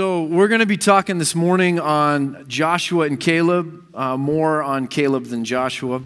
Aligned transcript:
So, 0.00 0.22
we're 0.22 0.48
going 0.48 0.60
to 0.60 0.66
be 0.66 0.78
talking 0.78 1.18
this 1.18 1.34
morning 1.34 1.78
on 1.78 2.46
Joshua 2.48 3.04
and 3.04 3.20
Caleb, 3.20 3.84
uh, 3.94 4.16
more 4.16 4.62
on 4.62 4.88
Caleb 4.88 5.26
than 5.26 5.44
Joshua. 5.44 6.02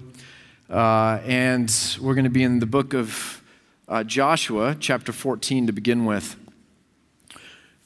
Uh, 0.69 1.21
and 1.25 1.73
we're 2.01 2.15
going 2.15 2.25
to 2.25 2.29
be 2.29 2.43
in 2.43 2.59
the 2.59 2.67
book 2.67 2.93
of 2.93 3.41
uh, 3.87 4.03
Joshua, 4.03 4.77
chapter 4.81 5.13
14, 5.13 5.69
to 5.69 5.73
begin 5.73 6.07
with. 6.07 6.35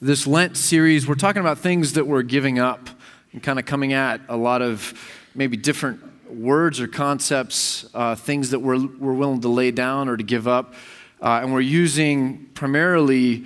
This 0.01 0.25
Lent 0.25 0.57
series, 0.57 1.07
we're 1.07 1.13
talking 1.13 1.41
about 1.41 1.59
things 1.59 1.93
that 1.93 2.07
we're 2.07 2.23
giving 2.23 2.57
up 2.57 2.89
and 3.31 3.43
kind 3.43 3.59
of 3.59 3.67
coming 3.67 3.93
at 3.93 4.19
a 4.29 4.35
lot 4.35 4.63
of 4.63 4.95
maybe 5.35 5.57
different 5.57 6.01
words 6.27 6.79
or 6.79 6.87
concepts, 6.87 7.87
uh, 7.93 8.15
things 8.15 8.49
that 8.49 8.61
we're, 8.61 8.83
we're 8.97 9.13
willing 9.13 9.41
to 9.41 9.47
lay 9.47 9.69
down 9.69 10.09
or 10.09 10.17
to 10.17 10.23
give 10.23 10.47
up. 10.47 10.73
Uh, 11.21 11.41
and 11.43 11.53
we're 11.53 11.61
using 11.61 12.49
primarily 12.55 13.45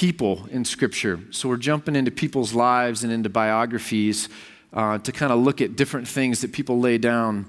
people 0.00 0.46
in 0.50 0.64
Scripture. 0.64 1.20
So 1.30 1.46
we're 1.46 1.58
jumping 1.58 1.94
into 1.94 2.10
people's 2.10 2.54
lives 2.54 3.04
and 3.04 3.12
into 3.12 3.28
biographies 3.28 4.30
uh, 4.72 4.96
to 4.96 5.12
kind 5.12 5.30
of 5.30 5.40
look 5.40 5.60
at 5.60 5.76
different 5.76 6.08
things 6.08 6.40
that 6.40 6.54
people 6.54 6.80
lay 6.80 6.96
down 6.96 7.44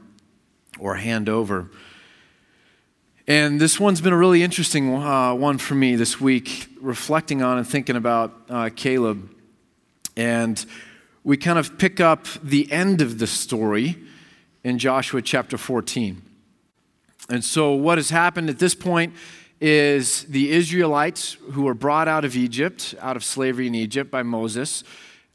or 0.78 0.96
hand 0.96 1.30
over. 1.30 1.72
And 3.26 3.62
this 3.62 3.80
one's 3.80 4.02
been 4.02 4.12
a 4.12 4.18
really 4.18 4.44
interesting 4.44 4.94
uh, 4.94 5.34
one 5.34 5.60
for 5.60 5.76
me 5.76 5.96
this 5.96 6.20
week, 6.20 6.68
reflecting 6.82 7.42
on 7.42 7.58
and 7.58 7.66
thinking 7.66 7.96
about 7.96 8.34
uh, 8.50 8.70
Caleb. 8.76 9.34
And 10.18 10.66
we 11.24 11.38
kind 11.38 11.58
of 11.58 11.78
pick 11.78 12.02
up 12.02 12.28
the 12.44 12.70
end 12.70 13.00
of 13.00 13.18
the 13.18 13.28
story 13.28 13.96
in 14.62 14.78
Joshua 14.78 15.22
chapter 15.22 15.58
14. 15.58 16.22
And 17.30 17.46
so, 17.46 17.72
what 17.72 17.98
has 17.98 18.10
happened 18.10 18.50
at 18.50 18.60
this 18.60 18.76
point 18.76 19.14
is 19.62 20.24
the 20.24 20.52
Israelites 20.52 21.38
who 21.52 21.62
were 21.62 21.76
brought 21.76 22.08
out 22.08 22.26
of 22.26 22.36
Egypt, 22.36 22.96
out 23.00 23.16
of 23.16 23.24
slavery 23.24 23.68
in 23.68 23.76
Egypt 23.76 24.10
by 24.10 24.24
Moses, 24.24 24.84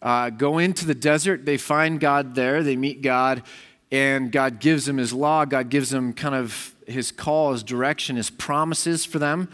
uh, 0.02 0.30
go 0.30 0.58
into 0.58 0.84
the 0.84 0.96
desert. 0.96 1.46
They 1.46 1.56
find 1.56 2.00
God 2.00 2.34
there. 2.34 2.64
They 2.64 2.76
meet 2.76 3.02
God, 3.02 3.44
and 3.92 4.32
God 4.32 4.58
gives 4.58 4.84
them 4.84 4.96
His 4.96 5.12
law. 5.12 5.44
God 5.44 5.68
gives 5.68 5.90
them 5.90 6.12
kind 6.12 6.34
of 6.34 6.74
His 6.88 7.12
call, 7.12 7.52
His 7.52 7.62
direction, 7.62 8.16
His 8.16 8.28
promises 8.28 9.04
for 9.04 9.20
them. 9.20 9.48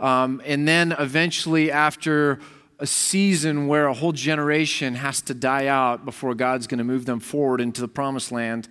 Um, 0.00 0.42
and 0.44 0.66
then 0.66 0.92
eventually, 0.98 1.70
after 1.70 2.40
a 2.80 2.86
season 2.86 3.66
where 3.66 3.86
a 3.86 3.94
whole 3.94 4.12
generation 4.12 4.94
has 4.94 5.20
to 5.22 5.34
die 5.34 5.66
out 5.66 6.04
before 6.04 6.34
God's 6.34 6.66
going 6.66 6.78
to 6.78 6.84
move 6.84 7.06
them 7.06 7.20
forward 7.20 7.60
into 7.60 7.80
the 7.80 7.88
promised 7.88 8.30
land, 8.30 8.68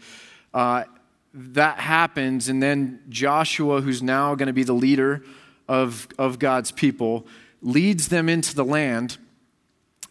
uh, 0.54 0.84
that 1.34 1.80
happens. 1.80 2.50
And 2.50 2.62
then 2.62 3.02
Joshua, 3.10 3.82
who's 3.82 4.02
now 4.02 4.36
going 4.36 4.48
to 4.48 4.54
be 4.54 4.64
the 4.64 4.74
leader 4.74 5.24
of, 5.68 6.08
of 6.18 6.40
God's 6.40 6.72
people, 6.72 7.28
leads 7.62 8.08
them 8.08 8.30
into 8.30 8.56
the 8.56 8.66
land, 8.66 9.18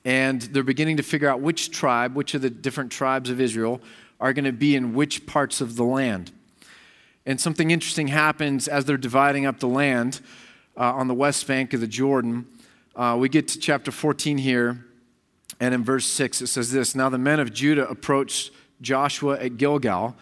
and 0.04 0.42
they're 0.42 0.62
beginning 0.62 0.96
to 0.98 1.02
figure 1.02 1.28
out 1.28 1.40
which 1.40 1.70
tribe, 1.70 2.14
which 2.14 2.34
of 2.34 2.42
the 2.42 2.50
different 2.50 2.92
tribes 2.92 3.30
of 3.30 3.40
Israel, 3.40 3.80
are 4.20 4.32
going 4.32 4.44
to 4.44 4.52
be 4.52 4.76
in 4.76 4.94
which 4.94 5.26
parts 5.26 5.60
of 5.60 5.76
the 5.76 5.84
land. 5.84 6.32
And 7.24 7.40
something 7.40 7.70
interesting 7.70 8.08
happens 8.08 8.68
as 8.68 8.84
they're 8.84 8.96
dividing 8.96 9.46
up 9.46 9.58
the 9.58 9.68
land 9.68 10.20
uh, 10.76 10.92
on 10.92 11.08
the 11.08 11.14
west 11.14 11.46
bank 11.46 11.72
of 11.74 11.80
the 11.80 11.86
Jordan. 11.86 12.46
Uh, 12.94 13.16
we 13.18 13.28
get 13.28 13.48
to 13.48 13.58
chapter 13.58 13.90
14 13.90 14.38
here, 14.38 14.84
and 15.58 15.74
in 15.74 15.84
verse 15.84 16.06
6 16.06 16.42
it 16.42 16.46
says 16.46 16.70
this 16.70 16.94
Now 16.94 17.08
the 17.08 17.18
men 17.18 17.40
of 17.40 17.52
Judah 17.52 17.88
approached 17.88 18.52
Joshua 18.80 19.38
at 19.38 19.56
Gilgal, 19.56 20.16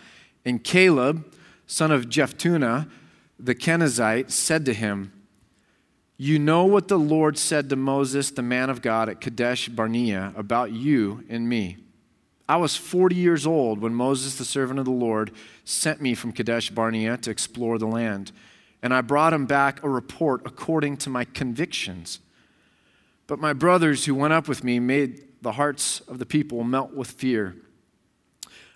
and 0.45 0.63
Caleb, 0.63 1.33
son 1.67 1.91
of 1.91 2.07
Jephunneh, 2.07 2.89
the 3.39 3.55
Kenizzite, 3.55 4.31
said 4.31 4.65
to 4.67 4.75
him, 4.75 5.13
you 6.17 6.39
know 6.39 6.65
what 6.65 6.89
the 6.89 6.99
Lord 6.99 7.37
said 7.37 7.69
to 7.71 7.77
Moses, 7.77 8.31
the 8.31 8.43
man 8.43 8.71
of 8.71 8.83
God, 8.83 9.09
at 9.09 9.21
Kadesh 9.21 9.69
Barnea 9.69 10.33
about 10.37 10.71
you 10.71 11.25
and 11.29 11.49
me. 11.49 11.77
I 12.49 12.57
was 12.57 12.77
40 12.77 13.17
years 13.17 13.47
old 13.47 13.81
when 13.81 13.95
Moses, 13.95 14.37
the 14.37 14.45
servant 14.45 14.79
of 14.79 14.85
the 14.85 14.93
Lord, 14.93 15.33
sent 15.65 16.01
me 16.01 16.15
from 16.15 16.33
Kadesh 16.33 16.71
Barnea 16.71 17.17
to 17.19 17.31
explore 17.31 17.79
the 17.79 17.87
land. 17.87 18.31
And 18.83 18.95
I 18.95 19.01
brought 19.01 19.33
him 19.33 19.47
back 19.47 19.83
a 19.83 19.89
report 19.89 20.43
according 20.45 20.99
to 20.99 21.11
my 21.11 21.25
convictions. 21.25 22.21
But 23.27 23.41
my 23.41 23.55
brothers 23.55 24.05
who 24.05 24.15
went 24.15 24.35
up 24.35 24.47
with 24.47 24.63
me 24.63 24.79
made 24.79 25.23
the 25.43 25.53
hearts 25.53 26.01
of 26.01 26.19
the 26.19 26.27
people 26.27 26.63
melt 26.63 26.95
with 26.95 27.11
fear. 27.11 27.57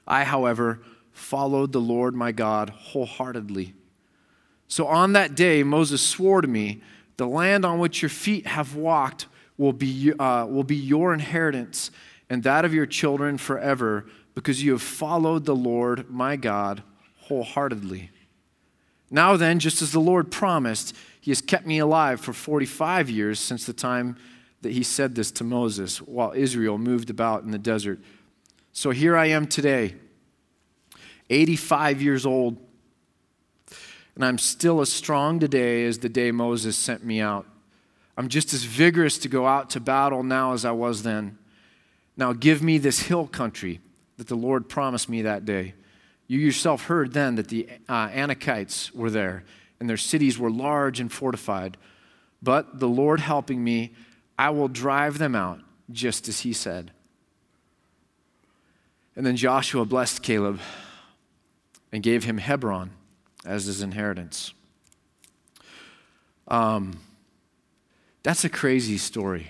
I, 0.07 0.25
however, 0.25 0.81
followed 1.19 1.73
the 1.73 1.81
Lord 1.81 2.15
my 2.15 2.33
God 2.33 2.71
wholeheartedly. 2.71 3.75
So 4.69 4.87
on 4.87 5.13
that 5.15 5.35
day, 5.35 5.63
Moses 5.63 6.03
swore 6.03 6.41
to 6.41 6.49
me 6.49 6.83
the 7.17 7.27
land 7.27 7.65
on 7.65 7.79
which 7.79 8.03
your 8.03 8.09
feet 8.09 8.47
have 8.47 8.75
walked 8.75 9.27
will 9.57 9.73
be, 9.73 10.13
uh, 10.19 10.47
will 10.47 10.65
be 10.65 10.77
your 10.77 11.13
inheritance 11.13 11.91
and 12.31 12.43
that 12.43 12.65
of 12.65 12.75
your 12.75 12.87
children 12.87 13.39
forever, 13.39 14.07
because 14.35 14.63
you 14.63 14.73
have 14.73 14.83
followed 14.83 15.45
the 15.45 15.57
Lord 15.57 16.11
my 16.11 16.37
God 16.37 16.83
wholeheartedly. 17.23 18.11
Now 19.11 19.37
then, 19.37 19.59
just 19.59 19.81
as 19.81 19.93
the 19.93 20.01
Lord 20.01 20.31
promised, 20.31 20.95
he 21.21 21.31
has 21.31 21.41
kept 21.41 21.67
me 21.67 21.79
alive 21.79 22.21
for 22.21 22.33
45 22.33 23.09
years 23.09 23.41
since 23.41 23.65
the 23.65 23.73
time 23.73 24.17
that 24.61 24.73
he 24.73 24.83
said 24.83 25.15
this 25.15 25.31
to 25.33 25.45
Moses 25.45 26.03
while 26.03 26.33
Israel 26.35 26.79
moved 26.79 27.11
about 27.11 27.43
in 27.45 27.51
the 27.51 27.59
desert. 27.59 28.01
So 28.73 28.91
here 28.91 29.17
I 29.17 29.27
am 29.27 29.47
today, 29.47 29.95
85 31.31 32.03
years 32.03 32.27
old 32.27 32.59
and 34.19 34.25
I'm 34.25 34.39
still 34.39 34.81
as 34.81 34.93
strong 34.93 35.39
today 35.39 35.85
as 35.85 36.01
the 36.01 36.09
day 36.09 36.33
Moses 36.33 36.77
sent 36.77 37.05
me 37.05 37.21
out. 37.21 37.47
I'm 38.17 38.27
just 38.27 38.53
as 38.53 38.65
vigorous 38.65 39.17
to 39.19 39.29
go 39.29 39.47
out 39.47 39.71
to 39.71 39.81
battle 39.81 40.25
now 40.25 40.55
as 40.55 40.65
I 40.65 40.73
was 40.73 41.05
then. 41.05 41.39
Now 42.17 42.33
give 42.33 42.61
me 42.61 42.79
this 42.79 42.99
hill 42.99 43.29
country 43.29 43.81
that 44.17 44.27
the 44.27 44.35
Lord 44.35 44.69
promised 44.69 45.09
me 45.09 45.23
that 45.23 45.45
day. 45.45 45.75
You 46.27 46.41
yourself 46.41 46.87
heard 46.87 47.13
then 47.13 47.37
that 47.37 47.47
the 47.47 47.69
uh, 47.89 48.09
Anakites 48.09 48.91
were 48.91 49.09
there, 49.09 49.45
and 49.79 49.89
their 49.89 49.97
cities 49.97 50.37
were 50.37 50.51
large 50.51 50.99
and 50.99 51.13
fortified. 51.13 51.77
But 52.43 52.81
the 52.81 52.89
Lord 52.89 53.21
helping 53.21 53.63
me, 53.63 53.93
I 54.37 54.51
will 54.51 54.67
drive 54.67 55.19
them 55.19 55.37
out, 55.37 55.61
just 55.93 56.27
as 56.27 56.41
he 56.41 56.53
said. 56.53 56.91
And 59.15 59.25
then 59.25 59.37
Joshua 59.37 59.85
blessed 59.85 60.25
Caleb 60.25 60.59
and 61.93 62.03
gave 62.03 62.25
him 62.25 62.39
Hebron 62.39 62.91
as 63.45 63.67
his 63.67 63.83
inheritance. 63.83 64.53
Um, 66.49 66.99
that's 68.23 68.45
a 68.45 68.49
crazy 68.49 68.99
story. 68.99 69.49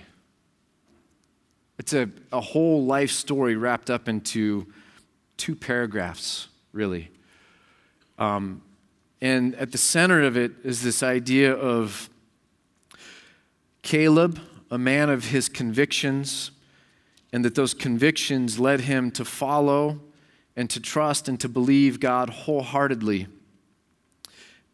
It's 1.77 1.93
a, 1.93 2.09
a 2.31 2.41
whole 2.41 2.85
life 2.85 3.11
story 3.11 3.55
wrapped 3.55 3.89
up 3.89 4.07
into 4.07 4.67
two 5.37 5.55
paragraphs, 5.55 6.49
really. 6.73 7.09
Um, 8.17 8.61
and 9.21 9.55
at 9.55 9.71
the 9.71 9.77
center 9.77 10.21
of 10.21 10.37
it 10.37 10.51
is 10.63 10.81
this 10.81 11.01
idea 11.03 11.53
of 11.53 12.09
Caleb, 13.81 14.39
a 14.69 14.77
man 14.77 15.09
of 15.09 15.25
his 15.25 15.49
convictions, 15.49 16.51
and 17.31 17.45
that 17.45 17.55
those 17.55 17.73
convictions 17.73 18.59
led 18.59 18.81
him 18.81 19.09
to 19.11 19.23
follow 19.23 19.99
and 20.59 20.69
to 20.69 20.79
trust 20.81 21.29
and 21.29 21.39
to 21.39 21.47
believe 21.47 22.01
God 22.01 22.29
wholeheartedly. 22.29 23.27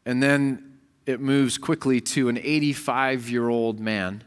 And 0.03 0.23
then 0.23 0.79
it 1.05 1.21
moves 1.21 1.59
quickly 1.59 2.01
to 2.01 2.27
an 2.27 2.39
85 2.39 3.29
year 3.29 3.49
old 3.49 3.79
man 3.79 4.23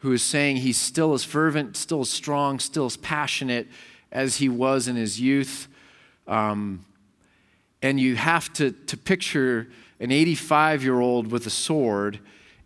who 0.00 0.12
is 0.12 0.22
saying 0.22 0.58
he's 0.58 0.76
still 0.76 1.14
as 1.14 1.24
fervent, 1.24 1.78
still 1.78 2.02
as 2.02 2.10
strong, 2.10 2.58
still 2.58 2.84
as 2.84 2.98
passionate 2.98 3.68
as 4.12 4.36
he 4.36 4.50
was 4.50 4.86
in 4.86 4.96
his 4.96 5.18
youth. 5.18 5.66
Um, 6.26 6.84
and 7.80 7.98
you 7.98 8.16
have 8.16 8.52
to, 8.52 8.72
to 8.72 8.98
picture 8.98 9.68
an 9.98 10.12
85 10.12 10.84
year 10.84 11.00
old 11.00 11.32
with 11.32 11.46
a 11.46 11.50
sword. 11.50 12.18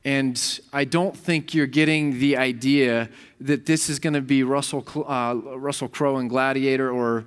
And 0.04 0.60
I 0.72 0.84
don't 0.84 1.16
think 1.16 1.54
you're 1.54 1.66
getting 1.66 2.18
the 2.18 2.36
idea 2.36 3.08
that 3.40 3.66
this 3.66 3.88
is 3.88 3.98
going 3.98 4.14
to 4.14 4.20
be 4.20 4.42
Russell, 4.42 4.84
uh, 5.06 5.34
Russell 5.56 5.88
Crowe 5.88 6.18
in 6.18 6.28
Gladiator 6.28 6.90
or, 6.90 7.24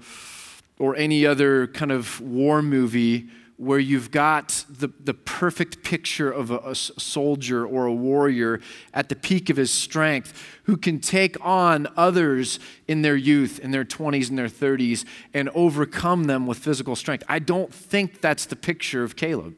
or 0.77 0.95
any 0.95 1.25
other 1.25 1.67
kind 1.67 1.91
of 1.91 2.19
war 2.19 2.61
movie 2.61 3.29
where 3.57 3.79
you've 3.79 4.11
got 4.11 4.65
the, 4.69 4.89
the 5.00 5.13
perfect 5.13 5.81
picture 5.81 6.29
of 6.29 6.51
a, 6.51 6.57
a, 6.59 6.75
soldier 6.75 7.65
or 7.65 7.85
a 7.85 7.94
warrior 7.94 8.59
at 8.94 9.07
the 9.07 9.15
peak 9.15 9.50
of 9.50 9.55
his 9.55 9.71
strength 9.71 10.59
who 10.63 10.75
can 10.75 11.00
take 11.00 11.38
on 11.39 11.88
others 11.95 12.59
in 12.88 13.01
their 13.01 13.15
youth, 13.15 13.59
in 13.59 13.71
their 13.71 13.85
20s 13.85 14.27
and 14.29 14.38
their 14.38 14.47
30s, 14.47 15.05
and 15.33 15.47
overcome 15.55 16.25
them 16.25 16.45
with 16.45 16.57
physical 16.57 16.97
strength. 16.97 17.23
I 17.29 17.39
don't 17.39 17.73
think 17.73 18.19
that's 18.19 18.45
the 18.45 18.57
picture 18.57 19.03
of 19.03 19.15
Caleb. 19.15 19.55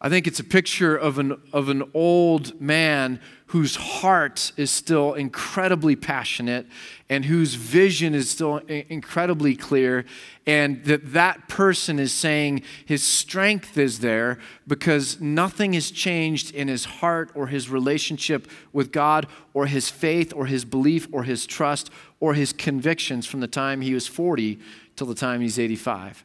I 0.00 0.08
think 0.08 0.28
it's 0.28 0.38
a 0.38 0.44
picture 0.44 0.96
of 0.96 1.18
an, 1.18 1.40
of 1.52 1.68
an 1.68 1.90
old 1.92 2.60
man 2.60 3.20
whose 3.46 3.74
heart 3.74 4.52
is 4.56 4.70
still 4.70 5.14
incredibly 5.14 5.96
passionate 5.96 6.66
and 7.08 7.24
whose 7.24 7.54
vision 7.54 8.14
is 8.14 8.30
still 8.30 8.58
incredibly 8.68 9.56
clear 9.56 10.04
and 10.46 10.84
that 10.84 11.14
that 11.14 11.48
person 11.48 11.98
is 11.98 12.12
saying 12.12 12.62
his 12.86 13.02
strength 13.02 13.76
is 13.76 13.98
there 13.98 14.38
because 14.68 15.20
nothing 15.20 15.72
has 15.72 15.90
changed 15.90 16.54
in 16.54 16.68
his 16.68 16.84
heart 16.84 17.32
or 17.34 17.48
his 17.48 17.68
relationship 17.68 18.48
with 18.72 18.92
God 18.92 19.26
or 19.52 19.66
his 19.66 19.88
faith 19.88 20.32
or 20.32 20.46
his 20.46 20.64
belief 20.64 21.08
or 21.10 21.24
his 21.24 21.44
trust 21.44 21.90
or 22.20 22.34
his 22.34 22.52
convictions 22.52 23.26
from 23.26 23.40
the 23.40 23.48
time 23.48 23.80
he 23.80 23.94
was 23.94 24.06
40 24.06 24.60
till 24.94 25.08
the 25.08 25.14
time 25.14 25.40
he's 25.40 25.58
85 25.58 26.24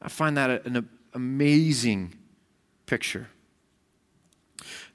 I 0.00 0.08
find 0.08 0.36
that 0.38 0.64
an 0.64 0.88
amazing 1.12 2.14
picture. 2.92 3.26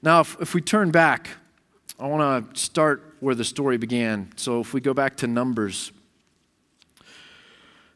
Now, 0.02 0.20
if, 0.20 0.40
if 0.40 0.54
we 0.54 0.60
turn 0.60 0.92
back, 0.92 1.30
I 1.98 2.06
want 2.06 2.54
to 2.54 2.60
start 2.60 3.16
where 3.18 3.34
the 3.34 3.42
story 3.42 3.76
began. 3.76 4.30
So 4.36 4.60
if 4.60 4.72
we 4.72 4.80
go 4.80 4.94
back 4.94 5.16
to 5.16 5.26
Numbers, 5.26 5.90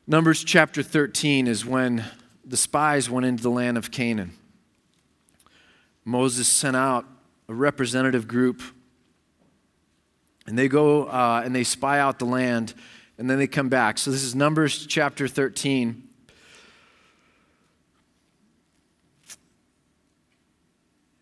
Numbers 0.09 0.43
chapter 0.43 0.83
13 0.83 1.47
is 1.47 1.65
when 1.65 2.05
the 2.45 2.57
spies 2.57 3.09
went 3.09 3.27
into 3.27 3.45
the 3.45 3.51
land 3.51 3.79
of 3.79 3.93
Canaan. 3.93 4.33
Moses 6.05 6.49
sent 6.49 6.75
out 6.75 7.07
a 7.49 7.55
representative 7.55 8.27
group, 8.27 8.61
and 10.49 10.59
they 10.59 10.67
go 10.67 11.05
uh, 11.05 11.43
and 11.45 11.55
they 11.55 11.63
spy 11.63 12.01
out 12.01 12.19
the 12.19 12.25
land, 12.25 12.75
and 13.19 13.31
then 13.31 13.39
they 13.39 13.47
come 13.47 13.69
back. 13.69 13.99
So 13.99 14.11
this 14.11 14.25
is 14.25 14.35
Numbers 14.35 14.85
chapter 14.85 15.29
13. 15.29 16.09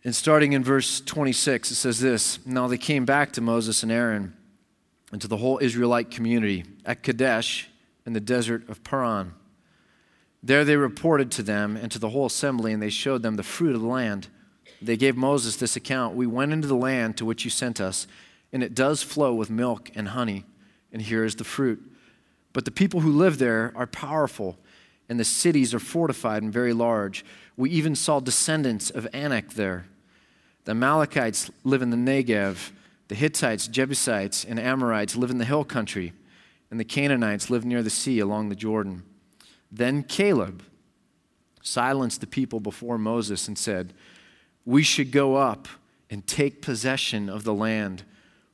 And 0.03 0.15
starting 0.15 0.55
in 0.55 0.65
verse 0.65 1.01
26, 1.01 1.71
it 1.71 1.75
says 1.75 2.01
this 2.01 2.45
Now 2.47 2.69
they 2.69 2.79
came 2.79 3.05
back 3.05 3.33
to 3.33 3.41
Moses 3.41 3.83
and 3.83 3.93
Aaron 3.93 4.35
and 5.13 5.21
to 5.21 5.29
the 5.29 5.37
whole 5.37 5.59
Israelite 5.61 6.11
community 6.11 6.65
at 6.85 7.03
Kadesh 7.03 7.69
in 8.07 8.13
the 8.13 8.21
desert 8.21 8.69
of 8.69 8.83
Paran. 8.83 9.35
There 10.43 10.65
they 10.65 10.77
reported 10.77 11.31
to 11.33 11.43
them 11.43 11.77
and 11.77 11.93
to 11.93 11.99
the 11.99 12.11
whole 12.11 12.27
assembly, 12.27 12.73
and 12.73 12.83
they 12.83 12.91
showed 12.91 13.23
them 13.23 13.37
the 13.37 13.43
fruit 13.43 13.75
of 13.75 13.83
the 13.83 13.89
land. 13.89 14.29
They 14.81 14.97
gave 14.97 15.17
Moses 15.17 15.57
this 15.57 15.77
account 15.77 16.15
We 16.15 16.27
went 16.27 16.53
into 16.53 16.69
the 16.69 16.77
land 16.77 17.19
to 17.19 17.27
which 17.27 17.45
you 17.45 17.51
sent 17.51 17.81
us, 17.81 18.07
and 18.53 18.63
it 18.63 18.75
does 18.75 19.03
flow 19.03 19.35
with 19.35 19.51
milk 19.51 19.91
and 19.95 20.09
honey, 20.09 20.45
and 20.93 21.03
here 21.03 21.25
is 21.25 21.37
the 21.37 21.45
fruit. 21.45 21.83
But 22.53 22.65
the 22.65 22.71
people 22.71 23.01
who 23.01 23.13
live 23.13 23.39
there 23.39 23.73
are 23.77 23.87
powerful, 23.87 24.59
and 25.11 25.19
the 25.19 25.25
cities 25.25 25.75
are 25.75 25.81
fortified 25.81 26.45
and 26.45 26.53
very 26.53 26.73
large. 26.73 27.25
We 27.57 27.69
even 27.71 27.97
saw 27.97 28.21
descendants 28.21 28.91
of 28.91 29.09
Anak 29.13 29.55
there. 29.55 29.87
The 30.65 30.71
Amalekites 30.71 31.51
live 31.65 31.83
in 31.83 31.91
the 31.91 31.97
Negev. 31.97 32.71
The 33.09 33.17
Hittites, 33.17 33.67
Jebusites, 33.67 34.45
and 34.45 34.61
Amorites 34.61 35.17
live 35.17 35.33
in 35.33 35.39
the 35.39 35.45
hill 35.45 35.65
country. 35.65 36.13
And 36.71 36.79
the 36.79 36.85
Canaanites 36.85 37.51
live 37.51 37.65
near 37.65 37.83
the 37.83 37.91
sea 37.91 38.21
along 38.21 38.51
the 38.51 38.55
Jordan. 38.55 39.03
Then 39.73 40.05
Caleb 40.05 40.63
silenced 41.61 42.21
the 42.21 42.29
people 42.29 42.61
before 42.61 42.97
Moses 42.97 43.49
and 43.49 43.59
said, 43.59 43.93
We 44.65 44.85
should 44.85 45.11
go 45.11 45.35
up 45.35 45.67
and 46.09 46.25
take 46.25 46.63
possession 46.63 47.29
of 47.29 47.43
the 47.43 47.55
land, 47.55 48.05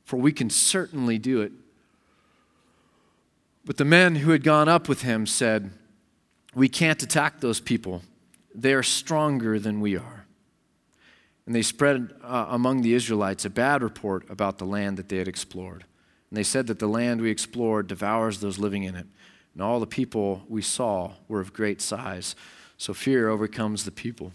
for 0.03 0.17
we 0.17 0.31
can 0.31 0.49
certainly 0.49 1.19
do 1.19 1.39
it. 1.39 1.51
But 3.63 3.77
the 3.77 3.85
men 3.85 4.15
who 4.15 4.31
had 4.31 4.43
gone 4.43 4.67
up 4.67 4.89
with 4.89 5.03
him 5.03 5.27
said, 5.27 5.69
We 6.57 6.69
can't 6.69 7.03
attack 7.03 7.39
those 7.39 7.59
people. 7.59 8.01
They 8.55 8.73
are 8.73 8.81
stronger 8.81 9.59
than 9.59 9.79
we 9.79 9.95
are. 9.95 10.25
And 11.45 11.53
they 11.53 11.61
spread 11.61 12.15
uh, 12.23 12.47
among 12.49 12.81
the 12.81 12.95
Israelites 12.95 13.45
a 13.45 13.51
bad 13.51 13.83
report 13.83 14.27
about 14.27 14.57
the 14.57 14.65
land 14.65 14.97
that 14.97 15.07
they 15.07 15.17
had 15.17 15.27
explored. 15.27 15.85
And 16.31 16.37
they 16.37 16.41
said 16.41 16.65
that 16.65 16.79
the 16.79 16.87
land 16.87 17.21
we 17.21 17.29
explored 17.29 17.85
devours 17.85 18.39
those 18.39 18.57
living 18.57 18.85
in 18.85 18.95
it. 18.95 19.05
And 19.53 19.61
all 19.61 19.79
the 19.79 19.85
people 19.85 20.45
we 20.49 20.63
saw 20.63 21.11
were 21.27 21.41
of 21.41 21.53
great 21.53 21.79
size. 21.79 22.35
So 22.75 22.91
fear 22.91 23.29
overcomes 23.29 23.85
the 23.85 23.91
people. 23.91 24.33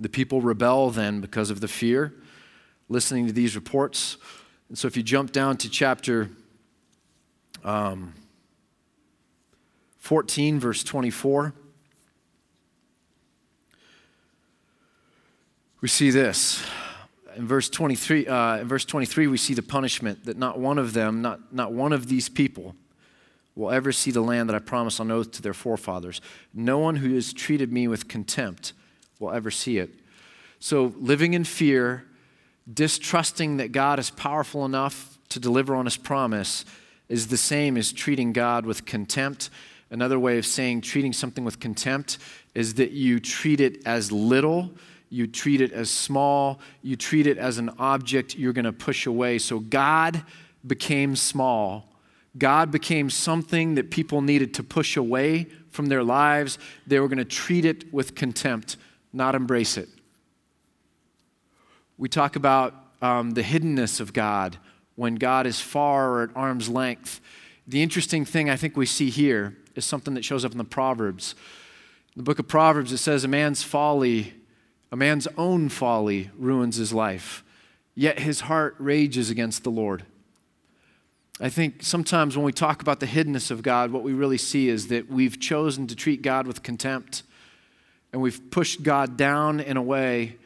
The 0.00 0.08
people 0.08 0.40
rebel 0.40 0.88
then 0.88 1.20
because 1.20 1.50
of 1.50 1.60
the 1.60 1.68
fear, 1.68 2.14
listening 2.88 3.26
to 3.26 3.32
these 3.34 3.54
reports. 3.56 4.16
And 4.70 4.78
so 4.78 4.88
if 4.88 4.96
you 4.96 5.02
jump 5.02 5.32
down 5.32 5.58
to 5.58 5.68
chapter 5.68 6.30
um, 7.62 8.14
14, 10.10 10.58
verse 10.58 10.82
24. 10.82 11.54
we 15.80 15.86
see 15.86 16.10
this. 16.10 16.66
In 17.36 17.46
verse 17.46 17.70
23, 17.70 18.26
uh, 18.26 18.56
in 18.56 18.66
verse 18.66 18.84
23, 18.84 19.28
we 19.28 19.36
see 19.36 19.54
the 19.54 19.62
punishment 19.62 20.24
that 20.24 20.36
not 20.36 20.58
one 20.58 20.78
of 20.78 20.94
them, 20.94 21.22
not, 21.22 21.54
not 21.54 21.72
one 21.72 21.92
of 21.92 22.08
these 22.08 22.28
people, 22.28 22.74
will 23.54 23.70
ever 23.70 23.92
see 23.92 24.10
the 24.10 24.20
land 24.20 24.48
that 24.48 24.56
I 24.56 24.58
promised 24.58 24.98
on 24.98 25.12
oath 25.12 25.30
to 25.30 25.42
their 25.42 25.54
forefathers. 25.54 26.20
No 26.52 26.78
one 26.78 26.96
who 26.96 27.14
has 27.14 27.32
treated 27.32 27.72
me 27.72 27.86
with 27.86 28.08
contempt 28.08 28.72
will 29.20 29.30
ever 29.30 29.52
see 29.52 29.78
it. 29.78 29.90
So, 30.58 30.92
living 30.98 31.34
in 31.34 31.44
fear, 31.44 32.04
distrusting 32.74 33.58
that 33.58 33.70
God 33.70 34.00
is 34.00 34.10
powerful 34.10 34.64
enough 34.64 35.20
to 35.28 35.38
deliver 35.38 35.76
on 35.76 35.84
his 35.84 35.96
promise, 35.96 36.64
is 37.08 37.28
the 37.28 37.36
same 37.36 37.76
as 37.76 37.92
treating 37.92 38.32
God 38.32 38.66
with 38.66 38.84
contempt. 38.84 39.50
Another 39.90 40.18
way 40.18 40.38
of 40.38 40.46
saying 40.46 40.82
treating 40.82 41.12
something 41.12 41.44
with 41.44 41.60
contempt 41.60 42.18
is 42.54 42.74
that 42.74 42.92
you 42.92 43.18
treat 43.20 43.60
it 43.60 43.86
as 43.86 44.12
little 44.12 44.70
you 45.10 45.26
treat 45.26 45.60
it 45.60 45.72
as 45.72 45.90
small, 45.90 46.60
you 46.82 46.96
treat 46.96 47.26
it 47.26 47.36
as 47.36 47.58
an 47.58 47.70
object 47.78 48.36
you're 48.36 48.52
going 48.52 48.64
to 48.64 48.72
push 48.72 49.06
away. 49.06 49.38
So 49.38 49.58
God 49.58 50.22
became 50.64 51.16
small. 51.16 51.88
God 52.38 52.70
became 52.70 53.10
something 53.10 53.74
that 53.74 53.90
people 53.90 54.22
needed 54.22 54.54
to 54.54 54.62
push 54.62 54.96
away 54.96 55.48
from 55.70 55.86
their 55.86 56.04
lives. 56.04 56.58
They 56.86 57.00
were 57.00 57.08
going 57.08 57.18
to 57.18 57.24
treat 57.24 57.64
it 57.64 57.92
with 57.92 58.14
contempt, 58.14 58.76
not 59.12 59.34
embrace 59.34 59.76
it. 59.76 59.88
We 61.98 62.08
talk 62.08 62.36
about 62.36 62.74
um, 63.02 63.32
the 63.32 63.42
hiddenness 63.42 64.00
of 64.00 64.12
God 64.12 64.58
when 64.94 65.16
God 65.16 65.44
is 65.46 65.60
far 65.60 66.10
or 66.10 66.22
at 66.22 66.30
arm's 66.36 66.68
length. 66.68 67.20
The 67.66 67.82
interesting 67.82 68.24
thing 68.24 68.48
I 68.48 68.56
think 68.56 68.76
we 68.76 68.86
see 68.86 69.10
here 69.10 69.56
is 69.80 69.86
something 69.86 70.14
that 70.14 70.24
shows 70.24 70.44
up 70.44 70.52
in 70.52 70.58
the 70.58 70.64
Proverbs. 70.64 71.34
In 72.14 72.20
the 72.20 72.24
book 72.24 72.38
of 72.38 72.48
Proverbs, 72.48 72.92
it 72.92 72.98
says, 72.98 73.24
A 73.24 73.28
man's 73.28 73.62
folly 73.62 74.34
a 74.92 74.96
man's 74.96 75.28
own 75.36 75.68
folly 75.68 76.30
ruins 76.36 76.76
his 76.76 76.92
life, 76.92 77.44
yet 77.94 78.18
his 78.18 78.40
heart 78.42 78.74
rages 78.78 79.30
against 79.30 79.62
the 79.62 79.70
Lord. 79.70 80.04
I 81.40 81.48
think 81.48 81.82
sometimes 81.82 82.36
when 82.36 82.44
we 82.44 82.52
talk 82.52 82.82
about 82.82 83.00
the 83.00 83.06
hiddenness 83.06 83.50
of 83.50 83.62
God, 83.62 83.92
what 83.92 84.02
we 84.02 84.12
really 84.12 84.36
see 84.36 84.68
is 84.68 84.88
that 84.88 85.10
we've 85.10 85.40
chosen 85.40 85.86
to 85.86 85.96
treat 85.96 86.22
God 86.22 86.46
with 86.46 86.62
contempt 86.62 87.22
and 88.12 88.20
we've 88.20 88.50
pushed 88.50 88.82
God 88.82 89.16
down 89.16 89.60
in 89.60 89.76
a 89.76 89.82
way. 89.82 90.36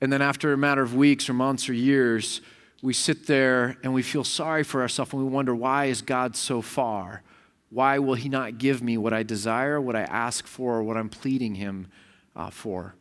And 0.00 0.12
then 0.12 0.22
after 0.22 0.52
a 0.52 0.56
matter 0.56 0.82
of 0.82 0.94
weeks 0.94 1.28
or 1.28 1.34
months 1.34 1.68
or 1.68 1.74
years, 1.74 2.40
we 2.82 2.92
sit 2.92 3.26
there 3.26 3.76
and 3.82 3.92
we 3.92 4.02
feel 4.02 4.24
sorry 4.24 4.62
for 4.62 4.80
ourselves 4.80 5.12
and 5.12 5.22
we 5.22 5.28
wonder, 5.28 5.54
why 5.54 5.86
is 5.86 6.00
God 6.00 6.36
so 6.36 6.62
far? 6.62 7.22
Why 7.70 7.98
will 7.98 8.14
He 8.14 8.28
not 8.28 8.58
give 8.58 8.82
me 8.82 8.96
what 8.96 9.12
I 9.12 9.22
desire, 9.22 9.80
what 9.80 9.96
I 9.96 10.02
ask 10.02 10.46
for, 10.46 10.76
or 10.76 10.82
what 10.82 10.96
I'm 10.96 11.08
pleading 11.08 11.56
Him 11.56 11.88
uh, 12.36 12.50
for. 12.50 12.94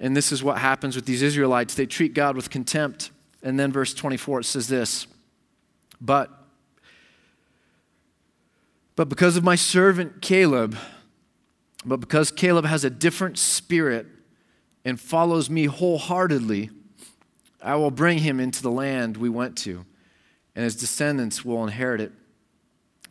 And 0.00 0.16
this 0.16 0.30
is 0.30 0.42
what 0.42 0.58
happens 0.58 0.94
with 0.94 1.06
these 1.06 1.22
Israelites. 1.22 1.74
They 1.74 1.86
treat 1.86 2.14
God 2.14 2.36
with 2.36 2.50
contempt. 2.50 3.10
And 3.42 3.58
then, 3.58 3.72
verse 3.72 3.94
24, 3.94 4.40
it 4.40 4.44
says 4.44 4.68
this 4.68 5.06
But, 6.00 6.30
but 8.94 9.08
because 9.08 9.36
of 9.36 9.44
my 9.44 9.56
servant 9.56 10.22
Caleb, 10.22 10.76
but 11.84 11.98
because 11.98 12.30
Caleb 12.30 12.64
has 12.64 12.84
a 12.84 12.90
different 12.90 13.38
spirit 13.38 14.06
and 14.84 15.00
follows 15.00 15.48
me 15.48 15.64
wholeheartedly, 15.64 16.70
I 17.62 17.74
will 17.76 17.90
bring 17.90 18.18
him 18.18 18.38
into 18.38 18.62
the 18.62 18.70
land 18.70 19.16
we 19.16 19.28
went 19.28 19.56
to, 19.58 19.84
and 20.54 20.64
his 20.64 20.76
descendants 20.76 21.44
will 21.44 21.64
inherit 21.64 22.00
it. 22.00 22.12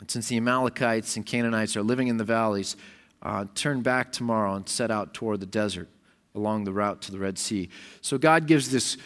And 0.00 0.10
since 0.10 0.28
the 0.28 0.36
Amalekites 0.36 1.16
and 1.16 1.26
Canaanites 1.26 1.76
are 1.76 1.82
living 1.82 2.08
in 2.08 2.16
the 2.16 2.24
valleys, 2.24 2.76
uh, 3.22 3.46
turn 3.54 3.82
back 3.82 4.12
tomorrow 4.12 4.54
and 4.54 4.68
set 4.68 4.90
out 4.90 5.14
toward 5.14 5.40
the 5.40 5.46
desert 5.46 5.88
along 6.34 6.64
the 6.64 6.72
route 6.72 7.02
to 7.02 7.12
the 7.12 7.18
Red 7.18 7.38
Sea. 7.38 7.68
So 8.00 8.16
God 8.16 8.46
gives 8.46 8.70
this 8.70 8.96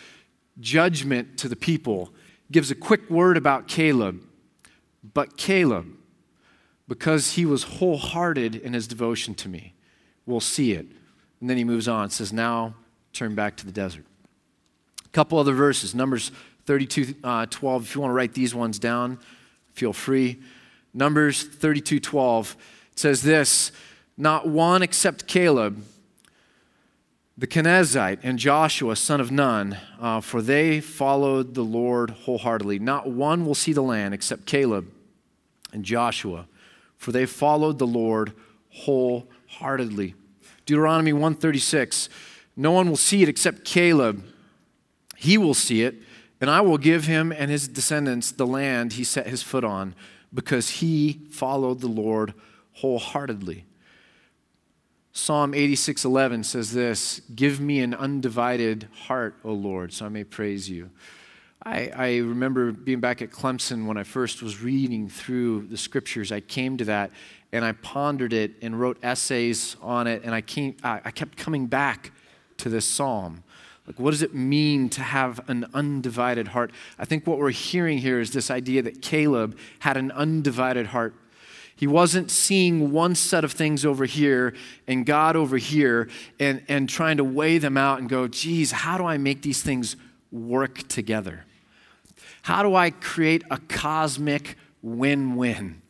judgment 0.61 1.39
to 1.39 1.49
the 1.49 1.57
people, 1.57 2.13
gives 2.51 2.71
a 2.71 2.75
quick 2.75 3.09
word 3.09 3.37
about 3.37 3.69
Caleb. 3.69 4.23
But 5.15 5.37
Caleb, 5.37 5.87
because 6.87 7.33
he 7.33 7.47
was 7.47 7.65
wholehearted 7.65 8.55
in 8.55 8.75
his 8.75 8.87
devotion 8.87 9.35
to 9.37 9.49
me, 9.49 9.75
will 10.27 10.41
see 10.41 10.73
it. 10.73 10.87
And 11.41 11.51
then 11.51 11.57
he 11.57 11.65
moves 11.65 11.89
on, 11.89 12.11
says, 12.11 12.33
Now 12.33 12.75
turn 13.13 13.35
back 13.35 13.57
to 13.57 13.67
the 13.67 13.73
desert. 13.73 14.05
A 15.05 15.09
couple 15.09 15.39
other 15.39 15.55
verses, 15.55 15.95
Numbers 15.95 16.31
32 16.67 17.17
uh, 17.25 17.47
12. 17.47 17.83
If 17.83 17.95
you 17.95 18.01
want 18.01 18.11
to 18.11 18.15
write 18.15 18.35
these 18.35 18.55
ones 18.55 18.79
down, 18.79 19.19
feel 19.73 19.93
free. 19.93 20.41
Numbers 20.95 21.43
32 21.43 22.01
12 22.01 22.57
says 22.95 23.23
this 23.23 23.73
not 24.17 24.47
one 24.47 24.83
except 24.83 25.27
Caleb 25.27 25.83
the 27.43 27.47
Kenizzite 27.47 28.21
and 28.23 28.39
Joshua, 28.39 28.95
son 28.95 29.21
of 29.21 29.33
Nun, 29.33 29.77
uh, 29.99 30.21
for 30.21 30.43
they 30.43 30.81
followed 30.81 31.55
the 31.55 31.65
Lord 31.65 32.11
wholeheartedly. 32.11 32.79
Not 32.79 33.09
one 33.09 33.47
will 33.47 33.55
see 33.55 33.73
the 33.73 33.83
land 33.83 34.13
except 34.13 34.47
Caleb 34.47 34.89
and 35.73 35.85
Joshua, 35.85 36.47
for 36.99 37.11
they 37.11 37.27
followed 37.27 37.79
the 37.79 37.87
Lord 37.87 38.33
wholeheartedly. 38.71 40.15
Deuteronomy 40.67 41.13
136 41.13 42.09
No 42.55 42.71
one 42.71 42.89
will 42.89 42.97
see 42.97 43.23
it 43.23 43.29
except 43.29 43.65
Caleb. 43.65 44.23
He 45.17 45.39
will 45.39 45.55
see 45.55 45.83
it, 45.83 45.97
and 46.41 46.51
I 46.51 46.61
will 46.61 46.79
give 46.79 47.07
him 47.07 47.33
and 47.33 47.51
his 47.51 47.67
descendants 47.67 48.31
the 48.31 48.47
land 48.47 48.93
he 48.93 49.05
set 49.05 49.27
his 49.27 49.43
foot 49.43 49.65
on, 49.65 49.95
because 50.33 50.71
he 50.71 51.21
followed 51.31 51.81
the 51.81 51.89
Lord 51.89 52.35
wholeheartedly. 52.75 53.65
Psalm 55.13 55.53
86:11 55.53 56.43
says 56.43 56.73
this, 56.73 57.21
"Give 57.35 57.61
me 57.61 57.81
an 57.81 57.93
undivided 57.93 58.89
heart, 59.07 59.37
O 59.45 59.53
Lord, 59.53 59.93
so 59.93 60.07
I 60.07 60.09
may 60.09 60.25
praise 60.25 60.71
you." 60.71 60.91
I, 61.65 61.93
I, 61.95 62.17
remember 62.17 62.73
being 62.73 62.99
back 62.99 63.23
at 63.23 63.31
Clemson 63.31 63.87
when 63.87 63.97
I 63.97 64.03
first 64.03 64.43
was 64.43 64.63
reading 64.63 65.09
through 65.09 65.69
the 65.69 65.77
scriptures. 65.77 66.33
I 66.33 66.41
came 66.41 66.77
to 66.79 66.85
that 66.87 67.13
and 67.53 67.65
I 67.65 67.73
pondered 67.73 68.33
it 68.33 68.55
and 68.63 68.81
wrote 68.81 68.99
essays 69.03 69.77
on 69.83 70.07
it, 70.07 70.23
and 70.25 70.35
I, 70.35 70.41
came, 70.41 70.75
I 70.83 71.11
kept 71.11 71.37
coming 71.37 71.67
back 71.67 72.11
to 72.57 72.71
this 72.71 72.87
psalm. 72.87 73.45
Like, 73.93 74.01
what 74.01 74.13
does 74.13 74.23
it 74.23 74.35
mean 74.35 74.89
to 74.91 75.03
have 75.03 75.47
an 75.49 75.67
undivided 75.75 76.49
heart? 76.49 76.71
I 76.99 77.05
think 77.05 77.27
what 77.27 77.39
we're 77.39 77.51
hearing 77.51 77.99
here 77.99 78.21
is 78.21 78.31
this 78.31 78.51
idea 78.51 78.81
that 78.83 79.03
Caleb 79.03 79.57
had 79.81 79.99
an 79.99 80.11
undivided 80.13 80.89
heart 80.89 81.15
he 81.83 81.89
wasn't 81.89 82.31
seeing 82.31 82.93
one 82.93 83.17
set 83.17 83.43
of 83.43 83.51
things 83.51 83.85
over 83.85 84.05
here 84.05 84.55
and 84.87 85.05
God 85.05 85.35
over 85.35 85.57
here 85.57 86.09
and, 86.39 86.63
and 86.69 86.89
trying 86.89 87.17
to 87.17 87.25
weigh 87.25 87.59
them 87.59 87.77
out 87.77 87.99
and 87.99 88.09
go, 88.09 88.29
geez, 88.29 88.71
how 88.71 88.97
do 88.99 89.05
I 89.05 89.19
make 89.19 89.43
these 89.43 89.63
things 89.63 89.97
work 90.31 90.87
together? 90.87 91.45
How 92.43 92.63
do 92.63 92.77
I 92.77 92.91
create 92.91 93.43
a 93.51 93.59
cosmic 93.59 94.57
win 94.81 95.35
win 95.35 95.83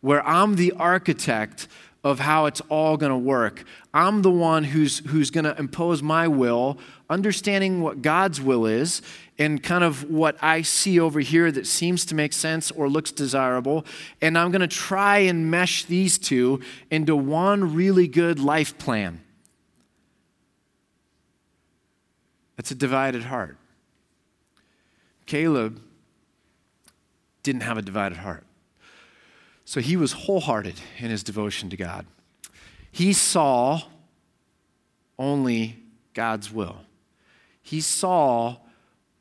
where 0.00 0.26
I'm 0.26 0.54
the 0.54 0.72
architect 0.72 1.68
of 2.06 2.20
how 2.20 2.46
it's 2.46 2.60
all 2.68 2.96
going 2.96 3.10
to 3.10 3.18
work? 3.18 3.64
I'm 3.92 4.22
the 4.22 4.30
one 4.30 4.62
who's, 4.62 5.00
who's 5.06 5.30
going 5.30 5.44
to 5.44 5.58
impose 5.58 6.02
my 6.02 6.28
will, 6.28 6.78
understanding 7.10 7.82
what 7.82 8.00
God's 8.00 8.40
will 8.40 8.64
is, 8.64 9.02
and 9.38 9.60
kind 9.62 9.82
of 9.82 10.08
what 10.08 10.36
I 10.40 10.62
see 10.62 11.00
over 11.00 11.18
here 11.18 11.50
that 11.50 11.66
seems 11.66 12.04
to 12.06 12.14
make 12.14 12.32
sense 12.32 12.70
or 12.70 12.88
looks 12.88 13.10
desirable. 13.10 13.84
And 14.22 14.38
I'm 14.38 14.52
going 14.52 14.60
to 14.60 14.68
try 14.68 15.18
and 15.18 15.50
mesh 15.50 15.84
these 15.84 16.16
two 16.16 16.60
into 16.90 17.16
one 17.16 17.74
really 17.74 18.06
good 18.06 18.38
life 18.38 18.78
plan. 18.78 19.20
That's 22.56 22.70
a 22.70 22.76
divided 22.76 23.24
heart. 23.24 23.58
Caleb 25.26 25.82
didn't 27.42 27.62
have 27.62 27.76
a 27.76 27.82
divided 27.82 28.18
heart. 28.18 28.44
So 29.66 29.80
he 29.80 29.96
was 29.96 30.12
wholehearted 30.12 30.80
in 30.98 31.10
his 31.10 31.24
devotion 31.24 31.68
to 31.70 31.76
God. 31.76 32.06
He 32.92 33.12
saw 33.12 33.82
only 35.18 35.82
God's 36.14 36.52
will. 36.52 36.76
He 37.62 37.80
saw 37.80 38.58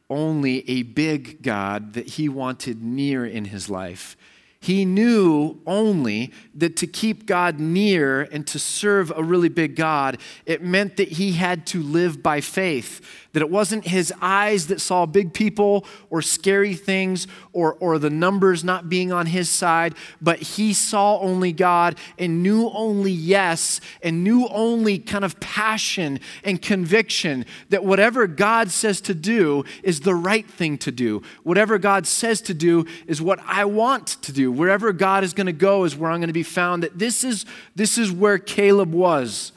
only 0.08 0.70
a 0.70 0.84
big 0.84 1.42
God 1.42 1.94
that 1.94 2.10
he 2.10 2.30
wanted 2.30 2.84
near 2.84 3.26
in 3.26 3.46
his 3.46 3.72
life. 3.72 4.16
He 4.66 4.84
knew 4.84 5.60
only 5.68 6.34
that 6.56 6.76
to 6.78 6.88
keep 6.88 7.28
God 7.28 7.60
near 7.60 8.24
and 8.24 8.48
to 8.48 8.58
serve 8.58 9.14
a 9.16 9.24
really 9.24 9.48
big 9.48 9.76
God, 9.76 10.18
it 10.48 10.64
meant 10.64 10.98
that 10.98 11.10
he 11.10 11.34
had 11.34 11.68
to 11.68 11.84
live 11.84 12.24
by 12.24 12.42
faith 12.42 13.00
that 13.36 13.42
it 13.42 13.50
wasn't 13.50 13.86
his 13.86 14.14
eyes 14.22 14.68
that 14.68 14.80
saw 14.80 15.06
big 15.06 15.34
people 15.34 15.86
or 16.10 16.22
scary 16.22 16.74
things 16.74 17.28
or, 17.52 17.74
or 17.82 18.00
the 18.00 18.10
numbers 18.10 18.64
not 18.64 18.88
being 18.88 19.12
on 19.12 19.26
his 19.26 19.50
side, 19.50 19.94
but 20.22 20.40
he 20.40 20.72
saw 20.72 21.20
only 21.20 21.52
God 21.52 21.98
and 22.18 22.42
knew 22.42 22.70
only 22.70 23.12
yes 23.12 23.82
and 24.02 24.24
knew 24.24 24.48
only 24.48 24.98
kind 24.98 25.26
of 25.26 25.38
passion 25.42 26.22
and 26.46 26.62
conviction 26.62 27.46
that 27.72 27.84
whatever 27.84 28.26
God 28.26 28.72
says 28.72 29.02
to 29.02 29.14
do 29.14 29.66
is 29.84 30.00
the 30.00 30.16
right 30.16 30.50
thing 30.50 30.78
to 30.78 30.92
do. 30.94 31.22
Whatever 31.44 31.78
God 31.78 32.08
says 32.08 32.40
to 32.44 32.54
do 32.54 32.86
is 33.06 33.22
what 33.22 33.42
I 33.46 33.66
want 33.66 34.08
to 34.22 34.32
do. 34.32 34.50
Wherever 34.56 34.94
God 34.94 35.24
is 35.24 35.34
going 35.34 35.48
to 35.48 35.54
go 35.54 35.84
is 35.84 35.96
where 35.96 36.12
I'm 36.12 36.20
going 36.20 36.28
to 36.28 36.34
be 36.34 36.44
found. 36.44 36.84
That 36.84 36.98
this 36.98 37.24
is, 37.24 37.46
this 37.76 37.98
is 37.98 38.12
where 38.12 38.38
Caleb 38.38 38.94
was, 38.94 39.52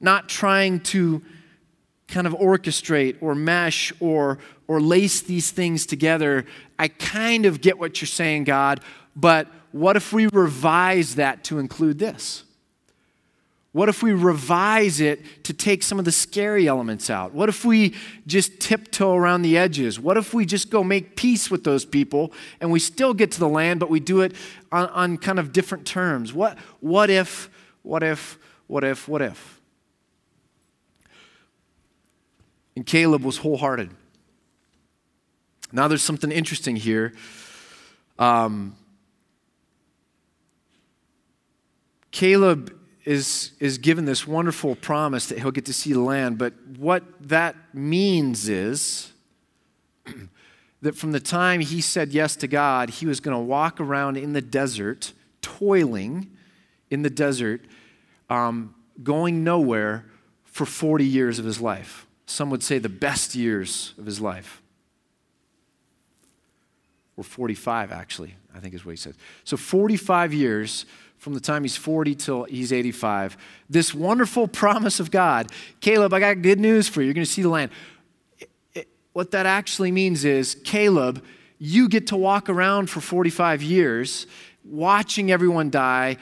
not 0.00 0.28
trying 0.28 0.80
to 0.80 1.22
kind 2.08 2.26
of 2.26 2.32
orchestrate 2.34 3.16
or 3.20 3.34
mesh 3.34 3.92
or, 4.00 4.38
or 4.66 4.80
lace 4.80 5.20
these 5.20 5.50
things 5.50 5.86
together. 5.86 6.46
I 6.78 6.88
kind 6.88 7.46
of 7.46 7.60
get 7.60 7.78
what 7.78 8.00
you're 8.00 8.06
saying, 8.06 8.44
God, 8.44 8.80
but 9.14 9.48
what 9.72 9.96
if 9.96 10.12
we 10.12 10.26
revise 10.26 11.16
that 11.16 11.44
to 11.44 11.58
include 11.58 11.98
this? 11.98 12.44
What 13.78 13.88
if 13.88 14.02
we 14.02 14.10
revise 14.12 14.98
it 14.98 15.44
to 15.44 15.52
take 15.52 15.84
some 15.84 16.00
of 16.00 16.04
the 16.04 16.10
scary 16.10 16.66
elements 16.66 17.10
out? 17.10 17.32
What 17.32 17.48
if 17.48 17.64
we 17.64 17.94
just 18.26 18.58
tiptoe 18.58 19.14
around 19.14 19.42
the 19.42 19.56
edges? 19.56 20.00
What 20.00 20.16
if 20.16 20.34
we 20.34 20.46
just 20.46 20.68
go 20.68 20.82
make 20.82 21.14
peace 21.14 21.48
with 21.48 21.62
those 21.62 21.84
people 21.84 22.32
and 22.60 22.72
we 22.72 22.80
still 22.80 23.14
get 23.14 23.30
to 23.30 23.38
the 23.38 23.48
land, 23.48 23.78
but 23.78 23.88
we 23.88 24.00
do 24.00 24.22
it 24.22 24.34
on, 24.72 24.88
on 24.88 25.16
kind 25.16 25.38
of 25.38 25.52
different 25.52 25.86
terms? 25.86 26.32
What, 26.32 26.58
what 26.80 27.08
if, 27.08 27.50
what 27.84 28.02
if, 28.02 28.36
what 28.66 28.82
if, 28.82 29.06
what 29.06 29.22
if? 29.22 29.60
And 32.74 32.84
Caleb 32.84 33.22
was 33.22 33.38
wholehearted. 33.38 33.92
Now, 35.70 35.86
there's 35.86 36.02
something 36.02 36.32
interesting 36.32 36.74
here. 36.74 37.12
Um, 38.18 38.74
Caleb 42.10 42.74
is, 43.08 43.52
is 43.58 43.78
given 43.78 44.04
this 44.04 44.26
wonderful 44.26 44.74
promise 44.76 45.26
that 45.26 45.38
he'll 45.38 45.50
get 45.50 45.64
to 45.66 45.72
see 45.72 45.92
the 45.92 46.00
land, 46.00 46.38
but 46.38 46.52
what 46.76 47.04
that 47.20 47.56
means 47.72 48.48
is 48.48 49.12
that 50.82 50.96
from 50.96 51.12
the 51.12 51.20
time 51.20 51.60
he 51.60 51.80
said 51.80 52.12
yes 52.12 52.36
to 52.36 52.46
God, 52.46 52.90
he 52.90 53.06
was 53.06 53.20
going 53.20 53.36
to 53.36 53.42
walk 53.42 53.80
around 53.80 54.16
in 54.16 54.32
the 54.32 54.42
desert, 54.42 55.12
toiling 55.42 56.30
in 56.90 57.02
the 57.02 57.10
desert, 57.10 57.62
um, 58.28 58.74
going 59.02 59.42
nowhere 59.42 60.04
for 60.44 60.66
40 60.66 61.04
years 61.04 61.38
of 61.38 61.44
his 61.44 61.60
life 61.60 62.06
some 62.28 62.50
would 62.50 62.62
say 62.62 62.78
the 62.78 62.88
best 62.90 63.34
years 63.34 63.94
of 63.98 64.04
his 64.04 64.20
life. 64.20 64.62
Or 67.16 67.24
45, 67.24 67.90
actually, 67.90 68.36
I 68.54 68.60
think 68.60 68.74
is 68.74 68.84
what 68.84 68.92
he 68.92 68.96
said. 68.96 69.14
So 69.44 69.56
45 69.56 70.34
years 70.34 70.84
from 71.18 71.34
the 71.34 71.40
time 71.40 71.62
he's 71.62 71.76
40 71.76 72.14
till 72.14 72.44
he's 72.44 72.72
85. 72.72 73.36
This 73.68 73.92
wonderful 73.92 74.48
promise 74.62 75.00
of 75.00 75.10
God 75.10 75.50
Caleb, 75.80 76.12
I 76.12 76.20
got 76.20 76.42
good 76.42 76.60
news 76.60 76.88
for 76.88 77.00
you. 77.00 77.06
You're 77.06 77.14
going 77.14 77.26
to 77.26 77.30
see 77.30 77.42
the 77.42 77.48
land. 77.48 77.70
What 79.12 79.32
that 79.32 79.46
actually 79.46 79.90
means 79.90 80.24
is, 80.24 80.56
Caleb, 80.64 81.24
you 81.58 81.88
get 81.88 82.06
to 82.08 82.16
walk 82.16 82.48
around 82.48 82.88
for 82.88 83.00
45 83.00 83.62
years 83.62 84.26
watching 84.64 85.32
everyone 85.32 85.70
die, 85.70 86.16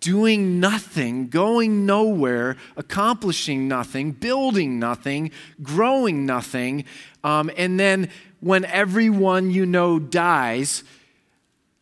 doing 0.00 0.58
nothing, 0.58 1.28
going 1.28 1.86
nowhere, 1.86 2.56
accomplishing 2.76 3.68
nothing, 3.68 4.12
building 4.12 4.78
nothing, 4.78 5.30
growing 5.62 6.26
nothing. 6.26 6.84
Um, 7.22 7.50
and 7.56 7.78
then 7.78 8.10
when 8.40 8.64
everyone 8.64 9.50
you 9.50 9.66
know 9.66 9.98
dies, 9.98 10.82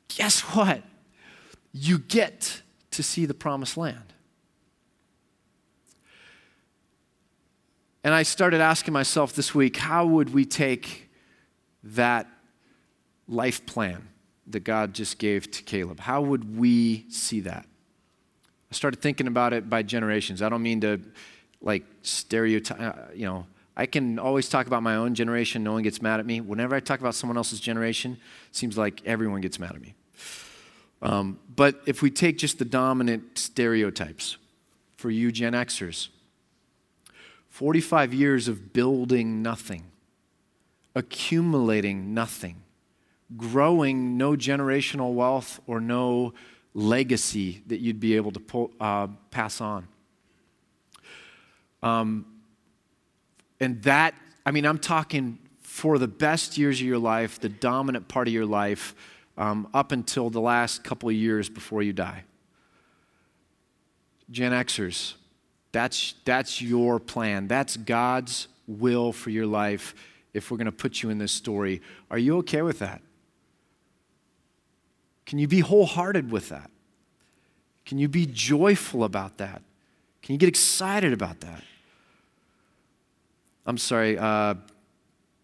guess 0.08 0.40
what? 0.40 0.82
You 1.72 1.98
get 1.98 2.62
to 2.92 3.02
see 3.02 3.26
the 3.26 3.34
promised 3.34 3.76
land. 3.76 4.12
And 8.02 8.14
I 8.14 8.22
started 8.22 8.60
asking 8.60 8.94
myself 8.94 9.34
this 9.34 9.54
week 9.54 9.76
how 9.76 10.06
would 10.06 10.32
we 10.32 10.44
take 10.44 11.10
that 11.82 12.26
life 13.28 13.64
plan 13.66 14.08
that 14.46 14.60
God 14.60 14.94
just 14.94 15.18
gave 15.18 15.50
to 15.52 15.62
Caleb? 15.62 16.00
How 16.00 16.20
would 16.22 16.56
we 16.56 17.06
see 17.10 17.40
that? 17.40 17.66
I 18.70 18.74
started 18.74 19.00
thinking 19.00 19.26
about 19.26 19.52
it 19.52 19.68
by 19.68 19.82
generations. 19.82 20.42
I 20.42 20.48
don't 20.48 20.62
mean 20.62 20.80
to 20.80 21.00
like 21.60 21.84
stereotype, 22.02 22.80
uh, 22.80 23.12
you 23.14 23.26
know, 23.26 23.46
I 23.76 23.86
can 23.86 24.18
always 24.18 24.48
talk 24.48 24.66
about 24.66 24.82
my 24.82 24.96
own 24.96 25.14
generation. 25.14 25.62
No 25.62 25.72
one 25.72 25.82
gets 25.82 26.02
mad 26.02 26.20
at 26.20 26.26
me. 26.26 26.40
Whenever 26.40 26.74
I 26.74 26.80
talk 26.80 27.00
about 27.00 27.14
someone 27.14 27.36
else's 27.36 27.60
generation, 27.60 28.18
it 28.48 28.56
seems 28.56 28.76
like 28.76 29.02
everyone 29.06 29.40
gets 29.40 29.58
mad 29.58 29.74
at 29.74 29.80
me. 29.80 29.94
Um, 31.02 31.38
but 31.54 31.80
if 31.86 32.02
we 32.02 32.10
take 32.10 32.38
just 32.38 32.58
the 32.58 32.64
dominant 32.64 33.38
stereotypes 33.38 34.36
for 34.96 35.10
you 35.10 35.32
Gen 35.32 35.54
Xers, 35.54 36.08
45 37.48 38.12
years 38.14 38.48
of 38.48 38.72
building 38.72 39.42
nothing, 39.42 39.84
accumulating 40.94 42.14
nothing, 42.14 42.62
growing 43.36 44.18
no 44.18 44.32
generational 44.32 45.14
wealth 45.14 45.60
or 45.66 45.80
no 45.80 46.34
legacy 46.74 47.62
that 47.66 47.80
you'd 47.80 48.00
be 48.00 48.16
able 48.16 48.30
to 48.32 48.40
pull, 48.40 48.70
uh, 48.80 49.08
pass 49.30 49.60
on. 49.60 49.88
Um, 51.82 52.26
And 53.62 53.82
that, 53.82 54.14
I 54.46 54.52
mean, 54.52 54.64
I'm 54.64 54.78
talking 54.78 55.38
for 55.60 55.98
the 55.98 56.08
best 56.08 56.56
years 56.56 56.80
of 56.80 56.86
your 56.86 56.98
life, 56.98 57.38
the 57.38 57.50
dominant 57.50 58.08
part 58.08 58.26
of 58.26 58.32
your 58.32 58.46
life, 58.46 58.94
um, 59.36 59.68
up 59.72 59.92
until 59.92 60.30
the 60.30 60.40
last 60.40 60.84
couple 60.84 61.08
of 61.08 61.14
years 61.14 61.48
before 61.48 61.82
you 61.82 61.92
die. 61.92 62.24
Gen 64.30 64.52
Xers, 64.52 65.14
that's, 65.72 66.14
that's 66.24 66.62
your 66.62 66.98
plan. 67.00 67.48
That's 67.48 67.76
God's 67.76 68.48
will 68.66 69.12
for 69.12 69.30
your 69.30 69.46
life 69.46 69.94
if 70.32 70.50
we're 70.50 70.56
going 70.56 70.66
to 70.66 70.72
put 70.72 71.02
you 71.02 71.10
in 71.10 71.18
this 71.18 71.32
story. 71.32 71.82
Are 72.10 72.18
you 72.18 72.38
okay 72.38 72.62
with 72.62 72.78
that? 72.78 73.02
Can 75.26 75.38
you 75.38 75.48
be 75.48 75.60
wholehearted 75.60 76.30
with 76.30 76.48
that? 76.48 76.70
Can 77.84 77.98
you 77.98 78.08
be 78.08 78.26
joyful 78.26 79.04
about 79.04 79.38
that? 79.38 79.62
Can 80.22 80.34
you 80.34 80.38
get 80.38 80.48
excited 80.48 81.12
about 81.12 81.40
that? 81.40 81.62
I'm 83.66 83.78
sorry, 83.78 84.18
uh, 84.18 84.54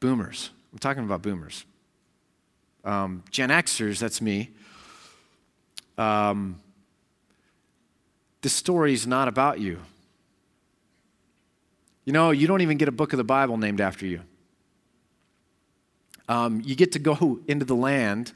boomers. 0.01 0.51
I'm 0.73 0.79
talking 0.79 1.05
about 1.05 1.23
boomers. 1.23 1.65
Um, 2.87 3.25
Gen 3.31 3.51
Xers, 3.51 3.99
that's 3.99 4.23
me. 4.23 4.51
Um, 5.99 6.61
story 8.49 8.93
is 8.93 9.07
not 9.07 9.29
about 9.29 9.61
you. 9.61 9.79
You 12.05 12.13
know, 12.13 12.31
you 12.31 12.47
don't 12.47 12.63
even 12.63 12.79
get 12.79 12.89
a 12.89 12.93
book 12.93 13.13
of 13.13 13.17
the 13.17 13.25
Bible 13.25 13.57
named 13.57 13.81
after 13.81 14.07
you. 14.07 14.21
Um, 16.29 16.63
you 16.65 16.75
get 16.75 16.93
to 16.93 16.99
go 16.99 17.39
into 17.47 17.65
the 17.65 17.77
land, 17.77 18.33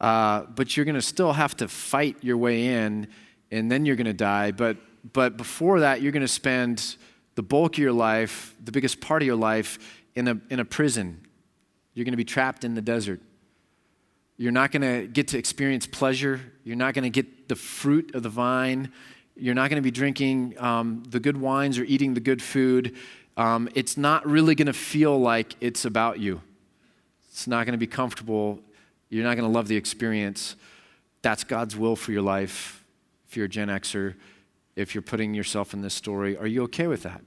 uh, 0.00 0.42
but 0.42 0.76
you're 0.76 0.84
going 0.84 0.94
to 0.94 1.02
still 1.02 1.32
have 1.32 1.56
to 1.56 1.66
fight 1.68 2.16
your 2.22 2.36
way 2.36 2.66
in, 2.66 3.08
and 3.50 3.70
then 3.70 3.86
you're 3.86 3.96
going 3.96 4.06
to 4.06 4.12
die. 4.12 4.52
But, 4.52 4.76
but 5.12 5.36
before 5.36 5.80
that, 5.80 6.00
you're 6.02 6.12
going 6.12 6.22
to 6.22 6.28
spend 6.28 6.96
the 7.34 7.42
bulk 7.42 7.74
of 7.74 7.78
your 7.78 7.92
life, 7.92 8.54
the 8.62 8.72
biggest 8.72 9.00
part 9.00 9.22
of 9.22 9.26
your 9.26 9.36
life, 9.36 9.78
in 10.14 10.28
a, 10.28 10.38
in 10.50 10.60
a 10.60 10.64
prison. 10.64 11.26
You're 11.94 12.04
going 12.04 12.12
to 12.12 12.16
be 12.16 12.24
trapped 12.24 12.64
in 12.64 12.74
the 12.74 12.82
desert. 12.82 13.20
You're 14.40 14.52
not 14.52 14.72
going 14.72 14.80
to 14.80 15.06
get 15.06 15.28
to 15.28 15.38
experience 15.38 15.86
pleasure. 15.86 16.40
You're 16.64 16.74
not 16.74 16.94
going 16.94 17.02
to 17.02 17.10
get 17.10 17.48
the 17.48 17.54
fruit 17.54 18.14
of 18.14 18.22
the 18.22 18.30
vine. 18.30 18.90
You're 19.36 19.54
not 19.54 19.68
going 19.68 19.76
to 19.76 19.82
be 19.82 19.90
drinking 19.90 20.54
um, 20.58 21.02
the 21.06 21.20
good 21.20 21.36
wines 21.36 21.78
or 21.78 21.84
eating 21.84 22.14
the 22.14 22.20
good 22.20 22.40
food. 22.40 22.96
Um, 23.36 23.68
it's 23.74 23.98
not 23.98 24.26
really 24.26 24.54
going 24.54 24.64
to 24.64 24.72
feel 24.72 25.20
like 25.20 25.56
it's 25.60 25.84
about 25.84 26.20
you. 26.20 26.40
It's 27.28 27.46
not 27.46 27.66
going 27.66 27.74
to 27.74 27.78
be 27.78 27.86
comfortable. 27.86 28.58
You're 29.10 29.24
not 29.24 29.36
going 29.36 29.46
to 29.46 29.54
love 29.54 29.68
the 29.68 29.76
experience. 29.76 30.56
That's 31.20 31.44
God's 31.44 31.76
will 31.76 31.94
for 31.94 32.10
your 32.10 32.22
life 32.22 32.82
if 33.28 33.36
you're 33.36 33.44
a 33.44 33.46
Gen 33.46 33.68
Xer, 33.68 34.14
if 34.74 34.94
you're 34.94 35.02
putting 35.02 35.34
yourself 35.34 35.74
in 35.74 35.82
this 35.82 35.92
story. 35.92 36.38
Are 36.38 36.46
you 36.46 36.62
okay 36.62 36.86
with 36.86 37.02
that? 37.02 37.20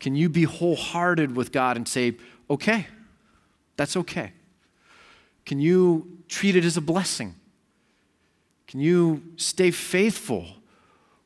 Can 0.00 0.16
you 0.16 0.28
be 0.28 0.42
wholehearted 0.42 1.34
with 1.34 1.50
God 1.50 1.78
and 1.78 1.88
say, 1.88 2.18
okay, 2.50 2.88
that's 3.78 3.96
okay? 3.96 4.34
Can 5.46 5.60
you 5.60 6.18
treat 6.28 6.56
it 6.56 6.64
as 6.64 6.76
a 6.76 6.80
blessing? 6.80 7.34
Can 8.66 8.80
you 8.80 9.22
stay 9.36 9.70
faithful? 9.70 10.46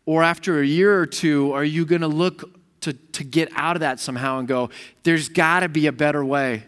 Or 0.07 0.23
after 0.23 0.61
a 0.61 0.67
year 0.67 0.99
or 0.99 1.07
two, 1.07 1.53
are 1.53 1.65
you 1.65 1.85
going 1.85 2.01
to 2.01 2.09
look 2.09 2.51
to, 2.81 2.93
to 2.93 3.25
get 3.25 3.51
out 3.55 3.77
of 3.77 3.81
that 3.81 4.01
somehow 4.01 4.39
and 4.39 4.49
go, 4.49 4.71
there's 5.03 5.29
got 5.29 5.61
to 5.61 5.69
be 5.69 5.87
a 5.87 5.93
better 5.93 6.25
way? 6.25 6.65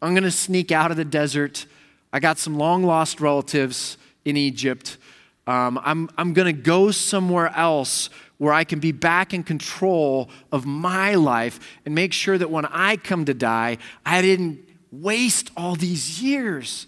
I'm 0.00 0.14
going 0.14 0.24
to 0.24 0.30
sneak 0.30 0.72
out 0.72 0.90
of 0.90 0.96
the 0.96 1.04
desert. 1.04 1.66
I 2.12 2.20
got 2.20 2.38
some 2.38 2.58
long 2.58 2.82
lost 2.82 3.20
relatives 3.20 3.96
in 4.24 4.36
Egypt. 4.36 4.98
Um, 5.46 5.80
I'm, 5.82 6.08
I'm 6.18 6.32
going 6.32 6.54
to 6.54 6.60
go 6.60 6.90
somewhere 6.90 7.48
else 7.56 8.10
where 8.38 8.52
I 8.52 8.64
can 8.64 8.80
be 8.80 8.92
back 8.92 9.32
in 9.32 9.44
control 9.44 10.28
of 10.50 10.66
my 10.66 11.14
life 11.14 11.60
and 11.84 11.94
make 11.94 12.12
sure 12.12 12.36
that 12.36 12.50
when 12.50 12.66
I 12.66 12.96
come 12.96 13.24
to 13.24 13.34
die, 13.34 13.78
I 14.04 14.20
didn't 14.20 14.58
waste 14.92 15.50
all 15.56 15.74
these 15.74 16.22
years. 16.22 16.86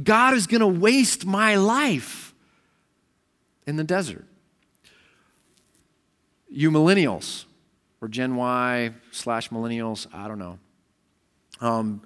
God 0.00 0.34
is 0.34 0.46
going 0.46 0.60
to 0.60 0.66
waste 0.66 1.24
my 1.24 1.56
life 1.56 2.34
in 3.66 3.76
the 3.76 3.84
desert. 3.84 4.26
You 6.48 6.70
millennials, 6.70 7.44
or 8.00 8.08
Gen 8.08 8.36
Y 8.36 8.92
slash 9.10 9.48
millennials, 9.48 10.06
I 10.14 10.28
don't 10.28 10.38
know. 10.38 10.58
Um, 11.60 12.02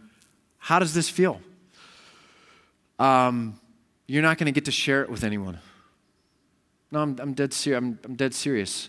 how 0.59 0.79
does 0.79 0.95
this 0.95 1.11
feel? 1.11 1.41
Um, 2.99 3.59
you're 4.07 4.23
not 4.23 4.39
going 4.39 4.47
to 4.47 4.53
get 4.53 4.67
to 4.67 4.73
share 4.73 5.03
it 5.03 5.11
with 5.11 5.25
anyone. 5.25 5.59
No, 6.93 7.01
I'm, 7.01 7.17
I'm, 7.21 7.33
dead 7.33 7.55
I'm, 7.67 7.99
I'm 8.05 8.15
dead 8.15 8.35
serious. 8.35 8.89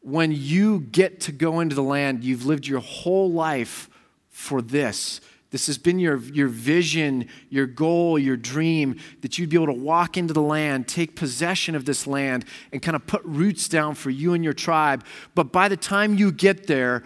When 0.00 0.32
you 0.32 0.80
get 0.80 1.20
to 1.22 1.32
go 1.32 1.60
into 1.60 1.74
the 1.74 1.82
land, 1.82 2.24
you've 2.24 2.46
lived 2.46 2.66
your 2.66 2.80
whole 2.80 3.30
life 3.30 3.90
for 4.38 4.62
this. 4.62 5.20
This 5.50 5.66
has 5.66 5.78
been 5.78 5.98
your, 5.98 6.18
your 6.18 6.46
vision, 6.46 7.26
your 7.50 7.66
goal, 7.66 8.20
your 8.20 8.36
dream 8.36 9.00
that 9.22 9.36
you'd 9.36 9.50
be 9.50 9.56
able 9.56 9.66
to 9.66 9.72
walk 9.72 10.16
into 10.16 10.32
the 10.32 10.40
land, 10.40 10.86
take 10.86 11.16
possession 11.16 11.74
of 11.74 11.86
this 11.86 12.06
land, 12.06 12.44
and 12.70 12.80
kind 12.80 12.94
of 12.94 13.04
put 13.08 13.20
roots 13.24 13.66
down 13.66 13.96
for 13.96 14.10
you 14.10 14.34
and 14.34 14.44
your 14.44 14.52
tribe. 14.52 15.04
But 15.34 15.50
by 15.50 15.68
the 15.68 15.76
time 15.76 16.16
you 16.16 16.30
get 16.30 16.68
there, 16.68 17.02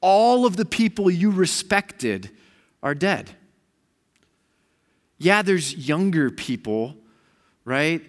all 0.00 0.46
of 0.46 0.56
the 0.56 0.64
people 0.64 1.10
you 1.10 1.30
respected 1.30 2.30
are 2.82 2.94
dead. 2.94 3.28
Yeah, 5.18 5.42
there's 5.42 5.76
younger 5.86 6.30
people, 6.30 6.96
right? 7.66 8.02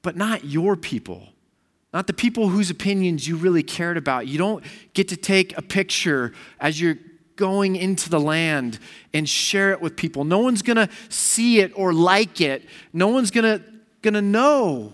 But 0.00 0.16
not 0.16 0.46
your 0.46 0.76
people. 0.76 1.28
Not 1.92 2.06
the 2.06 2.14
people 2.14 2.48
whose 2.48 2.70
opinions 2.70 3.28
you 3.28 3.36
really 3.36 3.62
cared 3.62 3.98
about. 3.98 4.28
You 4.28 4.38
don't 4.38 4.64
get 4.94 5.08
to 5.08 5.16
take 5.16 5.56
a 5.58 5.62
picture 5.62 6.32
as 6.58 6.80
you're 6.80 6.96
going 7.36 7.76
into 7.76 8.08
the 8.08 8.20
land 8.20 8.78
and 9.12 9.28
share 9.28 9.72
it 9.72 9.80
with 9.80 9.96
people. 9.96 10.24
No 10.24 10.38
one's 10.38 10.62
going 10.62 10.76
to 10.76 10.88
see 11.08 11.60
it 11.60 11.72
or 11.74 11.92
like 11.92 12.40
it. 12.40 12.64
No 12.92 13.08
one's 13.08 13.30
going 13.30 13.62
to 14.02 14.22
know. 14.22 14.92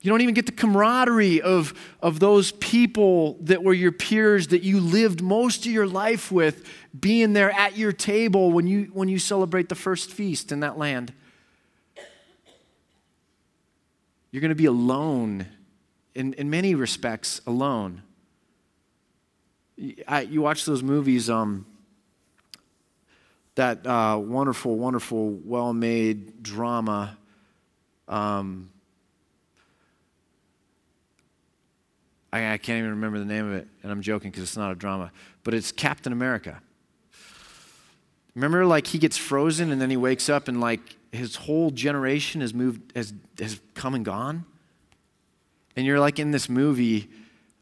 You 0.00 0.10
don't 0.12 0.20
even 0.20 0.34
get 0.34 0.46
the 0.46 0.52
camaraderie 0.52 1.40
of, 1.42 1.74
of 2.00 2.20
those 2.20 2.52
people 2.52 3.36
that 3.40 3.64
were 3.64 3.74
your 3.74 3.90
peers 3.90 4.48
that 4.48 4.62
you 4.62 4.80
lived 4.80 5.20
most 5.20 5.66
of 5.66 5.72
your 5.72 5.88
life 5.88 6.30
with, 6.30 6.64
being 6.98 7.32
there 7.32 7.50
at 7.50 7.76
your 7.76 7.92
table 7.92 8.52
when 8.52 8.66
you, 8.66 8.90
when 8.92 9.08
you 9.08 9.18
celebrate 9.18 9.68
the 9.68 9.74
first 9.74 10.12
feast 10.12 10.52
in 10.52 10.60
that 10.60 10.78
land. 10.78 11.12
You're 14.30 14.40
going 14.40 14.50
to 14.50 14.54
be 14.54 14.66
alone, 14.66 15.46
in, 16.14 16.32
in 16.34 16.48
many 16.48 16.74
respects, 16.74 17.40
alone. 17.46 18.02
I, 20.06 20.22
you 20.22 20.42
watch 20.42 20.64
those 20.64 20.82
movies, 20.82 21.30
um, 21.30 21.66
that 23.54 23.86
uh, 23.86 24.18
wonderful, 24.18 24.76
wonderful, 24.76 25.30
well 25.44 25.72
made 25.72 26.42
drama. 26.42 27.16
Um, 28.06 28.70
I, 32.32 32.52
I 32.52 32.58
can't 32.58 32.78
even 32.78 32.90
remember 32.90 33.18
the 33.18 33.24
name 33.24 33.46
of 33.46 33.54
it, 33.54 33.68
and 33.82 33.90
I'm 33.90 34.02
joking 34.02 34.30
because 34.30 34.44
it's 34.44 34.56
not 34.56 34.72
a 34.72 34.74
drama, 34.74 35.12
but 35.44 35.54
it's 35.54 35.72
Captain 35.72 36.12
America. 36.12 36.60
Remember, 38.34 38.64
like 38.64 38.86
he 38.86 38.98
gets 38.98 39.16
frozen 39.16 39.72
and 39.72 39.80
then 39.80 39.90
he 39.90 39.96
wakes 39.96 40.28
up 40.28 40.46
and 40.46 40.60
like 40.60 40.80
his 41.10 41.34
whole 41.34 41.70
generation 41.70 42.40
has 42.40 42.54
moved, 42.54 42.96
has, 42.96 43.12
has 43.40 43.60
come 43.74 43.94
and 43.94 44.04
gone. 44.04 44.44
And 45.74 45.86
you're 45.86 45.98
like 45.98 46.18
in 46.18 46.30
this 46.30 46.48
movie 46.48 47.08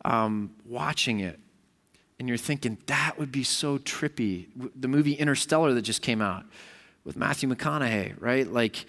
um, 0.04 0.50
watching 0.66 1.20
it, 1.20 1.38
and 2.18 2.28
you're 2.28 2.38
thinking, 2.38 2.78
that 2.86 3.18
would 3.18 3.30
be 3.30 3.44
so 3.44 3.78
trippy. 3.78 4.46
The 4.74 4.88
movie 4.88 5.12
Interstellar 5.12 5.74
that 5.74 5.82
just 5.82 6.02
came 6.02 6.22
out 6.22 6.44
with 7.04 7.16
Matthew 7.16 7.48
McConaughey, 7.48 8.14
right? 8.18 8.50
Like, 8.50 8.86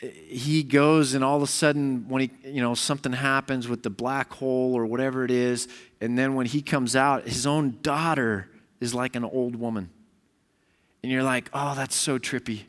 he 0.00 0.62
goes 0.62 1.12
and 1.12 1.22
all 1.22 1.36
of 1.36 1.42
a 1.42 1.46
sudden 1.46 2.06
when 2.08 2.22
he 2.22 2.30
you 2.44 2.62
know 2.62 2.74
something 2.74 3.12
happens 3.12 3.68
with 3.68 3.82
the 3.82 3.90
black 3.90 4.32
hole 4.32 4.74
or 4.74 4.86
whatever 4.86 5.24
it 5.24 5.30
is 5.30 5.68
and 6.00 6.16
then 6.18 6.34
when 6.34 6.46
he 6.46 6.62
comes 6.62 6.96
out 6.96 7.28
his 7.28 7.46
own 7.46 7.76
daughter 7.82 8.48
is 8.80 8.94
like 8.94 9.14
an 9.14 9.24
old 9.24 9.56
woman 9.56 9.90
and 11.02 11.12
you're 11.12 11.22
like 11.22 11.50
oh 11.52 11.74
that's 11.74 11.94
so 11.94 12.18
trippy 12.18 12.62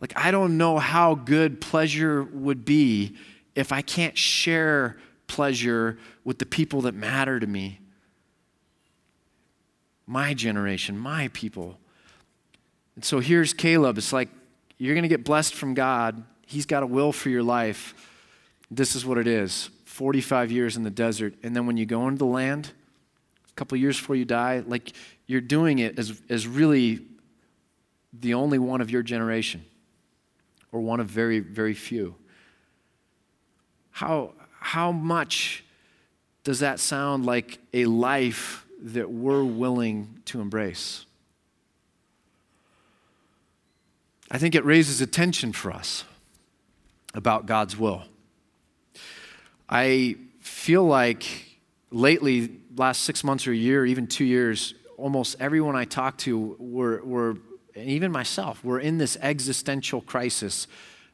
like 0.00 0.12
i 0.14 0.30
don't 0.30 0.56
know 0.56 0.78
how 0.78 1.16
good 1.16 1.60
pleasure 1.60 2.22
would 2.22 2.64
be 2.64 3.16
if 3.56 3.72
i 3.72 3.82
can't 3.82 4.16
share 4.16 4.96
pleasure 5.26 5.98
with 6.24 6.38
the 6.38 6.46
people 6.46 6.82
that 6.82 6.94
matter 6.94 7.40
to 7.40 7.48
me 7.48 7.80
my 10.10 10.34
generation 10.34 10.98
my 10.98 11.28
people 11.28 11.78
and 12.94 13.04
so 13.04 13.20
here's 13.20 13.52
caleb 13.54 13.96
it's 13.96 14.12
like 14.12 14.28
you're 14.78 14.94
going 14.94 15.02
to 15.02 15.08
get 15.08 15.24
blessed 15.24 15.54
from 15.54 15.74
god 15.74 16.24
He's 16.50 16.66
got 16.66 16.82
a 16.82 16.86
will 16.86 17.12
for 17.12 17.28
your 17.28 17.44
life. 17.44 17.94
This 18.72 18.96
is 18.96 19.06
what 19.06 19.18
it 19.18 19.28
is 19.28 19.70
45 19.84 20.50
years 20.50 20.76
in 20.76 20.82
the 20.82 20.90
desert. 20.90 21.34
And 21.44 21.54
then 21.54 21.64
when 21.64 21.76
you 21.76 21.86
go 21.86 22.08
into 22.08 22.18
the 22.18 22.26
land, 22.26 22.72
a 23.48 23.52
couple 23.52 23.78
years 23.78 23.96
before 23.96 24.16
you 24.16 24.24
die, 24.24 24.64
like 24.66 24.92
you're 25.28 25.40
doing 25.40 25.78
it 25.78 25.96
as, 25.96 26.20
as 26.28 26.48
really 26.48 27.06
the 28.12 28.34
only 28.34 28.58
one 28.58 28.80
of 28.80 28.90
your 28.90 29.04
generation 29.04 29.64
or 30.72 30.80
one 30.80 30.98
of 30.98 31.06
very, 31.06 31.38
very 31.38 31.74
few. 31.74 32.16
How, 33.92 34.32
how 34.58 34.90
much 34.90 35.62
does 36.42 36.58
that 36.58 36.80
sound 36.80 37.26
like 37.26 37.60
a 37.72 37.84
life 37.84 38.66
that 38.80 39.10
we're 39.10 39.44
willing 39.44 40.20
to 40.26 40.40
embrace? 40.40 41.06
I 44.30 44.38
think 44.38 44.54
it 44.54 44.64
raises 44.64 45.00
attention 45.00 45.52
for 45.52 45.72
us 45.72 46.04
about 47.14 47.46
God's 47.46 47.76
will. 47.76 48.04
I 49.68 50.16
feel 50.40 50.84
like 50.84 51.24
lately, 51.90 52.50
last 52.76 53.02
six 53.02 53.24
months 53.24 53.46
or 53.46 53.52
a 53.52 53.56
year, 53.56 53.84
even 53.84 54.06
two 54.06 54.24
years, 54.24 54.74
almost 54.96 55.36
everyone 55.40 55.74
I 55.74 55.84
talk 55.84 56.18
to, 56.18 56.56
were, 56.58 57.02
were 57.02 57.36
and 57.74 57.88
even 57.88 58.12
myself, 58.12 58.62
we're 58.64 58.80
in 58.80 58.98
this 58.98 59.16
existential 59.20 60.00
crisis 60.00 60.66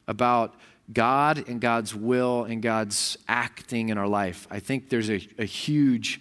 about 0.09 0.55
God 0.93 1.49
and 1.49 1.61
God's 1.61 1.95
will 1.95 2.45
and 2.45 2.63
God's 2.63 3.17
acting 3.29 3.89
in 3.89 3.99
our 3.99 4.09
life. 4.09 4.47
I 4.51 4.61
think 4.61 4.89
there's 4.89 5.11
a, 5.11 5.21
a 5.39 5.45
huge 5.45 6.21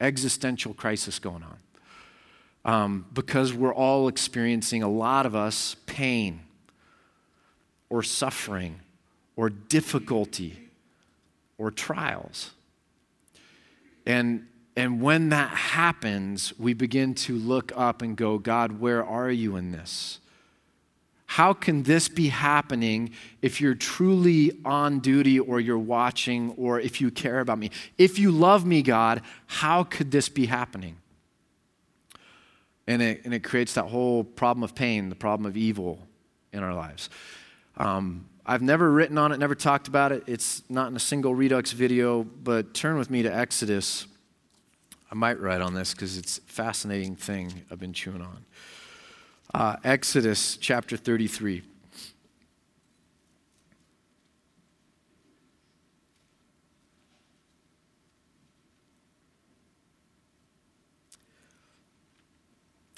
existential 0.00 0.74
crisis 0.74 1.18
going 1.18 1.42
on 1.42 1.58
um, 2.66 3.06
because 3.12 3.54
we're 3.54 3.72
all 3.72 4.08
experiencing, 4.08 4.82
a 4.82 4.88
lot 4.88 5.24
of 5.24 5.34
us, 5.34 5.76
pain 5.86 6.40
or 7.88 8.02
suffering 8.02 8.80
or 9.36 9.48
difficulty 9.48 10.68
or 11.58 11.70
trials. 11.70 12.50
And, 14.04 14.48
and 14.76 15.00
when 15.00 15.28
that 15.28 15.50
happens, 15.50 16.52
we 16.58 16.74
begin 16.74 17.14
to 17.14 17.36
look 17.36 17.72
up 17.76 18.02
and 18.02 18.16
go, 18.16 18.36
God, 18.38 18.80
where 18.80 19.04
are 19.04 19.30
you 19.30 19.56
in 19.56 19.70
this? 19.70 20.18
How 21.26 21.52
can 21.52 21.82
this 21.82 22.08
be 22.08 22.28
happening 22.28 23.10
if 23.42 23.60
you're 23.60 23.74
truly 23.74 24.52
on 24.64 25.00
duty 25.00 25.40
or 25.40 25.60
you're 25.60 25.78
watching 25.78 26.52
or 26.52 26.80
if 26.80 27.00
you 27.00 27.10
care 27.10 27.40
about 27.40 27.58
me? 27.58 27.70
If 27.98 28.18
you 28.18 28.30
love 28.30 28.64
me, 28.64 28.82
God, 28.82 29.22
how 29.46 29.82
could 29.82 30.12
this 30.12 30.28
be 30.28 30.46
happening? 30.46 30.96
And 32.86 33.02
it, 33.02 33.22
and 33.24 33.34
it 33.34 33.42
creates 33.42 33.74
that 33.74 33.86
whole 33.86 34.22
problem 34.22 34.62
of 34.62 34.76
pain, 34.76 35.08
the 35.08 35.16
problem 35.16 35.46
of 35.46 35.56
evil 35.56 36.06
in 36.52 36.62
our 36.62 36.72
lives. 36.72 37.10
Um, 37.76 38.26
I've 38.46 38.62
never 38.62 38.92
written 38.92 39.18
on 39.18 39.32
it, 39.32 39.38
never 39.38 39.56
talked 39.56 39.88
about 39.88 40.12
it. 40.12 40.22
It's 40.28 40.62
not 40.68 40.88
in 40.88 40.96
a 40.96 41.00
single 41.00 41.34
Redux 41.34 41.72
video, 41.72 42.22
but 42.22 42.72
turn 42.72 42.96
with 42.96 43.10
me 43.10 43.24
to 43.24 43.34
Exodus. 43.34 44.06
I 45.10 45.16
might 45.16 45.40
write 45.40 45.60
on 45.60 45.74
this 45.74 45.92
because 45.92 46.16
it's 46.16 46.38
a 46.38 46.42
fascinating 46.42 47.16
thing 47.16 47.64
I've 47.70 47.80
been 47.80 47.92
chewing 47.92 48.22
on. 48.22 48.44
Uh, 49.56 49.74
Exodus 49.84 50.58
chapter 50.58 50.98
33. 50.98 51.62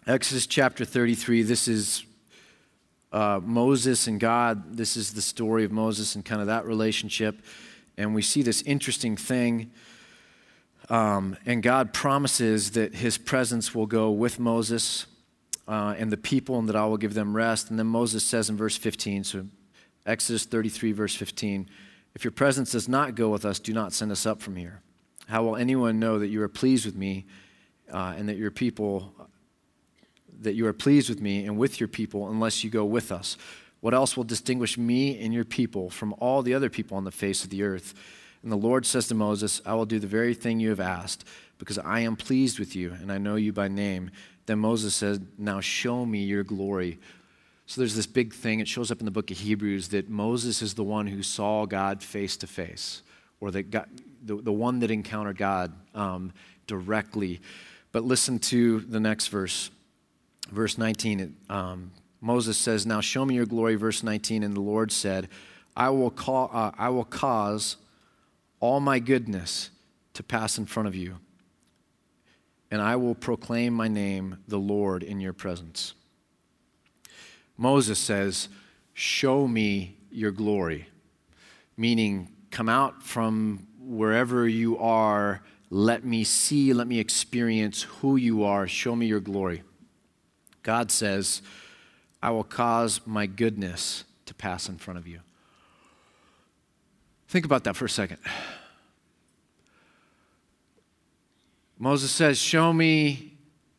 Exodus 0.05 0.49
chapter 0.49 0.85
33, 0.85 1.43
this 1.43 1.69
is 1.69 2.03
uh, 3.13 3.39
Moses 3.41 4.09
and 4.09 4.19
God. 4.19 4.77
This 4.77 4.97
is 4.97 5.13
the 5.13 5.23
story 5.23 5.63
of 5.63 5.71
Moses 5.71 6.17
and 6.17 6.25
kind 6.25 6.41
of 6.41 6.49
that 6.49 6.67
relationship. 6.67 7.41
And 7.97 8.17
we 8.17 8.23
see 8.23 8.43
this 8.43 8.63
interesting 8.63 9.17
thing. 9.17 9.71
Um, 10.91 11.37
and 11.47 11.63
God 11.63 11.95
promises 11.95 12.73
that 12.73 12.97
his 12.97 13.17
presence 13.17 13.77
will 13.77 13.87
go 13.87 14.11
with 14.11 14.41
Moses 14.41 15.07
uh, 15.69 15.95
and 15.99 16.11
the 16.11 16.17
people, 16.17 16.59
and 16.59 16.69
that 16.69 16.77
I 16.77 16.87
will 16.87 16.97
give 16.97 17.15
them 17.15 17.37
rest. 17.37 17.69
And 17.69 17.79
then 17.79 17.87
Moses 17.87 18.25
says 18.25 18.49
in 18.49 18.57
verse 18.57 18.77
15, 18.77 19.25
so 19.25 19.47
Exodus 20.07 20.45
33, 20.47 20.93
verse 20.93 21.15
15, 21.15 21.69
if 22.15 22.25
your 22.25 22.33
presence 22.33 22.73
does 22.73 22.89
not 22.89 23.15
go 23.15 23.29
with 23.29 23.45
us, 23.45 23.59
do 23.61 23.75
not 23.75 23.93
send 23.93 24.11
us 24.11 24.25
up 24.25 24.41
from 24.41 24.57
here. 24.57 24.81
How 25.29 25.45
will 25.45 25.57
anyone 25.57 26.01
know 26.01 26.19
that 26.19 26.29
you 26.29 26.43
are 26.43 26.49
pleased 26.49 26.87
with 26.87 26.97
me 26.97 27.27
uh, 27.93 28.15
and 28.17 28.29
that 28.31 28.39
your 28.39 28.51
people, 28.51 29.13
that 30.41 30.55
you 30.55 30.67
are 30.67 30.73
pleased 30.73 31.11
with 31.11 31.21
me 31.21 31.45
and 31.45 31.59
with 31.59 31.79
your 31.79 31.89
people 31.89 32.31
unless 32.31 32.65
you 32.65 32.71
go 32.71 32.87
with 32.87 33.13
us? 33.13 33.37
What 33.81 33.93
else 33.93 34.17
will 34.17 34.25
distinguish 34.25 34.79
me 34.79 35.21
and 35.21 35.35
your 35.35 35.45
people 35.45 35.91
from 35.91 36.15
all 36.19 36.43
the 36.43 36.55
other 36.55 36.71
people 36.71 36.97
on 36.97 37.05
the 37.05 37.13
face 37.13 37.45
of 37.45 37.51
the 37.51 37.63
earth? 37.63 37.95
And 38.43 38.51
the 38.51 38.57
Lord 38.57 38.87
says 38.87 39.07
to 39.09 39.15
Moses, 39.15 39.61
I 39.67 39.75
will 39.75 39.87
do 39.87 39.99
the 39.99 40.07
very 40.07 40.33
thing 40.33 40.61
you 40.61 40.71
have 40.71 40.81
asked, 40.81 41.25
because 41.59 41.79
I 41.79 42.01
am 42.01 42.17
pleased 42.17 42.59
with 42.59 42.75
you, 42.75 42.93
and 42.93 43.13
I 43.13 43.19
know 43.19 43.37
you 43.37 43.53
by 43.53 43.69
name. 43.69 44.11
Then 44.49 44.61
Moses 44.61 44.95
said, 44.95 45.27
Now 45.37 45.61
show 45.61 46.07
me 46.07 46.23
your 46.25 46.43
glory. 46.43 46.99
So 47.67 47.83
there's 47.83 47.95
this 47.95 48.07
big 48.07 48.33
thing. 48.33 48.61
It 48.61 48.67
shows 48.67 48.91
up 48.91 48.99
in 48.99 49.05
the 49.05 49.11
book 49.11 49.31
of 49.31 49.37
Hebrews 49.37 49.89
that 49.89 50.09
Moses 50.09 50.63
is 50.63 50.73
the 50.73 50.83
one 50.83 51.07
who 51.07 51.23
saw 51.23 51.67
God 51.67 52.03
face 52.03 52.35
to 52.39 52.47
face, 52.47 53.03
or 53.41 53.51
that 53.51 53.71
God, 53.71 53.87
the, 54.25 54.37
the 54.37 54.53
one 54.53 54.79
that 54.79 54.91
encountered 54.91 55.37
God 55.37 55.75
um, 55.95 56.33
directly. 56.67 57.43
But 57.93 58.05
listen 58.05 58.39
to 58.39 58.81
the 58.81 58.99
next 58.99 59.27
verse, 59.27 59.71
verse 60.51 60.79
19. 60.79 61.21
It, 61.21 61.31
um, 61.51 61.91
Moses 62.23 62.57
says, 62.57 62.87
Now 62.87 63.03
show 63.03 63.27
me 63.27 63.35
your 63.35 63.45
glory, 63.45 63.75
verse 63.75 64.03
19. 64.03 64.43
And 64.43 64.57
the 64.57 64.63
Lord 64.63 64.91
said, 64.91 65.29
I 65.77 65.91
will, 65.91 66.11
call, 66.11 66.49
uh, 66.55 66.71
I 66.79 66.89
will 66.89 67.05
cause 67.05 67.77
all 68.61 68.81
my 68.81 68.99
goodness 68.99 69.69
to 70.15 70.23
pass 70.23 70.57
in 70.57 70.65
front 70.65 70.89
of 70.89 70.97
you 70.97 71.19
and 72.71 72.83
I 72.83 72.97
will 72.97 73.15
proclaim 73.15 73.73
my 73.73 73.89
name, 73.89 74.39
the 74.47 74.59
Lord, 74.59 75.03
in 75.03 75.21
your 75.21 75.33
presence. 75.33 75.95
Moses 77.57 77.99
says, 77.99 78.49
Show 78.95 79.47
me 79.47 79.97
your 80.11 80.31
glory, 80.31 80.89
meaning, 81.77 82.29
come 82.51 82.69
out 82.69 83.03
from 83.03 83.67
wherever 83.81 84.49
you 84.49 84.79
are, 84.79 85.43
let 85.71 86.05
me 86.05 86.25
see, 86.25 86.73
let 86.73 86.87
me 86.87 86.99
experience 86.99 87.83
who 87.83 88.17
you 88.17 88.45
are, 88.45 88.67
show 88.67 88.97
me 88.97 89.07
your 89.07 89.21
glory. 89.21 89.63
God 90.63 90.91
says, 90.91 91.43
I 92.23 92.31
will 92.31 92.45
cause 92.45 93.01
my 93.07 93.27
goodness 93.27 94.05
to 94.27 94.35
pass 94.35 94.69
in 94.69 94.77
front 94.77 94.99
of 94.99 95.07
you. 95.07 95.21
Think 97.29 97.45
about 97.45 97.65
that 97.65 97.77
for 97.77 97.85
a 97.85 97.91
second. 97.91 98.19
Moses 101.79 102.11
says, 102.11 102.39
Show 102.39 102.73
me. 102.73 103.35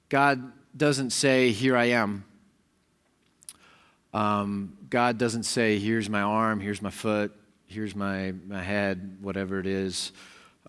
God 0.08 0.52
doesn't 0.76 1.12
say, 1.12 1.52
Here 1.52 1.76
I 1.76 1.86
am. 1.86 2.24
Um, 4.14 4.78
God 4.90 5.18
doesn't 5.18 5.44
say, 5.44 5.78
Here's 5.80 6.10
my 6.10 6.22
arm, 6.22 6.60
here's 6.60 6.82
my 6.82 6.90
foot, 6.90 7.34
here's 7.68 7.96
my, 7.96 8.34
my 8.48 8.64
head, 8.64 9.18
whatever 9.22 9.60
it 9.60 9.68
is. 9.68 10.12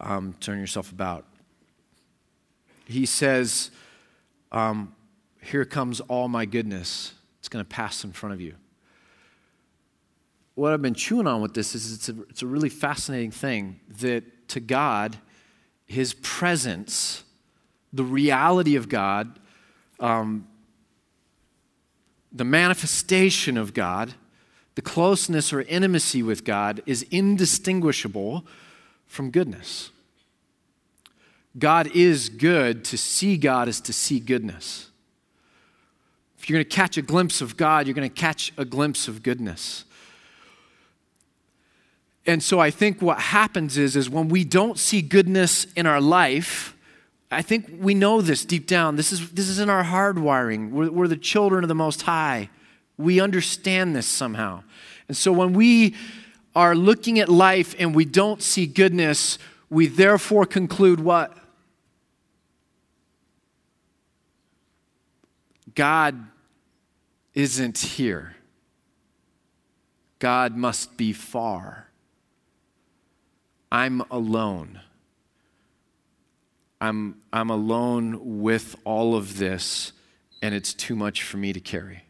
Um, 0.00 0.34
turn 0.40 0.58
yourself 0.58 0.90
about. 0.92 1.24
He 2.86 3.06
says, 3.06 3.70
um, 4.50 4.94
Here 5.40 5.64
comes 5.64 6.00
all 6.00 6.28
my 6.28 6.44
goodness. 6.44 7.14
It's 7.38 7.48
going 7.48 7.64
to 7.64 7.68
pass 7.68 8.04
in 8.04 8.12
front 8.12 8.34
of 8.34 8.40
you. 8.40 8.54
What 10.56 10.72
I've 10.72 10.82
been 10.82 10.94
chewing 10.94 11.26
on 11.26 11.40
with 11.40 11.54
this 11.54 11.74
is 11.74 11.94
it's 11.94 12.08
a, 12.08 12.22
it's 12.28 12.42
a 12.42 12.46
really 12.46 12.68
fascinating 12.68 13.30
thing 13.30 13.80
that 14.00 14.48
to 14.48 14.60
God, 14.60 15.16
his 15.90 16.14
presence, 16.14 17.24
the 17.92 18.04
reality 18.04 18.76
of 18.76 18.88
God, 18.88 19.40
um, 19.98 20.46
the 22.30 22.44
manifestation 22.44 23.56
of 23.56 23.74
God, 23.74 24.14
the 24.76 24.82
closeness 24.82 25.52
or 25.52 25.62
intimacy 25.62 26.22
with 26.22 26.44
God 26.44 26.80
is 26.86 27.02
indistinguishable 27.10 28.46
from 29.08 29.32
goodness. 29.32 29.90
God 31.58 31.90
is 31.92 32.28
good. 32.28 32.84
To 32.84 32.96
see 32.96 33.36
God 33.36 33.66
is 33.66 33.80
to 33.80 33.92
see 33.92 34.20
goodness. 34.20 34.90
If 36.38 36.48
you're 36.48 36.58
going 36.58 36.70
to 36.70 36.76
catch 36.76 36.98
a 36.98 37.02
glimpse 37.02 37.40
of 37.40 37.56
God, 37.56 37.88
you're 37.88 37.94
going 37.94 38.08
to 38.08 38.14
catch 38.14 38.52
a 38.56 38.64
glimpse 38.64 39.08
of 39.08 39.24
goodness. 39.24 39.84
And 42.26 42.42
so 42.42 42.58
I 42.58 42.70
think 42.70 43.00
what 43.00 43.18
happens 43.18 43.78
is, 43.78 43.96
is 43.96 44.10
when 44.10 44.28
we 44.28 44.44
don't 44.44 44.78
see 44.78 45.02
goodness 45.02 45.66
in 45.74 45.86
our 45.86 46.00
life, 46.00 46.76
I 47.30 47.42
think 47.42 47.78
we 47.80 47.94
know 47.94 48.20
this 48.20 48.44
deep 48.44 48.66
down. 48.66 48.96
This 48.96 49.12
is, 49.12 49.30
this 49.30 49.48
is 49.48 49.58
in 49.58 49.70
our 49.70 49.84
hardwiring. 49.84 50.70
We're, 50.70 50.90
we're 50.90 51.08
the 51.08 51.16
children 51.16 51.64
of 51.64 51.68
the 51.68 51.74
Most 51.74 52.02
High. 52.02 52.50
We 52.98 53.20
understand 53.20 53.96
this 53.96 54.06
somehow. 54.06 54.64
And 55.08 55.16
so 55.16 55.32
when 55.32 55.52
we 55.52 55.94
are 56.54 56.74
looking 56.74 57.18
at 57.20 57.28
life 57.28 57.74
and 57.78 57.94
we 57.94 58.04
don't 58.04 58.42
see 58.42 58.66
goodness, 58.66 59.38
we 59.70 59.86
therefore 59.86 60.44
conclude 60.44 61.00
what? 61.00 61.36
God 65.74 66.26
isn't 67.34 67.78
here. 67.78 68.34
God 70.18 70.56
must 70.56 70.96
be 70.96 71.12
far. 71.12 71.89
I'm 73.72 74.02
alone. 74.10 74.80
I'm, 76.80 77.16
I'm 77.32 77.50
alone 77.50 78.40
with 78.40 78.74
all 78.84 79.14
of 79.14 79.38
this, 79.38 79.92
and 80.42 80.54
it's 80.54 80.74
too 80.74 80.96
much 80.96 81.22
for 81.22 81.36
me 81.36 81.52
to 81.52 81.60
carry. 81.60 82.04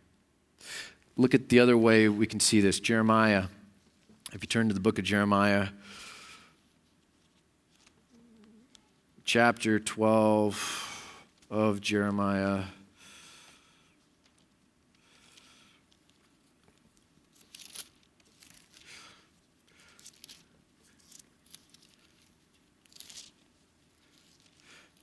Look 1.16 1.34
at 1.34 1.48
the 1.48 1.60
other 1.60 1.76
way 1.76 2.08
we 2.08 2.26
can 2.26 2.40
see 2.40 2.60
this. 2.60 2.80
Jeremiah, 2.80 3.44
if 4.32 4.42
you 4.42 4.46
turn 4.46 4.68
to 4.68 4.74
the 4.74 4.80
book 4.80 4.98
of 4.98 5.04
Jeremiah, 5.04 5.68
chapter 9.24 9.78
12 9.78 11.46
of 11.50 11.80
Jeremiah. 11.80 12.64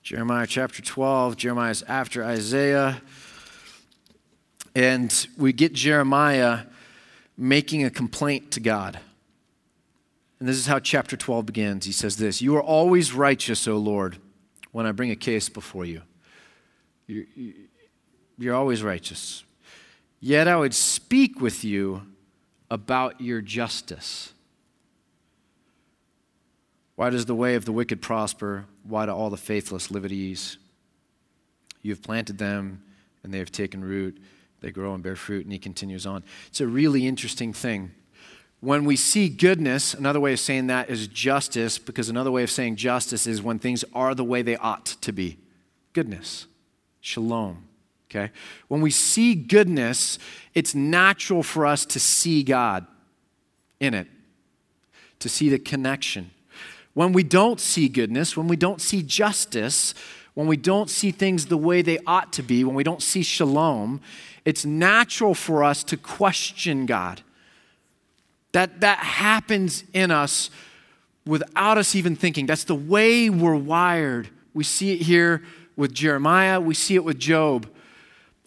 Jeremiah 0.08 0.48
chapter 0.48 0.82
12. 0.82 1.36
Jeremiah 1.36 1.72
is 1.72 1.84
after 1.84 2.24
Isaiah. 2.24 3.02
And 4.74 5.28
we 5.38 5.52
get 5.52 5.74
Jeremiah 5.74 6.60
making 7.36 7.84
a 7.84 7.89
complaint 7.89 8.52
to 8.52 8.62
God. 8.62 8.98
And 10.39 10.48
this 10.48 10.56
is 10.56 10.65
how 10.65 10.80
chapter 10.80 11.17
12 11.17 11.48
begins. 11.48 11.86
He 11.86 11.91
says 11.91 12.15
this 12.15 12.41
You 12.41 12.56
are 12.56 12.63
always 12.63 13.12
righteous, 13.12 13.67
O 13.67 13.76
Lord, 13.76 14.17
when 14.72 14.86
I 14.86 14.93
bring 14.93 15.12
a 15.12 15.15
case 15.17 15.50
before 15.50 15.84
you. 15.84 16.04
You're, 17.08 17.26
you're 18.38 18.56
always 18.56 18.84
righteous. 18.84 19.43
Yet 20.22 20.48
I 20.48 20.56
would 20.56 20.74
speak 20.74 21.41
with 21.41 21.65
you 21.65 22.04
about 22.72 23.20
your 23.20 23.41
justice. 23.41 24.32
Why 26.97 27.12
does 27.12 27.27
the 27.27 27.36
way 27.36 27.53
of 27.53 27.65
the 27.65 27.71
wicked 27.71 28.01
prosper? 28.01 28.65
Why 28.81 29.05
do 29.05 29.12
all 29.12 29.29
the 29.29 29.38
faithless 29.38 29.91
live 29.91 30.03
at 30.03 30.12
ease? 30.12 30.57
You 31.83 31.91
have 31.91 32.01
planted 32.01 32.39
them, 32.39 32.81
and 33.21 33.31
they 33.31 33.38
have 33.38 33.51
taken 33.51 33.83
root. 33.83 34.19
They 34.62 34.71
grow 34.71 34.95
and 34.95 35.03
bear 35.03 35.15
fruit. 35.15 35.45
And 35.45 35.53
he 35.53 35.60
continues 35.60 36.07
on. 36.07 36.23
It's 36.47 36.60
a 36.60 36.65
really 36.65 37.05
interesting 37.05 37.53
thing. 37.53 37.91
When 38.62 38.83
we 38.83 38.95
see 38.95 39.29
goodness, 39.29 39.93
another 39.93 40.19
way 40.19 40.33
of 40.33 40.39
saying 40.39 40.67
that 40.67 40.89
is 40.89 41.07
justice, 41.07 41.77
because 41.77 42.10
another 42.10 42.31
way 42.31 42.41
of 42.41 42.49
saying 42.49 42.77
justice 42.77 43.27
is 43.27 43.43
when 43.43 43.60
things 43.60 43.86
are 43.93 44.15
the 44.15 44.23
way 44.23 44.41
they 44.41 44.57
ought 44.57 44.88
to 44.88 45.12
be. 45.12 45.38
Goodness, 45.93 46.47
shalom. 46.99 47.65
Okay? 48.10 48.31
When 48.69 48.81
we 48.81 48.89
see 48.89 49.36
goodness, 49.36 50.17
it's 50.55 50.73
natural 50.73 51.43
for 51.43 51.67
us 51.67 51.86
to 51.86 51.99
see 51.99 52.41
God 52.41 52.88
in 53.79 53.93
it, 53.93 54.07
to 55.19 55.29
see 55.29 55.49
the 55.49 55.60
connection. 55.60 56.31
When 56.97 57.13
we 57.13 57.21
don't 57.21 57.60
see 57.60 57.89
goodness, 57.89 58.36
when 58.36 58.47
we 58.47 58.55
don't 58.55 58.81
see 58.81 59.03
justice, 59.03 59.93
when 60.33 60.47
we 60.47 60.57
don't 60.57 60.89
see 60.89 61.12
things 61.12 61.45
the 61.45 61.55
way 61.55 61.83
they 61.83 61.99
ought 62.07 62.33
to 62.33 62.41
be, 62.41 62.63
when 62.63 62.73
we 62.73 62.83
don't 62.83 63.03
see 63.03 63.21
shalom, 63.21 64.01
it's 64.45 64.65
natural 64.65 65.36
for 65.36 65.63
us 65.63 65.83
to 65.83 65.95
question 65.95 66.88
God. 66.88 67.21
That, 68.53 68.81
that 68.81 68.97
happens 68.97 69.83
in 69.93 70.10
us 70.10 70.49
without 71.23 71.77
us 71.77 71.93
even 71.93 72.15
thinking. 72.15 72.47
That's 72.47 72.63
the 72.63 72.73
way 72.73 73.29
we're 73.29 73.55
wired. 73.55 74.29
We 74.55 74.63
see 74.63 74.93
it 74.93 75.01
here 75.01 75.43
with 75.75 75.93
Jeremiah, 75.93 76.60
we 76.60 76.73
see 76.73 76.95
it 76.95 77.03
with 77.03 77.19
Job. 77.19 77.69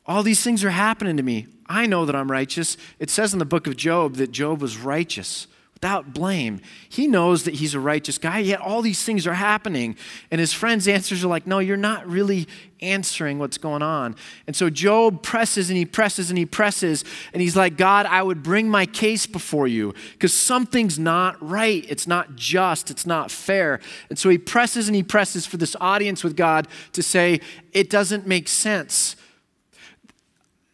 All 0.06 0.24
these 0.24 0.42
things 0.42 0.64
are 0.64 0.70
happening 0.70 1.16
to 1.18 1.22
me. 1.22 1.46
I 1.66 1.86
know 1.86 2.04
that 2.04 2.16
I'm 2.16 2.28
righteous. 2.28 2.76
It 2.98 3.10
says 3.10 3.32
in 3.32 3.38
the 3.38 3.44
book 3.44 3.68
of 3.68 3.76
Job 3.76 4.16
that 4.16 4.32
Job 4.32 4.60
was 4.60 4.76
righteous 4.76 5.46
without 5.80 6.12
blame. 6.12 6.60
He 6.90 7.06
knows 7.06 7.44
that 7.44 7.54
he's 7.54 7.74
a 7.74 7.80
righteous 7.80 8.18
guy, 8.18 8.40
yet 8.40 8.60
all 8.60 8.82
these 8.82 9.02
things 9.02 9.26
are 9.26 9.32
happening. 9.32 9.96
And 10.30 10.38
his 10.38 10.52
friends' 10.52 10.86
answers 10.86 11.24
are 11.24 11.28
like, 11.28 11.46
No, 11.46 11.58
you're 11.58 11.78
not 11.78 12.06
really 12.06 12.46
answering 12.82 13.38
what's 13.38 13.56
going 13.56 13.80
on. 13.80 14.14
And 14.46 14.54
so 14.54 14.68
Job 14.68 15.22
presses 15.22 15.70
and 15.70 15.78
he 15.78 15.86
presses 15.86 16.30
and 16.30 16.36
he 16.38 16.44
presses, 16.44 17.02
and 17.32 17.40
he's 17.40 17.56
like, 17.56 17.78
God, 17.78 18.04
I 18.04 18.22
would 18.22 18.42
bring 18.42 18.68
my 18.68 18.84
case 18.84 19.26
before 19.26 19.66
you 19.66 19.94
because 20.12 20.34
something's 20.34 20.98
not 20.98 21.36
right. 21.40 21.84
It's 21.88 22.06
not 22.06 22.36
just, 22.36 22.90
it's 22.90 23.06
not 23.06 23.30
fair. 23.30 23.80
And 24.10 24.18
so 24.18 24.28
he 24.28 24.36
presses 24.36 24.86
and 24.86 24.94
he 24.94 25.02
presses 25.02 25.46
for 25.46 25.56
this 25.56 25.74
audience 25.80 26.22
with 26.22 26.36
God 26.36 26.68
to 26.92 27.02
say, 27.02 27.40
It 27.72 27.88
doesn't 27.88 28.26
make 28.26 28.48
sense 28.48 29.16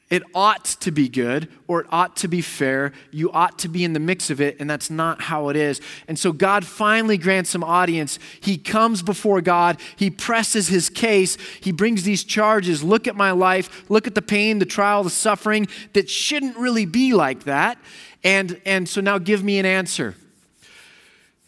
it 0.08 0.22
ought 0.34 0.64
to 0.64 0.92
be 0.92 1.08
good 1.08 1.48
or 1.66 1.80
it 1.80 1.86
ought 1.90 2.16
to 2.16 2.28
be 2.28 2.40
fair. 2.40 2.92
You 3.10 3.32
ought 3.32 3.58
to 3.60 3.68
be 3.68 3.82
in 3.82 3.92
the 3.92 3.98
mix 3.98 4.30
of 4.30 4.40
it, 4.40 4.56
and 4.60 4.70
that's 4.70 4.88
not 4.88 5.22
how 5.22 5.48
it 5.48 5.56
is. 5.56 5.80
And 6.06 6.16
so 6.16 6.32
God 6.32 6.64
finally 6.64 7.18
grants 7.18 7.50
some 7.50 7.64
audience. 7.64 8.20
He 8.40 8.56
comes 8.56 9.02
before 9.02 9.40
God, 9.40 9.80
he 9.96 10.10
presses 10.10 10.68
his 10.68 10.88
case, 10.88 11.36
he 11.60 11.72
brings 11.72 12.04
these 12.04 12.22
charges. 12.22 12.84
Look 12.84 13.08
at 13.08 13.16
my 13.16 13.32
life, 13.32 13.90
look 13.90 14.06
at 14.06 14.14
the 14.14 14.22
pain, 14.22 14.60
the 14.60 14.66
trial, 14.66 15.02
the 15.02 15.10
suffering 15.10 15.66
that 15.92 16.08
shouldn't 16.08 16.56
really 16.56 16.86
be 16.86 17.12
like 17.12 17.44
that. 17.44 17.78
And, 18.22 18.60
and 18.64 18.88
so 18.88 19.00
now 19.00 19.18
give 19.18 19.42
me 19.42 19.58
an 19.58 19.66
answer. 19.66 20.14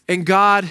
And 0.07 0.25
God 0.25 0.69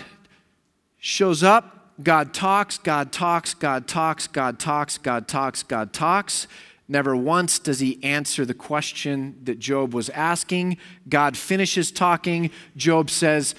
shows 0.98 1.42
up. 1.42 1.74
God 2.00 2.32
talks, 2.32 2.78
God 2.78 3.10
talks, 3.10 3.54
God 3.54 3.88
talks, 3.88 4.28
God 4.28 4.60
talks, 4.60 4.98
God 4.98 5.26
talks, 5.26 5.64
God 5.64 5.92
talks. 5.92 6.46
Never 6.88 7.14
once 7.14 7.58
does 7.58 7.80
he 7.80 8.02
answer 8.02 8.46
the 8.46 8.54
question 8.54 9.38
that 9.44 9.58
Job 9.58 9.92
was 9.92 10.08
asking. 10.10 10.78
God 11.08 11.36
finishes 11.36 11.92
talking. 11.92 12.50
Job 12.76 13.10
says, 13.10 13.54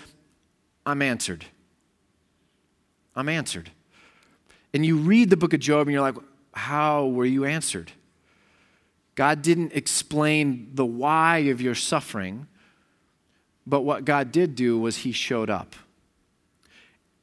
I'm 0.86 1.04
answered. 1.04 1.46
I'm 3.16 3.30
answered. 3.30 3.70
And 4.74 4.86
you 4.86 4.98
read 4.98 5.30
the 5.30 5.38
book 5.38 5.54
of 5.54 5.60
Job 5.60 5.88
and 5.88 5.94
you're 5.94 6.02
like, 6.02 6.16
how 6.54 7.06
were 7.08 7.26
you 7.26 7.46
answered? 7.46 7.92
God 9.14 9.42
didn't 9.42 9.74
explain 9.74 10.72
the 10.74 10.86
why 10.86 11.40
of 11.40 11.62
your 11.62 11.76
suffering, 11.76 12.48
but 13.68 13.82
what 13.82 14.06
God 14.06 14.32
did 14.32 14.56
do 14.56 14.80
was 14.80 14.98
he 14.98 15.12
showed 15.12 15.50
up. 15.50 15.76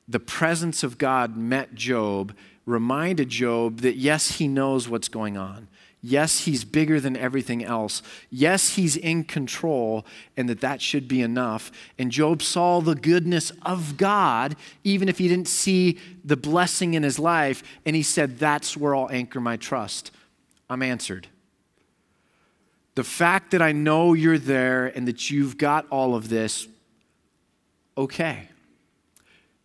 The 0.06 0.20
presence 0.20 0.84
of 0.84 0.98
God 0.98 1.36
met 1.36 1.74
Job, 1.74 2.36
reminded 2.64 3.28
Job 3.28 3.80
that 3.80 3.96
yes, 3.96 4.32
he 4.32 4.46
knows 4.46 4.88
what's 4.88 5.08
going 5.08 5.36
on. 5.36 5.66
Yes, 6.08 6.44
he's 6.44 6.64
bigger 6.64 7.00
than 7.00 7.16
everything 7.16 7.64
else. 7.64 8.00
Yes, 8.30 8.74
he's 8.76 8.96
in 8.96 9.24
control, 9.24 10.06
and 10.36 10.48
that 10.48 10.60
that 10.60 10.80
should 10.80 11.08
be 11.08 11.20
enough. 11.20 11.72
And 11.98 12.12
Job 12.12 12.42
saw 12.42 12.80
the 12.80 12.94
goodness 12.94 13.50
of 13.62 13.96
God, 13.96 14.54
even 14.84 15.08
if 15.08 15.18
he 15.18 15.26
didn't 15.26 15.48
see 15.48 15.98
the 16.24 16.36
blessing 16.36 16.94
in 16.94 17.02
his 17.02 17.18
life. 17.18 17.64
And 17.84 17.96
he 17.96 18.04
said, 18.04 18.38
That's 18.38 18.76
where 18.76 18.94
I'll 18.94 19.10
anchor 19.10 19.40
my 19.40 19.56
trust. 19.56 20.12
I'm 20.70 20.80
answered. 20.80 21.26
The 22.94 23.02
fact 23.02 23.50
that 23.50 23.60
I 23.60 23.72
know 23.72 24.12
you're 24.12 24.38
there 24.38 24.86
and 24.86 25.08
that 25.08 25.28
you've 25.28 25.58
got 25.58 25.88
all 25.90 26.14
of 26.14 26.28
this, 26.28 26.68
okay. 27.98 28.48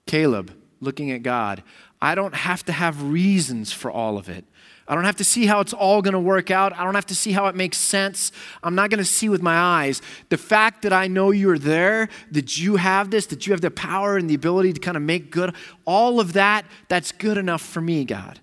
Caleb, 0.07 0.57
looking 0.79 1.11
at 1.11 1.21
God, 1.21 1.61
I 2.01 2.15
don't 2.15 2.33
have 2.33 2.65
to 2.65 2.71
have 2.71 3.03
reasons 3.03 3.71
for 3.71 3.91
all 3.91 4.17
of 4.17 4.27
it. 4.27 4.43
I 4.91 4.95
don't 4.95 5.05
have 5.05 5.15
to 5.15 5.23
see 5.23 5.45
how 5.45 5.61
it's 5.61 5.71
all 5.71 6.01
going 6.01 6.15
to 6.15 6.19
work 6.19 6.51
out. 6.51 6.77
I 6.77 6.83
don't 6.83 6.95
have 6.95 7.05
to 7.05 7.15
see 7.15 7.31
how 7.31 7.47
it 7.47 7.55
makes 7.55 7.77
sense. 7.77 8.33
I'm 8.61 8.75
not 8.75 8.89
going 8.89 8.97
to 8.97 9.05
see 9.05 9.29
with 9.29 9.41
my 9.41 9.57
eyes. 9.57 10.01
The 10.27 10.37
fact 10.37 10.81
that 10.81 10.91
I 10.91 11.07
know 11.07 11.31
you're 11.31 11.57
there, 11.57 12.09
that 12.31 12.59
you 12.59 12.75
have 12.75 13.09
this, 13.09 13.25
that 13.27 13.47
you 13.47 13.53
have 13.53 13.61
the 13.61 13.71
power 13.71 14.17
and 14.17 14.29
the 14.29 14.33
ability 14.33 14.73
to 14.73 14.81
kind 14.81 14.97
of 14.97 15.03
make 15.03 15.31
good, 15.31 15.55
all 15.85 16.19
of 16.19 16.33
that, 16.33 16.65
that's 16.89 17.13
good 17.13 17.37
enough 17.37 17.61
for 17.61 17.79
me, 17.79 18.03
God. 18.03 18.41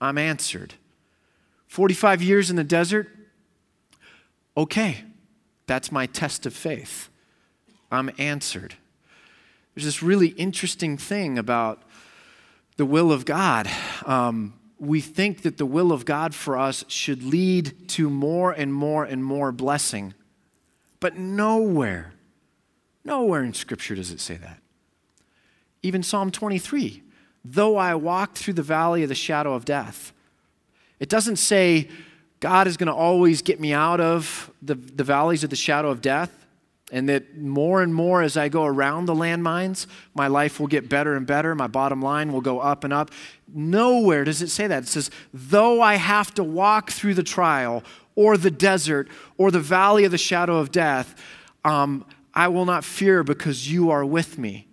I'm 0.00 0.18
answered. 0.18 0.74
45 1.68 2.22
years 2.22 2.50
in 2.50 2.56
the 2.56 2.64
desert, 2.64 3.08
okay, 4.56 5.04
that's 5.68 5.92
my 5.92 6.06
test 6.06 6.44
of 6.44 6.54
faith. 6.54 7.08
I'm 7.92 8.10
answered. 8.18 8.74
There's 9.76 9.84
this 9.84 10.02
really 10.02 10.30
interesting 10.30 10.98
thing 10.98 11.38
about 11.38 11.84
the 12.78 12.84
will 12.84 13.12
of 13.12 13.24
God. 13.24 13.70
Um, 14.04 14.57
we 14.78 15.00
think 15.00 15.42
that 15.42 15.58
the 15.58 15.66
will 15.66 15.92
of 15.92 16.04
God 16.04 16.34
for 16.34 16.56
us 16.56 16.84
should 16.88 17.22
lead 17.22 17.88
to 17.90 18.08
more 18.08 18.52
and 18.52 18.72
more 18.72 19.04
and 19.04 19.24
more 19.24 19.52
blessing. 19.52 20.14
But 21.00 21.16
nowhere, 21.16 22.12
nowhere 23.04 23.42
in 23.42 23.54
Scripture 23.54 23.94
does 23.94 24.10
it 24.10 24.20
say 24.20 24.36
that. 24.36 24.60
Even 25.82 26.02
Psalm 26.02 26.30
23 26.30 27.02
though 27.44 27.76
I 27.76 27.94
walk 27.94 28.34
through 28.34 28.54
the 28.54 28.62
valley 28.62 29.02
of 29.02 29.08
the 29.08 29.14
shadow 29.14 29.54
of 29.54 29.64
death, 29.64 30.12
it 31.00 31.08
doesn't 31.08 31.36
say 31.36 31.88
God 32.40 32.66
is 32.66 32.76
going 32.76 32.88
to 32.88 32.94
always 32.94 33.42
get 33.42 33.60
me 33.60 33.72
out 33.72 34.00
of 34.00 34.50
the, 34.62 34.74
the 34.74 35.04
valleys 35.04 35.44
of 35.44 35.50
the 35.50 35.56
shadow 35.56 35.90
of 35.90 36.00
death 36.00 36.46
and 36.90 37.08
that 37.08 37.36
more 37.36 37.82
and 37.82 37.94
more 37.94 38.22
as 38.22 38.36
I 38.36 38.48
go 38.48 38.64
around 38.64 39.06
the 39.06 39.14
landmines, 39.14 39.86
my 40.14 40.26
life 40.26 40.58
will 40.58 40.66
get 40.66 40.88
better 40.88 41.14
and 41.14 41.26
better. 41.26 41.54
My 41.54 41.66
bottom 41.66 42.00
line 42.00 42.32
will 42.32 42.40
go 42.40 42.60
up 42.60 42.84
and 42.84 42.92
up. 42.92 43.10
Nowhere 43.52 44.24
does 44.24 44.40
it 44.40 44.48
say 44.48 44.66
that. 44.66 44.84
It 44.84 44.88
says, 44.88 45.10
though 45.32 45.82
I 45.82 45.96
have 45.96 46.32
to 46.34 46.44
walk 46.44 46.90
through 46.90 47.14
the 47.14 47.22
trial 47.22 47.84
or 48.14 48.36
the 48.36 48.50
desert 48.50 49.08
or 49.36 49.50
the 49.50 49.60
valley 49.60 50.04
of 50.04 50.10
the 50.10 50.18
shadow 50.18 50.56
of 50.56 50.72
death, 50.72 51.14
um, 51.64 52.06
I 52.32 52.48
will 52.48 52.64
not 52.64 52.84
fear 52.84 53.22
because 53.22 53.70
you 53.70 53.90
are 53.90 54.04
with 54.04 54.38
me. 54.38 54.66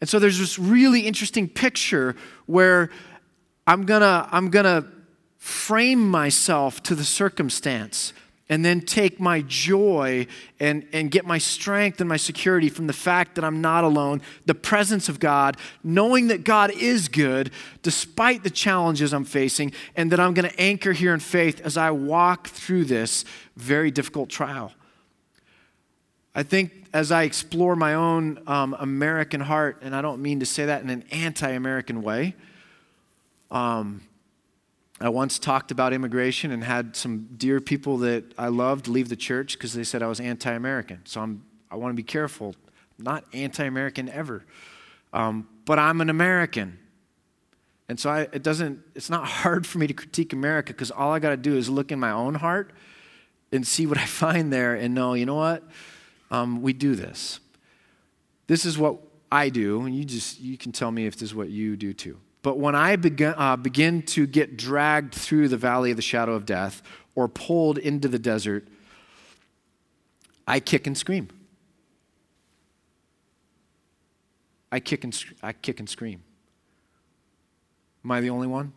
And 0.00 0.08
so 0.08 0.18
there's 0.18 0.38
this 0.38 0.58
really 0.58 1.00
interesting 1.00 1.48
picture 1.48 2.16
where 2.46 2.90
I'm 3.66 3.84
gonna, 3.84 4.26
I'm 4.32 4.48
gonna 4.48 4.86
frame 5.36 6.08
myself 6.08 6.82
to 6.84 6.94
the 6.94 7.04
circumstance 7.04 8.14
and 8.50 8.64
then 8.64 8.80
take 8.80 9.20
my 9.20 9.42
joy 9.42 10.26
and, 10.58 10.84
and 10.92 11.10
get 11.12 11.24
my 11.24 11.38
strength 11.38 12.00
and 12.00 12.08
my 12.08 12.16
security 12.16 12.68
from 12.68 12.88
the 12.88 12.92
fact 12.92 13.36
that 13.36 13.44
I'm 13.44 13.60
not 13.60 13.84
alone, 13.84 14.20
the 14.44 14.56
presence 14.56 15.08
of 15.08 15.20
God, 15.20 15.56
knowing 15.84 16.26
that 16.26 16.42
God 16.42 16.72
is 16.72 17.08
good 17.08 17.52
despite 17.82 18.42
the 18.42 18.50
challenges 18.50 19.14
I'm 19.14 19.24
facing, 19.24 19.72
and 19.94 20.10
that 20.10 20.18
I'm 20.18 20.34
going 20.34 20.50
to 20.50 20.60
anchor 20.60 20.92
here 20.92 21.14
in 21.14 21.20
faith 21.20 21.60
as 21.64 21.76
I 21.76 21.92
walk 21.92 22.48
through 22.48 22.86
this 22.86 23.24
very 23.56 23.92
difficult 23.92 24.28
trial. 24.28 24.72
I 26.34 26.42
think 26.42 26.88
as 26.92 27.12
I 27.12 27.22
explore 27.22 27.76
my 27.76 27.94
own 27.94 28.42
um, 28.48 28.74
American 28.78 29.40
heart, 29.40 29.78
and 29.82 29.94
I 29.94 30.02
don't 30.02 30.20
mean 30.20 30.40
to 30.40 30.46
say 30.46 30.66
that 30.66 30.82
in 30.82 30.90
an 30.90 31.04
anti 31.12 31.50
American 31.50 32.02
way, 32.02 32.34
um, 33.52 34.02
I 35.00 35.08
once 35.08 35.38
talked 35.38 35.70
about 35.70 35.92
immigration 35.92 36.50
and 36.50 36.62
had 36.62 36.94
some 36.94 37.28
dear 37.36 37.60
people 37.60 37.98
that 37.98 38.34
I 38.36 38.48
loved 38.48 38.86
leave 38.86 39.08
the 39.08 39.16
church 39.16 39.54
because 39.54 39.72
they 39.72 39.84
said 39.84 40.02
I 40.02 40.08
was 40.08 40.20
anti 40.20 40.52
American. 40.52 41.00
So 41.06 41.22
I'm, 41.22 41.44
I 41.70 41.76
want 41.76 41.92
to 41.92 41.96
be 41.96 42.02
careful. 42.02 42.54
I'm 42.98 43.04
not 43.04 43.24
anti 43.32 43.64
American 43.64 44.08
ever. 44.10 44.44
Um, 45.12 45.48
but 45.64 45.78
I'm 45.78 46.00
an 46.00 46.10
American. 46.10 46.78
And 47.88 47.98
so 47.98 48.10
I, 48.10 48.20
it 48.32 48.42
doesn't, 48.42 48.80
it's 48.94 49.10
not 49.10 49.24
hard 49.26 49.66
for 49.66 49.78
me 49.78 49.86
to 49.86 49.94
critique 49.94 50.32
America 50.32 50.72
because 50.72 50.90
all 50.90 51.12
I 51.12 51.18
got 51.18 51.30
to 51.30 51.36
do 51.36 51.56
is 51.56 51.68
look 51.70 51.90
in 51.90 51.98
my 51.98 52.10
own 52.10 52.34
heart 52.34 52.72
and 53.52 53.66
see 53.66 53.86
what 53.86 53.98
I 53.98 54.06
find 54.06 54.52
there 54.52 54.74
and 54.74 54.94
know, 54.94 55.14
you 55.14 55.26
know 55.26 55.34
what? 55.34 55.62
Um, 56.30 56.62
we 56.62 56.72
do 56.72 56.94
this. 56.94 57.40
This 58.46 58.64
is 58.64 58.76
what 58.76 58.98
I 59.32 59.48
do, 59.48 59.82
and 59.82 59.94
you 59.94 60.04
just 60.04 60.40
you 60.40 60.58
can 60.58 60.72
tell 60.72 60.90
me 60.90 61.06
if 61.06 61.14
this 61.14 61.30
is 61.30 61.34
what 61.34 61.50
you 61.50 61.76
do 61.76 61.92
too. 61.92 62.18
But 62.42 62.58
when 62.58 62.74
I 62.74 62.96
begin, 62.96 63.34
uh, 63.36 63.56
begin 63.56 64.02
to 64.02 64.26
get 64.26 64.56
dragged 64.56 65.14
through 65.14 65.48
the 65.48 65.56
valley 65.56 65.90
of 65.90 65.96
the 65.96 66.02
shadow 66.02 66.34
of 66.34 66.46
death 66.46 66.82
or 67.14 67.28
pulled 67.28 67.76
into 67.78 68.08
the 68.08 68.18
desert, 68.18 68.66
I 70.46 70.60
kick 70.60 70.86
and 70.86 70.96
scream. 70.96 71.28
I 74.72 74.80
kick 74.80 75.04
and, 75.04 75.24
I 75.42 75.52
kick 75.52 75.80
and 75.80 75.88
scream. 75.88 76.22
Am 78.04 78.10
I 78.10 78.20
the 78.20 78.30
only 78.30 78.46
one? 78.46 78.72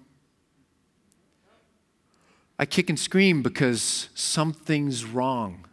I 2.59 2.65
kick 2.65 2.89
and 2.89 2.99
scream 2.99 3.41
because 3.41 4.09
something's 4.13 5.05
wrong. 5.05 5.65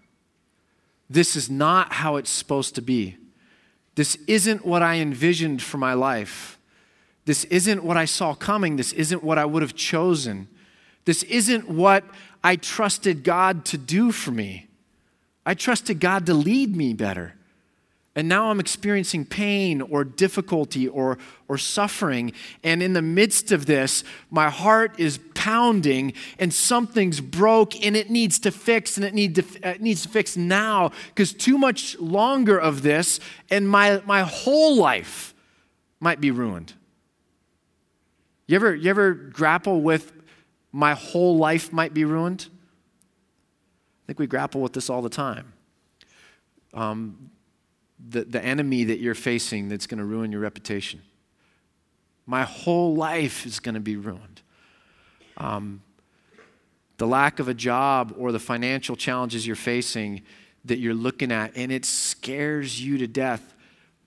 This 1.09 1.35
is 1.35 1.51
not 1.51 1.95
how 1.95 2.17
it's 2.17 2.31
supposed 2.31 2.75
to 2.77 2.83
be. 2.83 3.17
This 3.97 4.17
isn't 4.27 4.65
what 4.65 4.83
I 4.83 4.97
envisioned 4.97 5.61
for 5.61 5.79
my 5.79 5.95
life. 5.95 6.60
This 7.31 7.45
isn't 7.45 7.85
what 7.85 7.97
I 7.97 8.07
saw 8.07 8.35
coming. 8.35 8.75
This 8.75 8.93
isn't 8.93 9.23
what 9.23 9.39
I 9.39 9.45
would 9.45 9.63
have 9.63 9.77
chosen. 9.77 10.49
This 11.05 11.23
isn't 11.23 11.71
what 11.71 12.03
I 12.43 12.57
trusted 12.57 13.23
God 13.23 13.65
to 13.67 13.79
do 13.79 14.11
for 14.11 14.33
me. 14.33 14.67
I 15.47 15.55
trusted 15.55 16.01
God 16.01 16.27
to 16.27 16.35
lead 16.35 16.75
me 16.75 16.93
better. 16.93 17.35
And 18.17 18.29
now 18.29 18.51
I'm 18.51 18.59
experiencing 18.59 19.27
pain 19.27 19.81
or 19.81 20.03
difficulty 20.03 20.89
or, 20.89 21.19
or 21.47 21.57
suffering. 21.57 22.33
And 22.65 22.83
in 22.83 22.95
the 22.95 23.01
midst 23.01 23.53
of 23.53 23.67
this, 23.67 24.03
my 24.33 24.51
heart 24.51 24.99
is 24.99 25.21
pounding 25.35 26.15
and 26.41 26.53
something's 26.53 27.21
broke 27.21 27.81
and 27.87 27.97
it 27.97 28.11
needs 28.11 28.41
to 28.41 28.51
fix 28.51 28.97
and 28.97 29.07
it, 29.07 29.15
need 29.15 29.37
to, 29.37 29.43
uh, 29.63 29.75
it 29.75 29.81
needs 29.81 30.03
to 30.03 30.09
fix 30.09 30.37
now 30.37 30.91
because 31.15 31.33
too 31.33 31.59
much 31.59 31.97
longer 32.01 32.59
of 32.59 32.83
this 32.83 33.21
and 33.51 33.69
my, 33.69 34.03
my 34.05 34.23
whole 34.23 34.75
life 34.75 35.33
might 36.01 36.21
be 36.21 36.33
ruined. 36.33 36.75
You 38.51 38.57
ever, 38.57 38.75
you 38.75 38.91
ever 38.91 39.13
grapple 39.13 39.81
with 39.81 40.13
my 40.73 40.95
whole 40.95 41.37
life 41.37 41.73
might 41.73 41.95
be 41.95 42.05
ruined? 42.05 42.49
I 42.51 44.07
think 44.09 44.19
we 44.19 44.27
grapple 44.27 44.61
with 44.61 44.73
this 44.73 44.91
all 44.91 45.03
the 45.03 45.09
time. 45.09 45.53
Um, 46.75 47.31
the, 48.09 48.25
the 48.25 48.45
enemy 48.45 48.83
that 48.83 48.99
you're 48.99 49.15
facing 49.15 49.69
that's 49.69 49.87
going 49.87 49.99
to 49.99 50.05
ruin 50.05 50.33
your 50.33 50.41
reputation. 50.41 51.01
My 52.27 52.43
whole 52.43 52.97
life 52.97 53.47
is 53.47 53.61
going 53.61 53.77
to 53.77 53.81
be 53.81 53.95
ruined. 53.95 54.43
Um, 55.37 55.83
the 56.97 57.07
lack 57.07 57.39
of 57.39 57.47
a 57.47 57.55
job 57.55 58.17
or 58.19 58.33
the 58.33 58.41
financial 58.41 58.97
challenges 58.97 59.47
you're 59.47 59.55
facing 59.55 60.23
that 60.65 60.81
you're 60.81 60.93
looking 60.93 61.31
at, 61.31 61.57
and 61.57 61.71
it 61.71 61.85
scares 61.85 62.83
you 62.85 62.99
to 62.99 63.07
death. 63.07 63.55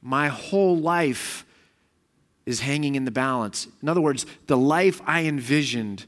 My 0.02 0.28
whole 0.28 0.76
life 0.76 1.46
is 2.46 2.62
hanging 2.62 2.96
in 2.96 3.06
the 3.06 3.12
balance. 3.12 3.68
In 3.82 3.90
other 3.90 4.02
words, 4.02 4.26
the 4.48 4.58
life 4.58 5.02
I 5.06 5.24
envisioned, 5.24 6.06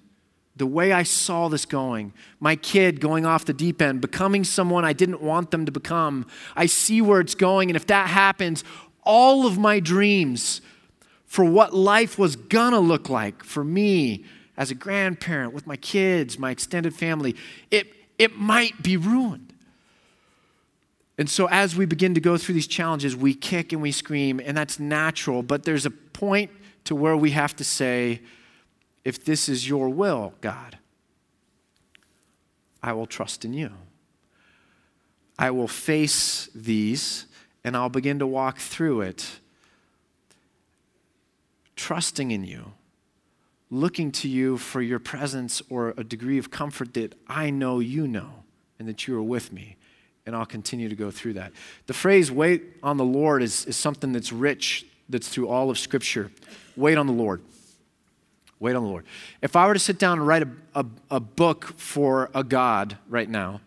the 0.56 0.66
way 0.66 0.92
I 0.92 1.04
saw 1.04 1.48
this 1.48 1.66
going, 1.66 2.14
my 2.40 2.56
kid 2.56 3.00
going 3.00 3.26
off 3.26 3.46
the 3.46 3.54
deep 3.54 3.82
end, 3.82 4.02
becoming 4.02 4.44
someone 4.44 4.86
I 4.86 4.94
didn't 4.94 5.22
want 5.22 5.52
them 5.52 5.66
to 5.66 5.72
become, 5.72 6.26
I 6.56 6.66
see 6.66 7.02
where 7.02 7.20
it's 7.20 7.36
going. 7.36 7.70
And 7.70 7.78
if 7.78 7.88
that 7.88 8.10
happens, 8.10 8.64
all 9.04 9.46
of 9.46 9.58
my 9.58 9.80
dreams 9.80 10.62
for 11.26 11.46
what 11.46 11.74
life 11.74 12.18
was 12.18 12.36
gonna 12.36 12.80
look 12.80 13.10
like 13.10 13.44
for 13.44 13.64
me 13.64 14.26
as 14.58 14.72
a 14.72 14.76
grandparent 14.76 15.54
with 15.54 15.68
my 15.68 15.76
kids, 15.76 16.40
my 16.40 16.52
extended 16.52 16.96
family, 16.96 17.36
it, 17.72 17.88
it 18.18 18.38
might 18.38 18.82
be 18.82 18.96
ruined. 18.98 19.45
And 21.18 21.30
so, 21.30 21.48
as 21.50 21.76
we 21.76 21.86
begin 21.86 22.14
to 22.14 22.22
go 22.22 22.38
through 22.38 22.56
these 22.56 22.68
challenges, 22.68 23.16
we 23.16 23.34
kick 23.34 23.72
and 23.72 23.82
we 23.82 23.92
scream, 23.92 24.42
and 24.44 24.56
that's 24.58 24.80
natural. 24.80 25.44
But 25.44 25.64
there's 25.64 25.86
a 25.86 25.92
point 25.92 26.52
to 26.86 26.96
where 26.96 27.16
we 27.16 27.32
have 27.32 27.56
to 27.56 27.64
say, 27.64 28.22
if 29.04 29.24
this 29.24 29.48
is 29.48 29.70
your 29.70 29.90
will, 29.90 30.34
God, 30.42 30.78
I 32.84 32.94
will 32.94 33.06
trust 33.06 33.46
in 33.46 33.54
you. 33.54 33.72
I 35.38 35.52
will 35.52 35.68
face 35.68 36.50
these 36.56 37.26
and 37.64 37.76
I'll 37.76 37.90
begin 37.90 38.20
to 38.20 38.28
walk 38.28 38.60
through 38.60 39.02
it, 39.02 39.40
trusting 41.76 42.32
in 42.32 42.44
you, 42.44 42.74
looking 43.70 44.12
to 44.14 44.30
you 44.30 44.58
for 44.58 44.82
your 44.82 45.00
presence 45.00 45.62
or 45.70 45.94
a 45.98 46.04
degree 46.04 46.38
of 46.38 46.52
comfort 46.52 46.94
that 46.94 47.16
I 47.28 47.50
know 47.50 47.80
you 47.80 48.08
know 48.08 48.44
and 48.78 48.88
that 48.88 49.08
you 49.08 49.18
are 49.18 49.24
with 49.24 49.52
me 49.52 49.78
and 50.26 50.36
I'll 50.36 50.46
continue 50.46 50.90
to 50.90 50.96
go 50.96 51.12
through 51.12 51.34
that. 51.34 51.52
The 51.88 51.94
phrase 51.94 52.32
wait 52.32 52.64
on 52.82 52.98
the 52.98 53.06
Lord 53.06 53.44
is, 53.44 53.66
is 53.66 53.78
something 53.78 54.12
that's 54.12 54.32
rich, 54.32 54.86
that's 55.08 55.28
through 55.28 55.48
all 55.48 55.70
of 55.70 55.78
Scripture. 55.78 56.32
Wait 56.76 56.98
on 56.98 57.08
the 57.08 57.14
Lord. 57.14 57.42
Wait 58.60 58.76
on 58.76 58.84
the 58.84 58.90
Lord. 58.90 59.06
If 59.42 59.56
I 59.56 59.68
were 59.68 59.74
to 59.74 59.80
sit 59.80 60.00
down 60.00 60.18
and 60.20 60.28
write 60.28 60.44
a, 60.44 60.50
a, 60.74 60.86
a 61.12 61.20
book 61.20 61.74
for 61.78 62.30
a 62.34 62.44
God 62.44 62.98
right 63.10 63.30
now, 63.30 63.62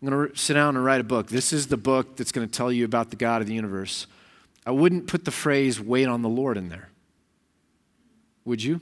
I'm 0.00 0.08
going 0.08 0.28
to 0.28 0.36
sit 0.36 0.54
down 0.54 0.76
and 0.76 0.84
write 0.84 1.00
a 1.00 1.04
book. 1.04 1.28
This 1.28 1.52
is 1.52 1.68
the 1.68 1.76
book 1.76 2.16
that's 2.16 2.30
going 2.30 2.46
to 2.46 2.52
tell 2.52 2.70
you 2.70 2.84
about 2.84 3.10
the 3.10 3.16
God 3.16 3.40
of 3.40 3.48
the 3.48 3.54
universe. 3.54 4.06
I 4.66 4.70
wouldn't 4.70 5.06
put 5.06 5.24
the 5.24 5.30
phrase 5.30 5.80
wait 5.80 6.06
on 6.06 6.22
the 6.22 6.28
Lord 6.28 6.56
in 6.56 6.68
there. 6.68 6.90
Would 8.44 8.62
you? 8.62 8.80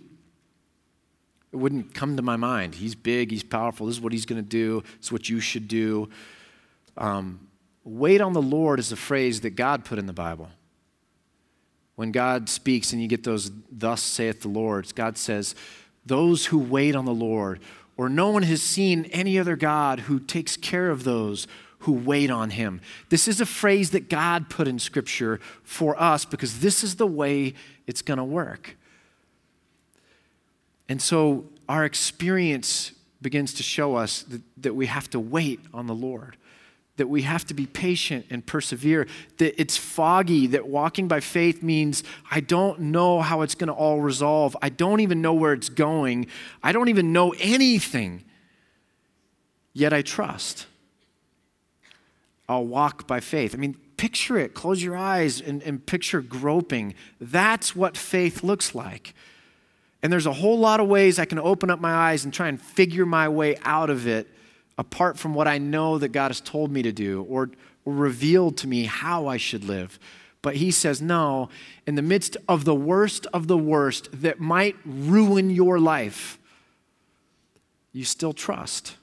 It 1.52 1.56
wouldn't 1.56 1.94
come 1.94 2.16
to 2.16 2.22
my 2.22 2.36
mind. 2.36 2.74
He's 2.74 2.94
big, 2.94 3.30
he's 3.30 3.42
powerful, 3.42 3.86
this 3.86 3.96
is 3.96 4.00
what 4.00 4.12
he's 4.12 4.26
going 4.26 4.42
to 4.42 4.48
do, 4.48 4.82
it's 4.98 5.10
what 5.10 5.28
you 5.28 5.40
should 5.40 5.68
do. 5.68 6.10
Um, 6.96 7.48
wait 7.84 8.20
on 8.20 8.32
the 8.32 8.42
Lord 8.42 8.78
is 8.78 8.92
a 8.92 8.96
phrase 8.96 9.40
that 9.42 9.50
God 9.50 9.84
put 9.84 9.98
in 9.98 10.06
the 10.06 10.12
Bible. 10.12 10.48
When 11.94 12.12
God 12.12 12.48
speaks 12.48 12.92
and 12.92 13.00
you 13.00 13.08
get 13.08 13.24
those, 13.24 13.50
thus 13.70 14.02
saith 14.02 14.42
the 14.42 14.48
Lord, 14.48 14.94
God 14.94 15.16
says, 15.16 15.54
those 16.04 16.46
who 16.46 16.58
wait 16.58 16.94
on 16.94 17.04
the 17.04 17.14
Lord, 17.14 17.60
or 17.96 18.08
no 18.08 18.30
one 18.30 18.42
has 18.42 18.62
seen 18.62 19.06
any 19.06 19.38
other 19.38 19.56
God 19.56 20.00
who 20.00 20.20
takes 20.20 20.56
care 20.56 20.90
of 20.90 21.04
those 21.04 21.46
who 21.80 21.92
wait 21.92 22.30
on 22.30 22.50
him. 22.50 22.80
This 23.08 23.28
is 23.28 23.40
a 23.40 23.46
phrase 23.46 23.90
that 23.90 24.08
God 24.08 24.48
put 24.50 24.68
in 24.68 24.78
Scripture 24.78 25.40
for 25.62 26.00
us 26.00 26.24
because 26.24 26.60
this 26.60 26.82
is 26.82 26.96
the 26.96 27.06
way 27.06 27.54
it's 27.86 28.02
going 28.02 28.18
to 28.18 28.24
work. 28.24 28.76
And 30.88 31.00
so 31.00 31.46
our 31.68 31.84
experience 31.84 32.92
begins 33.22 33.54
to 33.54 33.62
show 33.62 33.96
us 33.96 34.22
that, 34.24 34.42
that 34.58 34.74
we 34.74 34.86
have 34.86 35.08
to 35.10 35.20
wait 35.20 35.60
on 35.72 35.86
the 35.86 35.94
Lord 35.94 36.36
that 36.96 37.08
we 37.08 37.22
have 37.22 37.44
to 37.46 37.54
be 37.54 37.66
patient 37.66 38.26
and 38.30 38.44
persevere, 38.44 39.06
that 39.38 39.60
it's 39.60 39.76
foggy, 39.76 40.46
that 40.48 40.66
walking 40.66 41.08
by 41.08 41.20
faith 41.20 41.62
means 41.62 42.02
I 42.30 42.40
don't 42.40 42.80
know 42.80 43.20
how 43.20 43.42
it's 43.42 43.54
going 43.54 43.68
to 43.68 43.74
all 43.74 44.00
resolve. 44.00 44.56
I 44.62 44.70
don't 44.70 45.00
even 45.00 45.20
know 45.20 45.34
where 45.34 45.52
it's 45.52 45.68
going. 45.68 46.26
I 46.62 46.72
don't 46.72 46.88
even 46.88 47.12
know 47.12 47.34
anything. 47.38 48.24
Yet 49.72 49.92
I 49.92 50.02
trust. 50.02 50.66
I'll 52.48 52.66
walk 52.66 53.06
by 53.06 53.20
faith. 53.20 53.54
I 53.54 53.58
mean, 53.58 53.76
picture 53.96 54.38
it. 54.38 54.54
Close 54.54 54.82
your 54.82 54.96
eyes 54.96 55.40
and, 55.40 55.62
and 55.62 55.84
picture 55.84 56.22
groping. 56.22 56.94
That's 57.20 57.76
what 57.76 57.96
faith 57.96 58.42
looks 58.42 58.74
like. 58.74 59.14
And 60.02 60.12
there's 60.12 60.26
a 60.26 60.32
whole 60.32 60.58
lot 60.58 60.80
of 60.80 60.88
ways 60.88 61.18
I 61.18 61.24
can 61.24 61.38
open 61.38 61.68
up 61.68 61.80
my 61.80 61.92
eyes 61.92 62.24
and 62.24 62.32
try 62.32 62.48
and 62.48 62.60
figure 62.60 63.04
my 63.04 63.28
way 63.28 63.56
out 63.64 63.90
of 63.90 64.06
it 64.06 64.28
apart 64.78 65.18
from 65.18 65.34
what 65.34 65.48
I 65.48 65.58
know 65.58 65.98
that 65.98 66.08
God 66.08 66.28
has 66.28 66.40
told 66.40 66.70
me 66.70 66.82
to 66.82 66.92
do 66.92 67.22
or, 67.28 67.50
revealed 67.84 68.56
to 68.56 68.66
me 68.66 68.82
how 68.84 69.28
I 69.28 69.36
should 69.36 69.62
live. 69.62 70.00
But 70.42 70.56
he 70.56 70.72
says, 70.72 71.00
no, 71.00 71.48
in 71.86 71.94
the 71.94 72.02
midst 72.02 72.36
of 72.48 72.64
the 72.64 72.74
worst 72.74 73.28
of 73.32 73.46
the 73.46 73.56
worst 73.56 74.08
that 74.22 74.40
might 74.40 74.74
ruin 74.84 75.50
your 75.50 75.78
life, 75.78 76.36
you 77.92 78.04
still 78.04 78.32
trust. 78.32 78.96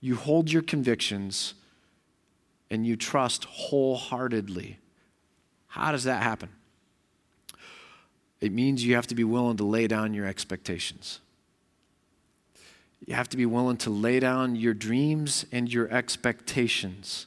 you 0.00 0.16
hold 0.16 0.50
your 0.50 0.62
convictions 0.62 1.54
and 2.70 2.86
you 2.86 2.96
trust 2.96 3.44
wholeheartedly. 3.44 4.78
How 5.68 5.92
does 5.92 6.04
that 6.04 6.22
happen? 6.22 6.50
It 8.40 8.52
means 8.52 8.84
you 8.84 8.94
have 8.94 9.06
to 9.08 9.14
be 9.14 9.24
willing 9.24 9.56
to 9.56 9.64
lay 9.64 9.86
down 9.86 10.14
your 10.14 10.26
expectations. 10.26 11.20
You 13.08 13.14
have 13.14 13.30
to 13.30 13.38
be 13.38 13.46
willing 13.46 13.78
to 13.78 13.90
lay 13.90 14.20
down 14.20 14.54
your 14.54 14.74
dreams 14.74 15.46
and 15.50 15.72
your 15.72 15.90
expectations 15.90 17.26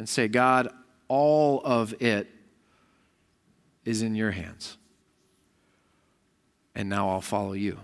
and 0.00 0.08
say, 0.08 0.26
God, 0.26 0.68
all 1.06 1.60
of 1.64 1.94
it 2.02 2.26
is 3.84 4.02
in 4.02 4.16
your 4.16 4.32
hands. 4.32 4.78
And 6.74 6.88
now 6.88 7.08
I'll 7.08 7.20
follow 7.20 7.52
you. 7.52 7.78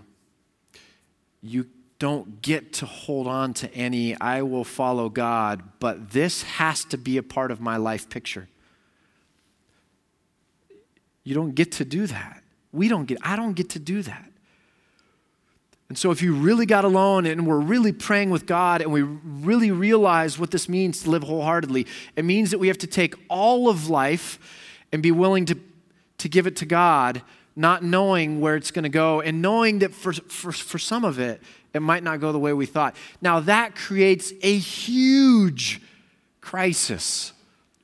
You 1.41 1.67
don't 1.97 2.41
get 2.41 2.73
to 2.73 2.85
hold 2.85 3.25
on 3.25 3.53
to 3.53 3.73
any, 3.73 4.19
I 4.19 4.41
will 4.41 4.65
follow 4.65 5.07
God, 5.07 5.63
but 5.79 6.11
this 6.11 6.43
has 6.43 6.83
to 6.85 6.97
be 6.97 7.15
a 7.15 7.23
part 7.23 7.51
of 7.51 7.61
my 7.61 7.77
life 7.77 8.09
picture. 8.09 8.49
You 11.23 11.35
don't 11.35 11.55
get 11.55 11.71
to 11.73 11.85
do 11.85 12.05
that. 12.07 12.43
We 12.73 12.89
don't 12.89 13.05
get, 13.05 13.19
I 13.21 13.37
don't 13.37 13.53
get 13.53 13.69
to 13.69 13.79
do 13.79 14.01
that. 14.01 14.29
And 15.89 15.97
so, 15.97 16.11
if 16.11 16.21
you 16.21 16.33
really 16.33 16.65
got 16.65 16.83
alone 16.83 17.25
and 17.25 17.47
we're 17.47 17.59
really 17.59 17.93
praying 17.93 18.29
with 18.29 18.45
God 18.45 18.81
and 18.81 18.91
we 18.91 19.03
really 19.03 19.71
realize 19.71 20.37
what 20.37 20.51
this 20.51 20.67
means 20.67 21.03
to 21.03 21.09
live 21.09 21.23
wholeheartedly, 21.23 21.87
it 22.15 22.25
means 22.25 22.51
that 22.51 22.57
we 22.57 22.67
have 22.67 22.77
to 22.79 22.87
take 22.87 23.15
all 23.29 23.69
of 23.69 23.89
life 23.89 24.37
and 24.91 25.01
be 25.01 25.11
willing 25.11 25.45
to, 25.45 25.57
to 26.17 26.27
give 26.27 26.45
it 26.45 26.57
to 26.57 26.65
God, 26.65 27.21
not 27.55 27.83
knowing 27.83 28.41
where 28.41 28.57
it's 28.57 28.71
going 28.71 28.83
to 28.83 28.89
go 28.89 29.21
and 29.21 29.41
knowing 29.41 29.79
that 29.79 29.93
for, 29.93 30.11
for, 30.11 30.51
for 30.51 30.77
some 30.77 31.05
of 31.05 31.19
it, 31.19 31.41
it 31.73 31.81
might 31.81 32.03
not 32.03 32.19
go 32.19 32.33
the 32.33 32.39
way 32.39 32.51
we 32.51 32.65
thought. 32.65 32.95
Now, 33.21 33.39
that 33.41 33.75
creates 33.75 34.33
a 34.41 34.57
huge 34.57 35.81
crisis 36.41 37.31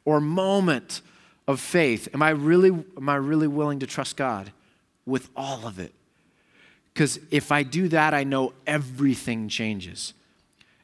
or 0.04 0.20
moment 0.20 1.02
of 1.48 1.60
faith. 1.60 2.10
Am 2.14 2.22
I 2.22 2.32
really, 2.32 2.70
am 2.70 3.08
I 3.08 3.16
really 3.16 3.48
willing 3.48 3.80
to 3.80 3.88
trust 3.88 4.18
God 4.18 4.52
with 5.06 5.30
all 5.36 5.66
of 5.66 5.80
it? 5.80 5.94
Because 6.94 7.20
if 7.32 7.52
I 7.52 7.64
do 7.64 7.88
that, 7.90 8.14
I 8.14 8.24
know 8.24 8.54
everything 8.68 9.50
changes. 9.50 10.14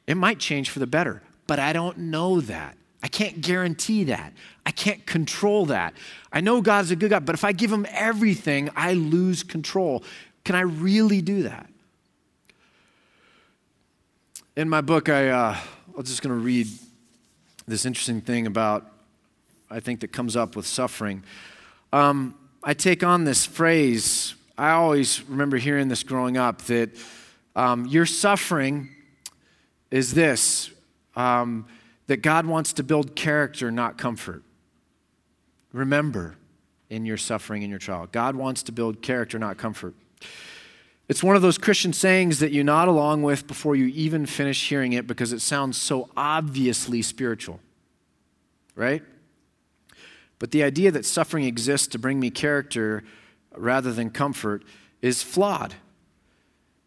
It 0.06 0.16
might 0.16 0.40
change 0.40 0.70
for 0.70 0.80
the 0.80 0.86
better, 0.86 1.22
but 1.46 1.58
I 1.58 1.72
don't 1.72 1.96
know 1.98 2.40
that. 2.40 2.76
I 3.02 3.08
can't 3.08 3.40
guarantee 3.40 4.04
that. 4.04 4.32
I 4.66 4.72
can't 4.72 5.06
control 5.06 5.66
that. 5.66 5.94
I 6.32 6.40
know 6.40 6.60
God's 6.60 6.90
a 6.90 6.96
good 6.96 7.10
God, 7.10 7.24
but 7.24 7.34
if 7.34 7.44
I 7.44 7.52
give 7.52 7.72
him 7.72 7.86
everything, 7.90 8.70
I 8.76 8.94
lose 8.94 9.42
control. 9.42 10.02
Can 10.44 10.54
I 10.54 10.60
really 10.60 11.22
do 11.22 11.44
that? 11.44 11.66
In 14.56 14.68
my 14.68 14.80
book, 14.80 15.08
I, 15.08 15.28
uh, 15.28 15.56
I'm 15.96 16.02
just 16.02 16.22
going 16.22 16.36
to 16.36 16.44
read 16.44 16.66
this 17.66 17.86
interesting 17.86 18.20
thing 18.20 18.46
about, 18.46 18.90
I 19.70 19.80
think, 19.80 20.00
that 20.00 20.08
comes 20.08 20.36
up 20.36 20.56
with 20.56 20.66
suffering. 20.66 21.22
Um, 21.92 22.34
I 22.62 22.74
take 22.74 23.02
on 23.02 23.24
this 23.24 23.46
phrase 23.46 24.34
I 24.60 24.72
always 24.72 25.26
remember 25.26 25.56
hearing 25.56 25.88
this 25.88 26.02
growing 26.02 26.36
up 26.36 26.60
that 26.66 26.90
um, 27.56 27.86
your 27.86 28.04
suffering 28.04 28.90
is 29.90 30.12
this 30.12 30.70
um, 31.16 31.66
that 32.08 32.18
God 32.18 32.44
wants 32.44 32.74
to 32.74 32.82
build 32.82 33.16
character, 33.16 33.70
not 33.70 33.96
comfort. 33.96 34.42
Remember 35.72 36.36
in 36.90 37.06
your 37.06 37.16
suffering 37.16 37.62
and 37.62 37.70
your 37.70 37.78
trial, 37.78 38.06
God 38.12 38.36
wants 38.36 38.62
to 38.64 38.72
build 38.72 39.00
character, 39.00 39.38
not 39.38 39.56
comfort. 39.56 39.94
It's 41.08 41.22
one 41.22 41.36
of 41.36 41.42
those 41.42 41.56
Christian 41.56 41.94
sayings 41.94 42.38
that 42.40 42.52
you 42.52 42.62
nod 42.62 42.86
along 42.86 43.22
with 43.22 43.46
before 43.46 43.76
you 43.76 43.86
even 43.86 44.26
finish 44.26 44.68
hearing 44.68 44.92
it 44.92 45.06
because 45.06 45.32
it 45.32 45.40
sounds 45.40 45.78
so 45.78 46.10
obviously 46.18 47.00
spiritual, 47.00 47.60
right? 48.76 49.02
But 50.38 50.50
the 50.50 50.62
idea 50.64 50.90
that 50.90 51.06
suffering 51.06 51.44
exists 51.44 51.86
to 51.88 51.98
bring 51.98 52.20
me 52.20 52.28
character 52.28 53.04
rather 53.56 53.92
than 53.92 54.10
comfort 54.10 54.64
is 55.02 55.22
flawed, 55.22 55.74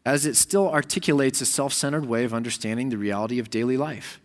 as 0.05 0.25
it 0.25 0.35
still 0.35 0.69
articulates 0.69 1.41
a 1.41 1.45
self 1.45 1.73
centered 1.73 2.05
way 2.05 2.23
of 2.23 2.33
understanding 2.33 2.89
the 2.89 2.97
reality 2.97 3.39
of 3.39 3.49
daily 3.49 3.77
life. 3.77 4.19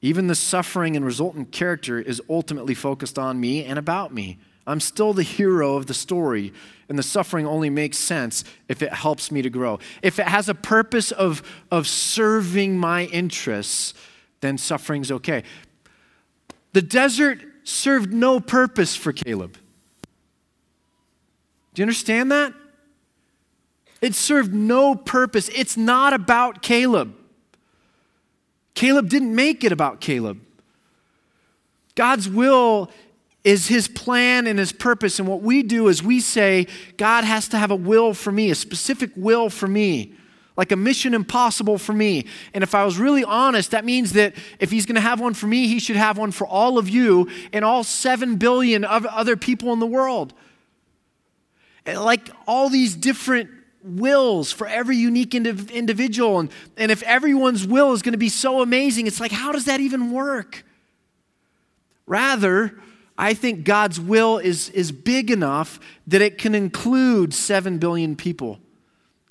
Even 0.00 0.26
the 0.26 0.34
suffering 0.34 0.96
and 0.96 1.04
resultant 1.04 1.52
character 1.52 2.00
is 2.00 2.20
ultimately 2.28 2.74
focused 2.74 3.18
on 3.18 3.40
me 3.40 3.64
and 3.64 3.78
about 3.78 4.12
me. 4.12 4.38
I'm 4.66 4.80
still 4.80 5.12
the 5.12 5.22
hero 5.22 5.76
of 5.76 5.86
the 5.86 5.94
story, 5.94 6.52
and 6.88 6.98
the 6.98 7.02
suffering 7.02 7.46
only 7.46 7.70
makes 7.70 7.98
sense 7.98 8.44
if 8.68 8.82
it 8.82 8.92
helps 8.92 9.30
me 9.30 9.42
to 9.42 9.50
grow. 9.50 9.78
If 10.02 10.18
it 10.18 10.26
has 10.26 10.48
a 10.48 10.54
purpose 10.54 11.10
of, 11.10 11.42
of 11.70 11.88
serving 11.88 12.78
my 12.78 13.04
interests, 13.06 13.94
then 14.40 14.58
suffering's 14.58 15.10
okay. 15.10 15.42
The 16.72 16.82
desert 16.82 17.40
served 17.64 18.12
no 18.12 18.40
purpose 18.40 18.96
for 18.96 19.12
Caleb. 19.12 19.56
Do 21.74 21.80
you 21.80 21.84
understand 21.84 22.30
that? 22.32 22.52
It 24.00 24.14
served 24.14 24.52
no 24.52 24.94
purpose. 24.94 25.48
It's 25.50 25.76
not 25.76 26.12
about 26.12 26.60
Caleb. 26.60 27.14
Caleb 28.74 29.08
didn't 29.08 29.34
make 29.34 29.64
it 29.64 29.72
about 29.72 30.00
Caleb. 30.00 30.40
God's 31.94 32.28
will 32.28 32.90
is 33.44 33.68
his 33.68 33.88
plan 33.88 34.46
and 34.46 34.58
his 34.58 34.72
purpose. 34.72 35.18
And 35.18 35.28
what 35.28 35.42
we 35.42 35.62
do 35.62 35.88
is 35.88 36.02
we 36.02 36.20
say, 36.20 36.66
God 36.96 37.24
has 37.24 37.48
to 37.48 37.58
have 37.58 37.70
a 37.70 37.76
will 37.76 38.14
for 38.14 38.32
me, 38.32 38.50
a 38.50 38.54
specific 38.54 39.10
will 39.16 39.50
for 39.50 39.68
me, 39.68 40.14
like 40.56 40.72
a 40.72 40.76
mission 40.76 41.14
impossible 41.14 41.78
for 41.78 41.92
me. 41.92 42.26
And 42.54 42.62
if 42.62 42.74
I 42.74 42.84
was 42.84 42.98
really 42.98 43.24
honest, 43.24 43.72
that 43.72 43.84
means 43.84 44.12
that 44.12 44.34
if 44.58 44.70
he's 44.70 44.86
going 44.86 44.94
to 44.96 45.00
have 45.00 45.20
one 45.20 45.34
for 45.34 45.46
me, 45.46 45.66
he 45.66 45.78
should 45.78 45.96
have 45.96 46.18
one 46.18 46.32
for 46.32 46.46
all 46.46 46.78
of 46.78 46.88
you 46.88 47.28
and 47.52 47.64
all 47.64 47.84
7 47.84 48.36
billion 48.36 48.84
of 48.84 49.06
other 49.06 49.36
people 49.36 49.72
in 49.72 49.80
the 49.80 49.86
world 49.86 50.34
like 51.86 52.30
all 52.46 52.68
these 52.68 52.94
different 52.94 53.50
wills 53.82 54.52
for 54.52 54.66
every 54.66 54.96
unique 54.96 55.30
indiv- 55.30 55.72
individual. 55.72 56.40
And, 56.40 56.50
and 56.76 56.90
if 56.90 57.02
everyone's 57.02 57.66
will 57.66 57.92
is 57.92 58.02
going 58.02 58.12
to 58.12 58.18
be 58.18 58.28
so 58.28 58.62
amazing, 58.62 59.06
it's 59.06 59.20
like, 59.20 59.32
how 59.32 59.52
does 59.52 59.64
that 59.64 59.80
even 59.80 60.12
work? 60.12 60.64
Rather, 62.06 62.78
I 63.16 63.34
think 63.34 63.64
God's 63.64 64.00
will 64.00 64.38
is, 64.38 64.68
is 64.70 64.92
big 64.92 65.30
enough 65.30 65.78
that 66.06 66.22
it 66.22 66.38
can 66.38 66.54
include 66.54 67.34
7 67.34 67.78
billion 67.78 68.16
people. 68.16 68.58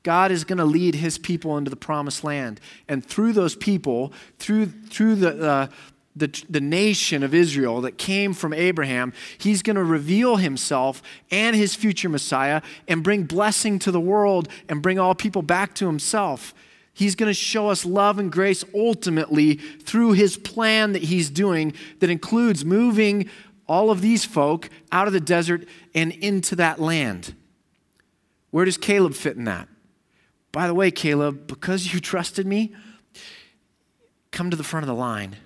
God 0.04 0.32
is 0.32 0.44
going 0.44 0.58
to 0.58 0.66
lead 0.66 0.96
his 0.96 1.18
people 1.18 1.58
into 1.58 1.70
the 1.70 1.76
promised 1.76 2.24
land. 2.24 2.60
And 2.88 3.06
through 3.06 3.34
those 3.34 3.56
people, 3.56 4.14
through, 4.40 4.68
through 4.68 5.16
the, 5.16 5.48
uh, 5.48 5.68
the, 6.16 6.44
the 6.50 6.62
nation 6.62 7.24
of 7.24 7.34
Israel 7.34 7.82
that 7.82 7.98
came 7.98 8.34
from 8.34 8.54
Abraham, 8.54 9.14
he's 9.38 9.62
going 9.62 9.76
to 9.76 9.84
reveal 9.84 10.38
himself 10.38 11.02
and 11.30 11.56
his 11.56 11.76
future 11.76 12.10
Messiah 12.10 12.62
and 12.88 13.04
bring 13.04 13.24
blessing 13.24 13.80
to 13.80 13.92
the 13.92 14.00
world 14.00 14.48
and 14.68 14.82
bring 14.82 15.00
all 15.00 15.16
people 15.16 15.42
back 15.42 15.74
to 15.76 15.86
himself. 15.86 16.54
He's 16.94 17.16
going 17.16 17.30
to 17.30 17.34
show 17.34 17.70
us 17.70 17.86
love 17.86 18.20
and 18.20 18.32
grace 18.32 18.66
ultimately 18.76 19.56
through 19.56 20.14
his 20.14 20.38
plan 20.38 20.92
that 20.92 21.04
he's 21.04 21.30
doing 21.30 21.74
that 22.00 22.10
includes 22.10 22.66
moving 22.66 23.30
all 23.68 23.90
of 23.90 24.02
these 24.02 24.26
folk 24.26 24.70
out 24.92 25.08
of 25.08 25.14
the 25.14 25.22
desert 25.22 25.66
and 25.96 26.12
into 26.12 26.56
that 26.58 26.82
land. 26.82 27.34
Where 28.50 28.66
does 28.66 28.78
Caleb 28.78 29.14
fit 29.14 29.38
in 29.38 29.46
that? 29.46 29.70
By 30.52 30.68
the 30.68 30.74
way, 30.74 30.92
Caleb, 30.92 31.48
because 31.48 31.94
you 31.94 32.00
trusted 32.02 32.46
me, 32.46 32.76
come 34.32 34.50
to 34.50 34.58
the 34.58 34.64
front 34.64 34.84
of 34.84 34.88
the 34.88 34.94
line 34.94 35.38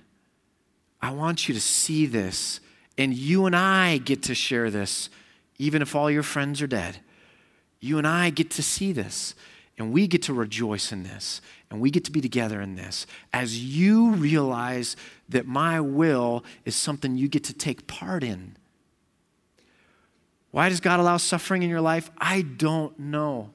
I 1.06 1.12
want 1.12 1.48
you 1.48 1.54
to 1.54 1.62
see 1.62 2.08
this. 2.08 2.60
And 2.98 3.14
you 3.14 3.46
and 3.46 3.56
I 3.56 4.00
get 4.00 4.24
to 4.24 4.34
share 4.34 4.72
this, 4.72 5.12
even 5.60 5.84
if 5.84 5.96
all 5.96 6.10
your 6.10 6.24
friends 6.24 6.64
are 6.64 6.68
dead. 6.68 6.98
You 7.80 8.00
and 8.00 8.08
I 8.08 8.32
get 8.32 8.50
to 8.52 8.64
see 8.64 8.92
this. 8.92 9.36
And 9.78 9.94
we 9.94 10.08
get 10.08 10.24
to 10.24 10.34
rejoice 10.34 10.92
in 10.92 11.04
this. 11.04 11.42
And 11.70 11.80
we 11.80 11.92
get 11.92 12.06
to 12.06 12.12
be 12.12 12.22
together 12.22 12.60
in 12.60 12.74
this. 12.74 13.06
As 13.32 13.64
you 13.64 14.14
realize 14.14 14.96
that 15.30 15.46
my 15.46 15.80
will 15.80 16.44
is 16.64 16.76
something 16.76 17.16
you 17.16 17.28
get 17.28 17.44
to 17.44 17.54
take 17.54 17.86
part 17.86 18.24
in. 18.24 18.58
Why 20.50 20.70
does 20.70 20.80
God 20.80 21.00
allow 21.00 21.18
suffering 21.18 21.62
in 21.62 21.70
your 21.70 21.82
life? 21.82 22.10
I 22.18 22.42
don't 22.42 22.98
know. 22.98 23.52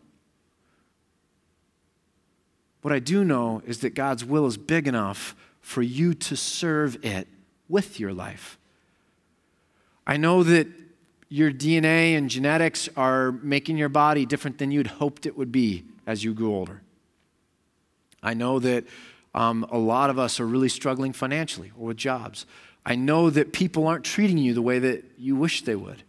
What 2.82 2.94
I 2.94 3.00
do 3.00 3.24
know 3.24 3.60
is 3.66 3.80
that 3.80 3.96
God's 3.96 4.24
will 4.24 4.46
is 4.46 4.56
big 4.56 4.86
enough 4.86 5.34
for 5.60 5.82
you 5.82 6.14
to 6.14 6.36
serve 6.36 7.04
it 7.04 7.26
with 7.70 8.00
your 8.00 8.12
life. 8.12 8.58
I 10.06 10.16
know 10.16 10.42
that 10.42 10.66
your 11.28 11.52
DNA 11.52 12.16
and 12.16 12.28
genetics 12.28 12.88
are 12.96 13.32
making 13.32 13.76
your 13.76 13.88
body 13.88 14.26
different 14.26 14.58
than 14.58 14.72
you'd 14.72 14.88
hoped 14.88 15.26
it 15.26 15.38
would 15.38 15.52
be 15.52 15.84
as 16.06 16.24
you 16.24 16.34
grew 16.34 16.52
older. 16.52 16.82
I 18.22 18.34
know 18.34 18.58
that 18.58 18.84
um, 19.34 19.64
a 19.70 19.78
lot 19.78 20.10
of 20.10 20.18
us 20.18 20.40
are 20.40 20.46
really 20.46 20.68
struggling 20.68 21.12
financially 21.12 21.70
or 21.78 21.86
with 21.86 21.96
jobs. 21.96 22.46
I 22.84 22.96
know 22.96 23.30
that 23.30 23.52
people 23.52 23.86
aren't 23.86 24.04
treating 24.04 24.38
you 24.38 24.52
the 24.54 24.62
way 24.62 24.80
that 24.80 25.04
you 25.16 25.36
wish 25.36 25.62
they 25.62 25.76
would. 25.76 26.02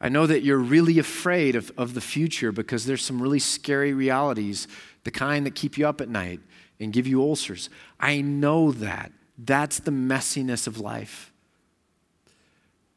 I 0.00 0.08
know 0.08 0.26
that 0.26 0.42
you're 0.42 0.58
really 0.58 0.98
afraid 0.98 1.54
of, 1.54 1.72
of 1.78 1.94
the 1.94 2.00
future 2.00 2.52
because 2.52 2.84
there's 2.84 3.04
some 3.04 3.22
really 3.22 3.38
scary 3.38 3.94
realities, 3.94 4.66
the 5.04 5.10
kind 5.10 5.46
that 5.46 5.54
keep 5.54 5.78
you 5.78 5.86
up 5.86 6.00
at 6.00 6.08
night 6.08 6.40
and 6.80 6.92
give 6.92 7.06
you 7.06 7.22
ulcers. 7.22 7.70
I 8.00 8.20
know 8.20 8.72
that. 8.72 9.12
That's 9.44 9.80
the 9.80 9.90
messiness 9.90 10.66
of 10.66 10.78
life. 10.78 11.32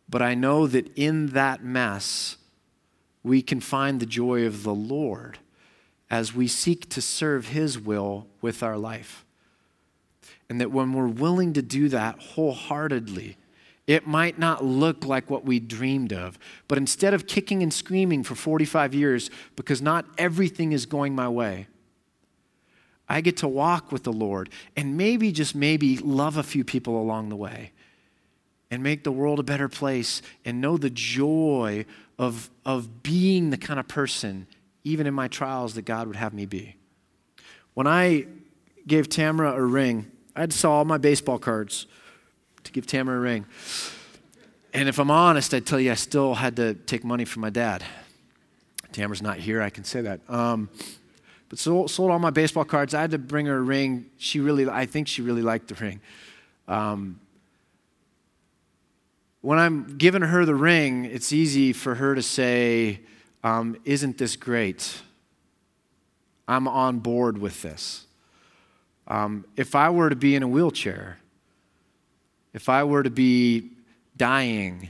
But 0.08 0.22
I 0.22 0.36
know 0.36 0.68
that 0.68 0.92
in 0.96 1.28
that 1.28 1.64
mess, 1.64 2.38
we 3.24 3.42
can 3.42 3.60
find 3.60 4.00
the 4.00 4.06
joy 4.06 4.46
of 4.46 4.64
the 4.64 4.74
Lord 4.74 5.40
as 6.12 6.36
we 6.36 6.48
seek 6.48 6.88
to 6.90 7.02
serve 7.02 7.48
His 7.48 7.80
will 7.80 8.28
with 8.42 8.62
our 8.62 8.78
life. 8.78 9.26
And 10.48 10.62
that 10.62 10.72
when 10.72 10.94
we're 10.94 11.08
willing 11.08 11.54
to 11.54 11.64
do 11.64 11.90
that 11.90 12.20
wholeheartedly, 12.20 13.38
it 13.88 14.06
might 14.06 14.38
not 14.38 14.64
look 14.64 15.06
like 15.06 15.30
what 15.30 15.46
we 15.46 15.60
dreamed 15.60 16.14
of, 16.14 16.38
but 16.68 16.78
instead 16.78 17.16
of 17.16 17.26
kicking 17.26 17.64
and 17.64 17.74
screaming 17.74 18.24
for 18.24 18.36
45 18.36 18.94
years 18.94 19.32
because 19.56 19.82
not 19.82 20.06
everything 20.18 20.72
is 20.72 20.86
going 20.86 21.16
my 21.16 21.30
way, 21.30 21.68
I 23.08 23.22
get 23.22 23.38
to 23.38 23.48
walk 23.48 23.92
with 23.92 24.04
the 24.04 24.14
Lord 24.14 24.50
and 24.76 24.98
maybe, 24.98 25.32
just 25.32 25.56
maybe, 25.56 25.98
love 25.98 26.38
a 26.38 26.44
few 26.44 26.64
people 26.64 27.00
along 27.00 27.30
the 27.30 27.36
way 27.36 27.72
and 28.72 28.82
make 28.82 29.04
the 29.04 29.12
world 29.12 29.40
a 29.40 29.44
better 29.44 29.70
place 29.70 30.22
and 30.44 30.60
know 30.60 30.78
the 30.78 30.90
joy 30.90 31.86
of, 32.18 32.50
of 32.66 33.04
being 33.04 33.50
the 33.50 33.58
kind 33.58 33.80
of 33.80 33.88
person, 33.88 34.48
even 34.84 35.06
in 35.06 35.14
my 35.14 35.28
trials, 35.28 35.76
that 35.76 35.84
God 35.84 36.08
would 36.08 36.16
have 36.16 36.34
me 36.34 36.46
be. 36.46 36.76
When 37.74 37.88
I 37.88 38.26
gave 38.88 39.10
Tamara 39.10 39.54
a 39.54 39.62
ring, 39.62 40.12
I 40.36 40.42
had 40.42 40.52
to 40.52 40.58
sell 40.58 40.72
all 40.72 40.86
my 40.86 40.98
baseball 40.98 41.40
cards 41.40 41.88
to 42.64 42.72
give 42.72 42.88
Tamara 42.88 43.18
a 43.18 43.22
ring. 43.22 43.46
And 44.74 44.90
if 44.90 45.00
I'm 45.00 45.12
honest, 45.12 45.54
I'd 45.54 45.66
tell 45.66 45.80
you 45.80 45.92
I 45.92 45.96
still 45.96 46.34
had 46.34 46.56
to 46.58 46.74
take 46.74 47.04
money 47.04 47.26
from 47.26 47.42
my 47.42 47.50
dad. 47.50 47.84
Tamara's 48.92 49.22
not 49.22 49.38
here, 49.38 49.62
I 49.62 49.70
can 49.70 49.84
say 49.84 50.02
that. 50.02 50.22
Um, 50.30 50.70
sold, 51.58 51.92
sold 51.92 52.12
all 52.12 52.20
my 52.20 52.30
baseball 52.30 52.66
cards. 52.66 52.94
I 52.94 53.02
had 53.02 53.12
to 53.12 53.18
bring 53.18 53.46
her 53.46 53.58
a 53.58 53.62
ring. 53.62 54.06
She 54.18 54.40
really, 54.40 54.68
I 54.68 54.86
think 54.86 55.08
she 55.08 55.22
really 55.22 55.42
liked 55.42 55.68
the 55.68 55.76
ring. 55.76 56.00
Um, 56.68 57.20
when 59.42 59.60
I'm 59.60 59.98
giving 59.98 60.24
her 60.24 60.46
the 60.46 60.56
ring, 60.56 61.06
it's 61.06 61.32
easy 61.32 61.72
for 61.72 61.96
her 61.96 62.16
to 62.16 62.24
say, 62.24 63.02
um, 63.44 63.78
Isn't 63.86 64.18
this 64.18 64.36
great? 64.36 65.02
I'm 66.48 66.68
on 66.68 67.00
board 67.00 67.38
with 67.38 67.62
this. 67.62 68.06
Um, 69.08 69.46
if 69.56 69.76
I 69.76 69.90
were 69.90 70.10
to 70.10 70.16
be 70.16 70.36
in 70.36 70.44
a 70.44 70.48
wheelchair, 70.48 71.20
if 72.54 72.70
I 72.70 72.84
were 72.84 73.04
to 73.04 73.10
be 73.10 73.70
dying, 74.18 74.90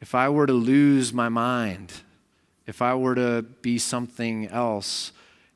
if 0.00 0.14
I 0.14 0.28
were 0.28 0.46
to 0.46 0.52
lose 0.52 1.12
my 1.12 1.28
mind, 1.28 1.92
if 2.66 2.80
I 2.80 2.94
were 2.94 3.14
to 3.14 3.42
be 3.42 3.78
something 3.78 4.48
else, 4.48 5.12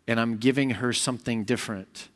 and 0.09 0.19
I'm 0.19 0.39
giving 0.39 0.71
her 0.71 0.93
something 0.93 1.45
different, 1.45 2.09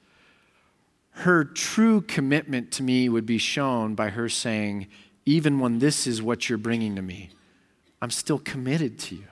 her 1.11 1.45
true 1.45 2.01
commitment 2.01 2.73
to 2.73 2.83
me 2.83 3.09
would 3.09 3.27
be 3.27 3.37
shown 3.39 3.95
by 3.95 4.09
her 4.09 4.31
saying, 4.31 4.89
Even 5.27 5.61
when 5.61 5.79
this 5.79 6.07
is 6.07 6.23
what 6.23 6.49
you're 6.49 6.59
bringing 6.59 6.97
to 6.97 7.03
me, 7.03 7.29
I'm 8.01 8.11
still 8.11 8.39
committed 8.39 8.99
to 9.01 9.17
you. 9.17 9.27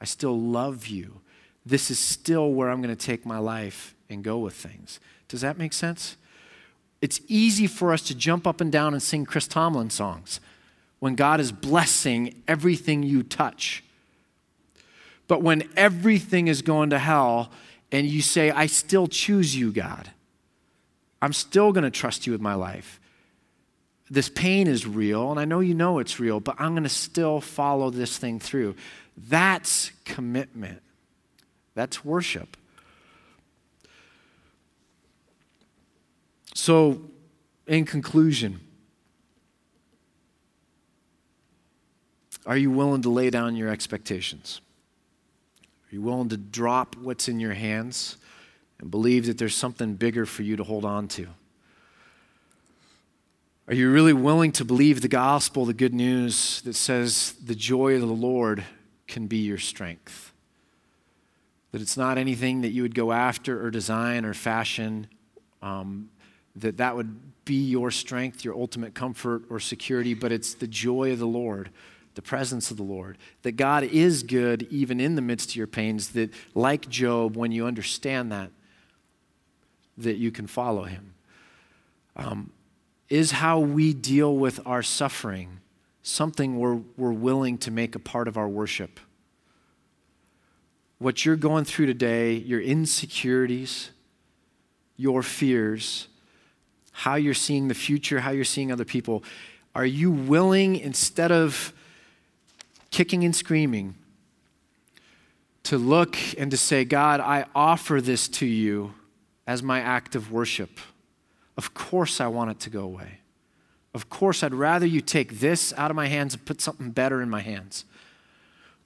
I 0.00 0.04
still 0.04 0.38
love 0.38 0.86
you. 0.86 1.20
This 1.64 1.90
is 1.90 1.98
still 1.98 2.52
where 2.52 2.68
I'm 2.68 2.82
going 2.82 2.94
to 2.94 3.06
take 3.06 3.24
my 3.24 3.38
life 3.38 3.94
and 4.10 4.22
go 4.22 4.38
with 4.38 4.54
things. 4.54 5.00
Does 5.28 5.40
that 5.40 5.56
make 5.56 5.72
sense? 5.72 6.16
It's 7.00 7.20
easy 7.28 7.66
for 7.66 7.92
us 7.92 8.02
to 8.02 8.14
jump 8.14 8.46
up 8.46 8.60
and 8.60 8.70
down 8.70 8.92
and 8.92 9.02
sing 9.02 9.24
Chris 9.24 9.48
Tomlin 9.48 9.90
songs 9.90 10.38
when 10.98 11.14
God 11.14 11.40
is 11.40 11.50
blessing 11.50 12.42
everything 12.46 13.02
you 13.02 13.22
touch. 13.22 13.82
But 15.28 15.42
when 15.42 15.68
everything 15.76 16.46
is 16.48 16.62
going 16.62 16.90
to 16.90 16.98
hell 16.98 17.50
and 17.92 18.06
you 18.06 18.22
say, 18.22 18.50
I 18.50 18.66
still 18.66 19.06
choose 19.06 19.54
you, 19.54 19.70
God, 19.70 20.10
I'm 21.20 21.34
still 21.34 21.72
going 21.72 21.84
to 21.84 21.90
trust 21.90 22.26
you 22.26 22.32
with 22.32 22.40
my 22.40 22.54
life. 22.54 22.98
This 24.10 24.28
pain 24.28 24.66
is 24.66 24.86
real, 24.86 25.30
and 25.30 25.38
I 25.38 25.44
know 25.44 25.60
you 25.60 25.74
know 25.74 25.98
it's 25.98 26.18
real, 26.18 26.40
but 26.40 26.56
I'm 26.58 26.72
going 26.72 26.82
to 26.82 26.88
still 26.88 27.40
follow 27.40 27.90
this 27.90 28.18
thing 28.18 28.40
through. 28.40 28.74
That's 29.16 29.92
commitment. 30.04 30.82
That's 31.74 32.04
worship. 32.04 32.56
So, 36.54 37.00
in 37.66 37.84
conclusion, 37.84 38.60
are 42.44 42.56
you 42.56 42.70
willing 42.70 43.02
to 43.02 43.08
lay 43.08 43.30
down 43.30 43.56
your 43.56 43.68
expectations? 43.68 44.60
Are 45.92 45.96
you 45.96 46.00
willing 46.00 46.30
to 46.30 46.38
drop 46.38 46.96
what's 46.96 47.28
in 47.28 47.38
your 47.38 47.52
hands 47.52 48.16
and 48.78 48.90
believe 48.90 49.26
that 49.26 49.36
there's 49.36 49.54
something 49.54 49.92
bigger 49.92 50.24
for 50.24 50.42
you 50.42 50.56
to 50.56 50.64
hold 50.64 50.86
on 50.86 51.06
to? 51.08 51.26
Are 53.68 53.74
you 53.74 53.92
really 53.92 54.14
willing 54.14 54.52
to 54.52 54.64
believe 54.64 55.02
the 55.02 55.08
gospel, 55.08 55.66
the 55.66 55.74
good 55.74 55.92
news 55.92 56.62
that 56.62 56.76
says 56.76 57.34
the 57.44 57.54
joy 57.54 57.94
of 57.94 58.00
the 58.00 58.06
Lord 58.06 58.64
can 59.06 59.26
be 59.26 59.36
your 59.36 59.58
strength? 59.58 60.32
That 61.72 61.82
it's 61.82 61.98
not 61.98 62.16
anything 62.16 62.62
that 62.62 62.70
you 62.70 62.80
would 62.80 62.94
go 62.94 63.12
after 63.12 63.62
or 63.62 63.70
design 63.70 64.24
or 64.24 64.32
fashion, 64.32 65.08
um, 65.60 66.08
that 66.56 66.78
that 66.78 66.96
would 66.96 67.44
be 67.44 67.68
your 67.68 67.90
strength, 67.90 68.46
your 68.46 68.54
ultimate 68.54 68.94
comfort 68.94 69.42
or 69.50 69.60
security, 69.60 70.14
but 70.14 70.32
it's 70.32 70.54
the 70.54 70.66
joy 70.66 71.12
of 71.12 71.18
the 71.18 71.26
Lord, 71.26 71.68
the 72.14 72.22
presence 72.22 72.70
of 72.70 72.76
the 72.76 72.82
Lord. 72.82 73.18
That 73.42 73.52
God 73.52 73.84
is 73.84 74.22
good 74.22 74.66
even 74.70 75.00
in 75.00 75.14
the 75.14 75.22
midst 75.22 75.50
of 75.50 75.56
your 75.56 75.66
pains, 75.66 76.10
that 76.10 76.30
like 76.54 76.88
Job, 76.88 77.36
when 77.36 77.52
you 77.52 77.66
understand 77.66 78.32
that, 78.32 78.50
that 79.98 80.16
you 80.16 80.30
can 80.30 80.46
follow 80.46 80.84
him. 80.84 81.14
Um, 82.16 82.52
is 83.08 83.32
how 83.32 83.58
we 83.58 83.92
deal 83.92 84.36
with 84.36 84.60
our 84.66 84.82
suffering 84.82 85.60
something 86.02 86.58
we're, 86.58 86.80
we're 86.96 87.12
willing 87.12 87.58
to 87.58 87.70
make 87.70 87.94
a 87.94 87.98
part 87.98 88.28
of 88.28 88.36
our 88.36 88.48
worship? 88.48 88.98
What 90.98 91.24
you're 91.24 91.36
going 91.36 91.64
through 91.64 91.86
today, 91.86 92.34
your 92.34 92.60
insecurities, 92.60 93.90
your 94.96 95.22
fears, 95.22 96.08
how 96.92 97.16
you're 97.16 97.34
seeing 97.34 97.68
the 97.68 97.74
future, 97.74 98.20
how 98.20 98.30
you're 98.30 98.44
seeing 98.44 98.70
other 98.70 98.84
people. 98.84 99.24
Are 99.74 99.86
you 99.86 100.10
willing, 100.10 100.76
instead 100.76 101.32
of 101.32 101.72
kicking 102.92 103.24
and 103.24 103.34
screaming, 103.34 103.96
to 105.64 105.78
look 105.78 106.16
and 106.38 106.50
to 106.52 106.56
say, 106.56 106.84
God, 106.84 107.20
I 107.20 107.46
offer 107.54 108.00
this 108.00 108.28
to 108.28 108.46
you 108.46 108.94
as 109.46 109.62
my 109.62 109.80
act 109.80 110.14
of 110.14 110.30
worship? 110.30 110.78
Of 111.56 111.74
course, 111.74 112.20
I 112.20 112.28
want 112.28 112.52
it 112.52 112.60
to 112.60 112.70
go 112.70 112.82
away. 112.82 113.18
Of 113.94 114.08
course, 114.08 114.42
I'd 114.42 114.54
rather 114.54 114.86
you 114.86 115.00
take 115.00 115.40
this 115.40 115.72
out 115.76 115.90
of 115.90 115.96
my 115.96 116.06
hands 116.06 116.34
and 116.34 116.44
put 116.44 116.60
something 116.60 116.90
better 116.90 117.20
in 117.20 117.28
my 117.28 117.40
hands. 117.40 117.84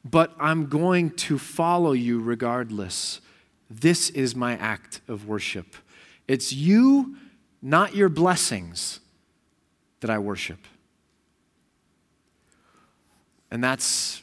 But 0.05 0.33
I'm 0.39 0.67
going 0.67 1.11
to 1.11 1.39
follow 1.39 1.93
you 1.93 2.21
regardless. 2.21 3.21
This 3.69 4.11
is 4.11 4.35
my 4.35 4.57
act 4.57 5.01
of 5.09 5.27
worship. 5.27 5.77
It's 6.27 6.53
you 6.53 7.17
not 7.63 7.97
your 7.97 8.09
blessings, 8.09 9.01
that 10.01 10.11
I 10.11 10.19
worship. 10.19 10.59
And 13.51 13.63
that's, 13.63 14.23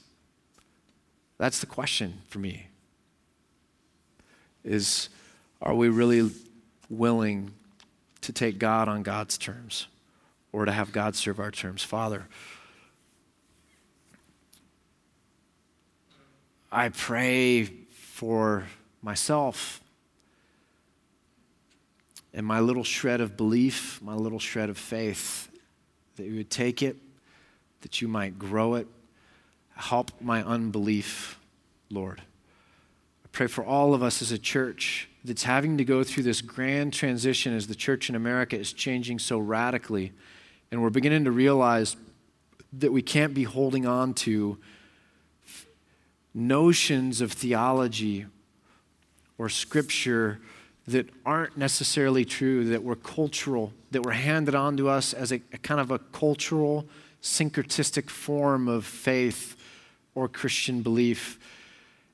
that's 1.37 1.59
the 1.59 1.65
question 1.65 2.21
for 2.27 2.39
me 2.39 2.67
is 4.63 5.09
are 5.61 5.75
we 5.75 5.89
really 5.89 6.31
willing 6.89 7.51
to 8.21 8.31
take 8.31 8.59
God 8.59 8.87
on 8.87 9.03
God's 9.03 9.37
terms 9.37 9.87
or 10.51 10.65
to 10.65 10.71
have 10.71 10.91
God 10.91 11.15
serve 11.15 11.39
our 11.39 11.51
terms? 11.51 11.83
Father, 11.83 12.27
I 16.71 16.89
pray 16.89 17.65
for 17.91 18.65
myself 19.01 19.81
and 22.33 22.45
my 22.45 22.59
little 22.59 22.83
shred 22.83 23.21
of 23.21 23.37
belief, 23.37 24.01
my 24.01 24.15
little 24.15 24.39
shred 24.39 24.69
of 24.69 24.77
faith, 24.77 25.49
that 26.15 26.25
you 26.25 26.37
would 26.37 26.49
take 26.49 26.81
it, 26.81 26.97
that 27.81 28.01
you 28.01 28.07
might 28.07 28.39
grow 28.39 28.75
it. 28.75 28.87
Help 29.75 30.11
my 30.21 30.43
unbelief, 30.43 31.39
Lord. 31.89 32.21
I 33.25 33.27
pray 33.31 33.47
for 33.47 33.63
all 33.63 33.93
of 33.93 34.03
us 34.03 34.21
as 34.21 34.31
a 34.31 34.37
church 34.37 35.09
that's 35.23 35.43
having 35.43 35.77
to 35.77 35.85
go 35.85 36.03
through 36.03 36.23
this 36.23 36.41
grand 36.41 36.93
transition 36.93 37.55
as 37.55 37.67
the 37.67 37.75
church 37.75 38.09
in 38.09 38.15
America 38.15 38.57
is 38.57 38.73
changing 38.73 39.19
so 39.19 39.39
radically. 39.39 40.11
And 40.71 40.81
we're 40.81 40.89
beginning 40.89 41.23
to 41.25 41.31
realize 41.31 41.95
that 42.73 42.91
we 42.91 43.01
can't 43.01 43.33
be 43.33 43.43
holding 43.43 43.85
on 43.85 44.13
to 44.13 44.57
notions 46.33 47.21
of 47.21 47.31
theology 47.31 48.25
or 49.37 49.49
scripture 49.49 50.39
that 50.87 51.07
aren't 51.25 51.57
necessarily 51.57 52.25
true, 52.25 52.65
that 52.69 52.83
were 52.83 52.95
cultural, 52.95 53.71
that 53.91 54.03
were 54.03 54.11
handed 54.11 54.55
on 54.55 54.75
to 54.77 54.89
us 54.89 55.13
as 55.13 55.31
a, 55.31 55.41
a 55.53 55.57
kind 55.57 55.79
of 55.79 55.91
a 55.91 55.99
cultural, 55.99 56.85
syncretistic 57.21 58.09
form 58.09 58.67
of 58.67 58.85
faith 58.85 59.55
or 60.15 60.27
Christian 60.27 60.81
belief. 60.81 61.39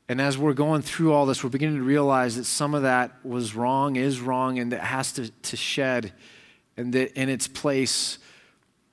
And 0.08 0.20
as 0.20 0.38
we're 0.38 0.54
going 0.54 0.82
through 0.82 1.14
all 1.14 1.26
this, 1.26 1.44
we're 1.44 1.50
beginning 1.50 1.78
to 1.78 1.84
realize 1.84 2.36
that 2.36 2.46
some 2.46 2.74
of 2.74 2.82
that 2.84 3.24
was 3.24 3.56
wrong, 3.56 3.96
is 3.96 4.20
wrong, 4.20 4.58
and 4.58 4.72
that 4.72 4.82
has 4.82 5.12
to, 5.14 5.30
to 5.30 5.58
shed. 5.58 6.14
And 6.78 6.94
that 6.94 7.20
in 7.20 7.30
its 7.30 7.48
place, 7.48 8.18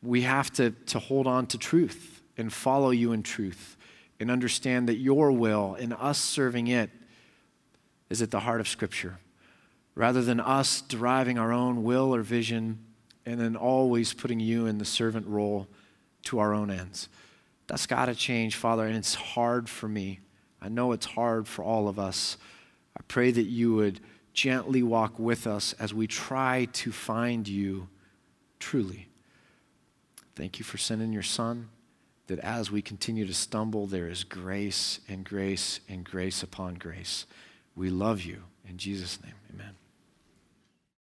we 0.03 0.23
have 0.23 0.53
to, 0.55 0.71
to 0.71 0.99
hold 0.99 1.27
on 1.27 1.47
to 1.49 1.59
truth 1.59 2.21
and 2.37 2.53
follow 2.53 2.91
you 2.91 3.13
in 3.13 3.23
truth 3.23 3.77
and 4.21 4.31
understand 4.31 4.89
that 4.89 4.97
your 4.97 5.33
will 5.33 5.75
and 5.75 5.93
us 5.95 6.19
serving 6.19 6.67
it 6.69 6.91
is 8.11 8.23
at 8.23 8.31
the 8.31 8.41
heart 8.41 8.61
of 8.61 8.69
Scripture. 8.69 9.19
Rather 9.95 10.23
than 10.23 10.41
us 10.41 10.83
deriving 10.83 11.39
our 11.39 11.53
own 11.53 11.83
will 11.83 12.15
or 12.15 12.23
vision 12.23 12.79
and 13.25 13.41
then 13.41 13.57
always 13.57 14.13
putting 14.13 14.41
you 14.41 14.67
in 14.67 14.79
the 14.79 14.85
servant 14.85 15.27
role 15.27 15.67
to 16.23 16.39
our 16.39 16.55
own 16.55 16.71
ends. 16.71 17.09
That's 17.67 17.87
got 17.87 18.07
to 18.07 18.15
change, 18.15 18.57
Father, 18.57 18.87
and 18.87 18.97
it's 18.97 19.15
hard 19.15 19.69
for 19.69 19.89
me. 19.89 20.21
I 20.61 20.69
know 20.69 20.93
it's 20.93 21.07
hard 21.07 21.49
for 21.49 21.65
all 21.65 21.89
of 21.89 21.99
us. 21.99 22.37
I 22.97 23.03
pray 23.09 23.31
that 23.31 23.43
you 23.43 23.75
would 23.75 24.01
gently 24.33 24.83
walk 24.83 25.19
with 25.19 25.47
us 25.47 25.75
as 25.75 25.93
we 25.93 26.07
try 26.07 26.69
to 26.73 26.93
find 26.93 27.49
you 27.49 27.89
truly. 28.59 29.09
Thank 30.35 30.59
you 30.59 30.65
for 30.65 30.79
sending 30.79 31.13
your 31.13 31.23
son, 31.23 31.71
that 32.27 32.39
as 32.41 32.71
we 32.71 32.83
continue 32.83 33.27
to 33.27 33.35
stumble, 33.35 33.87
there 33.87 34.09
is 34.09 34.25
grace 34.25 35.01
and 35.09 35.25
grace 35.25 35.81
and 35.89 36.05
grace 36.05 36.43
upon 36.43 36.75
grace. 36.75 37.27
We 37.75 37.91
love 37.91 38.23
you. 38.23 38.43
In 38.69 38.77
Jesus' 38.79 39.19
name, 39.23 39.35
amen. 39.55 39.86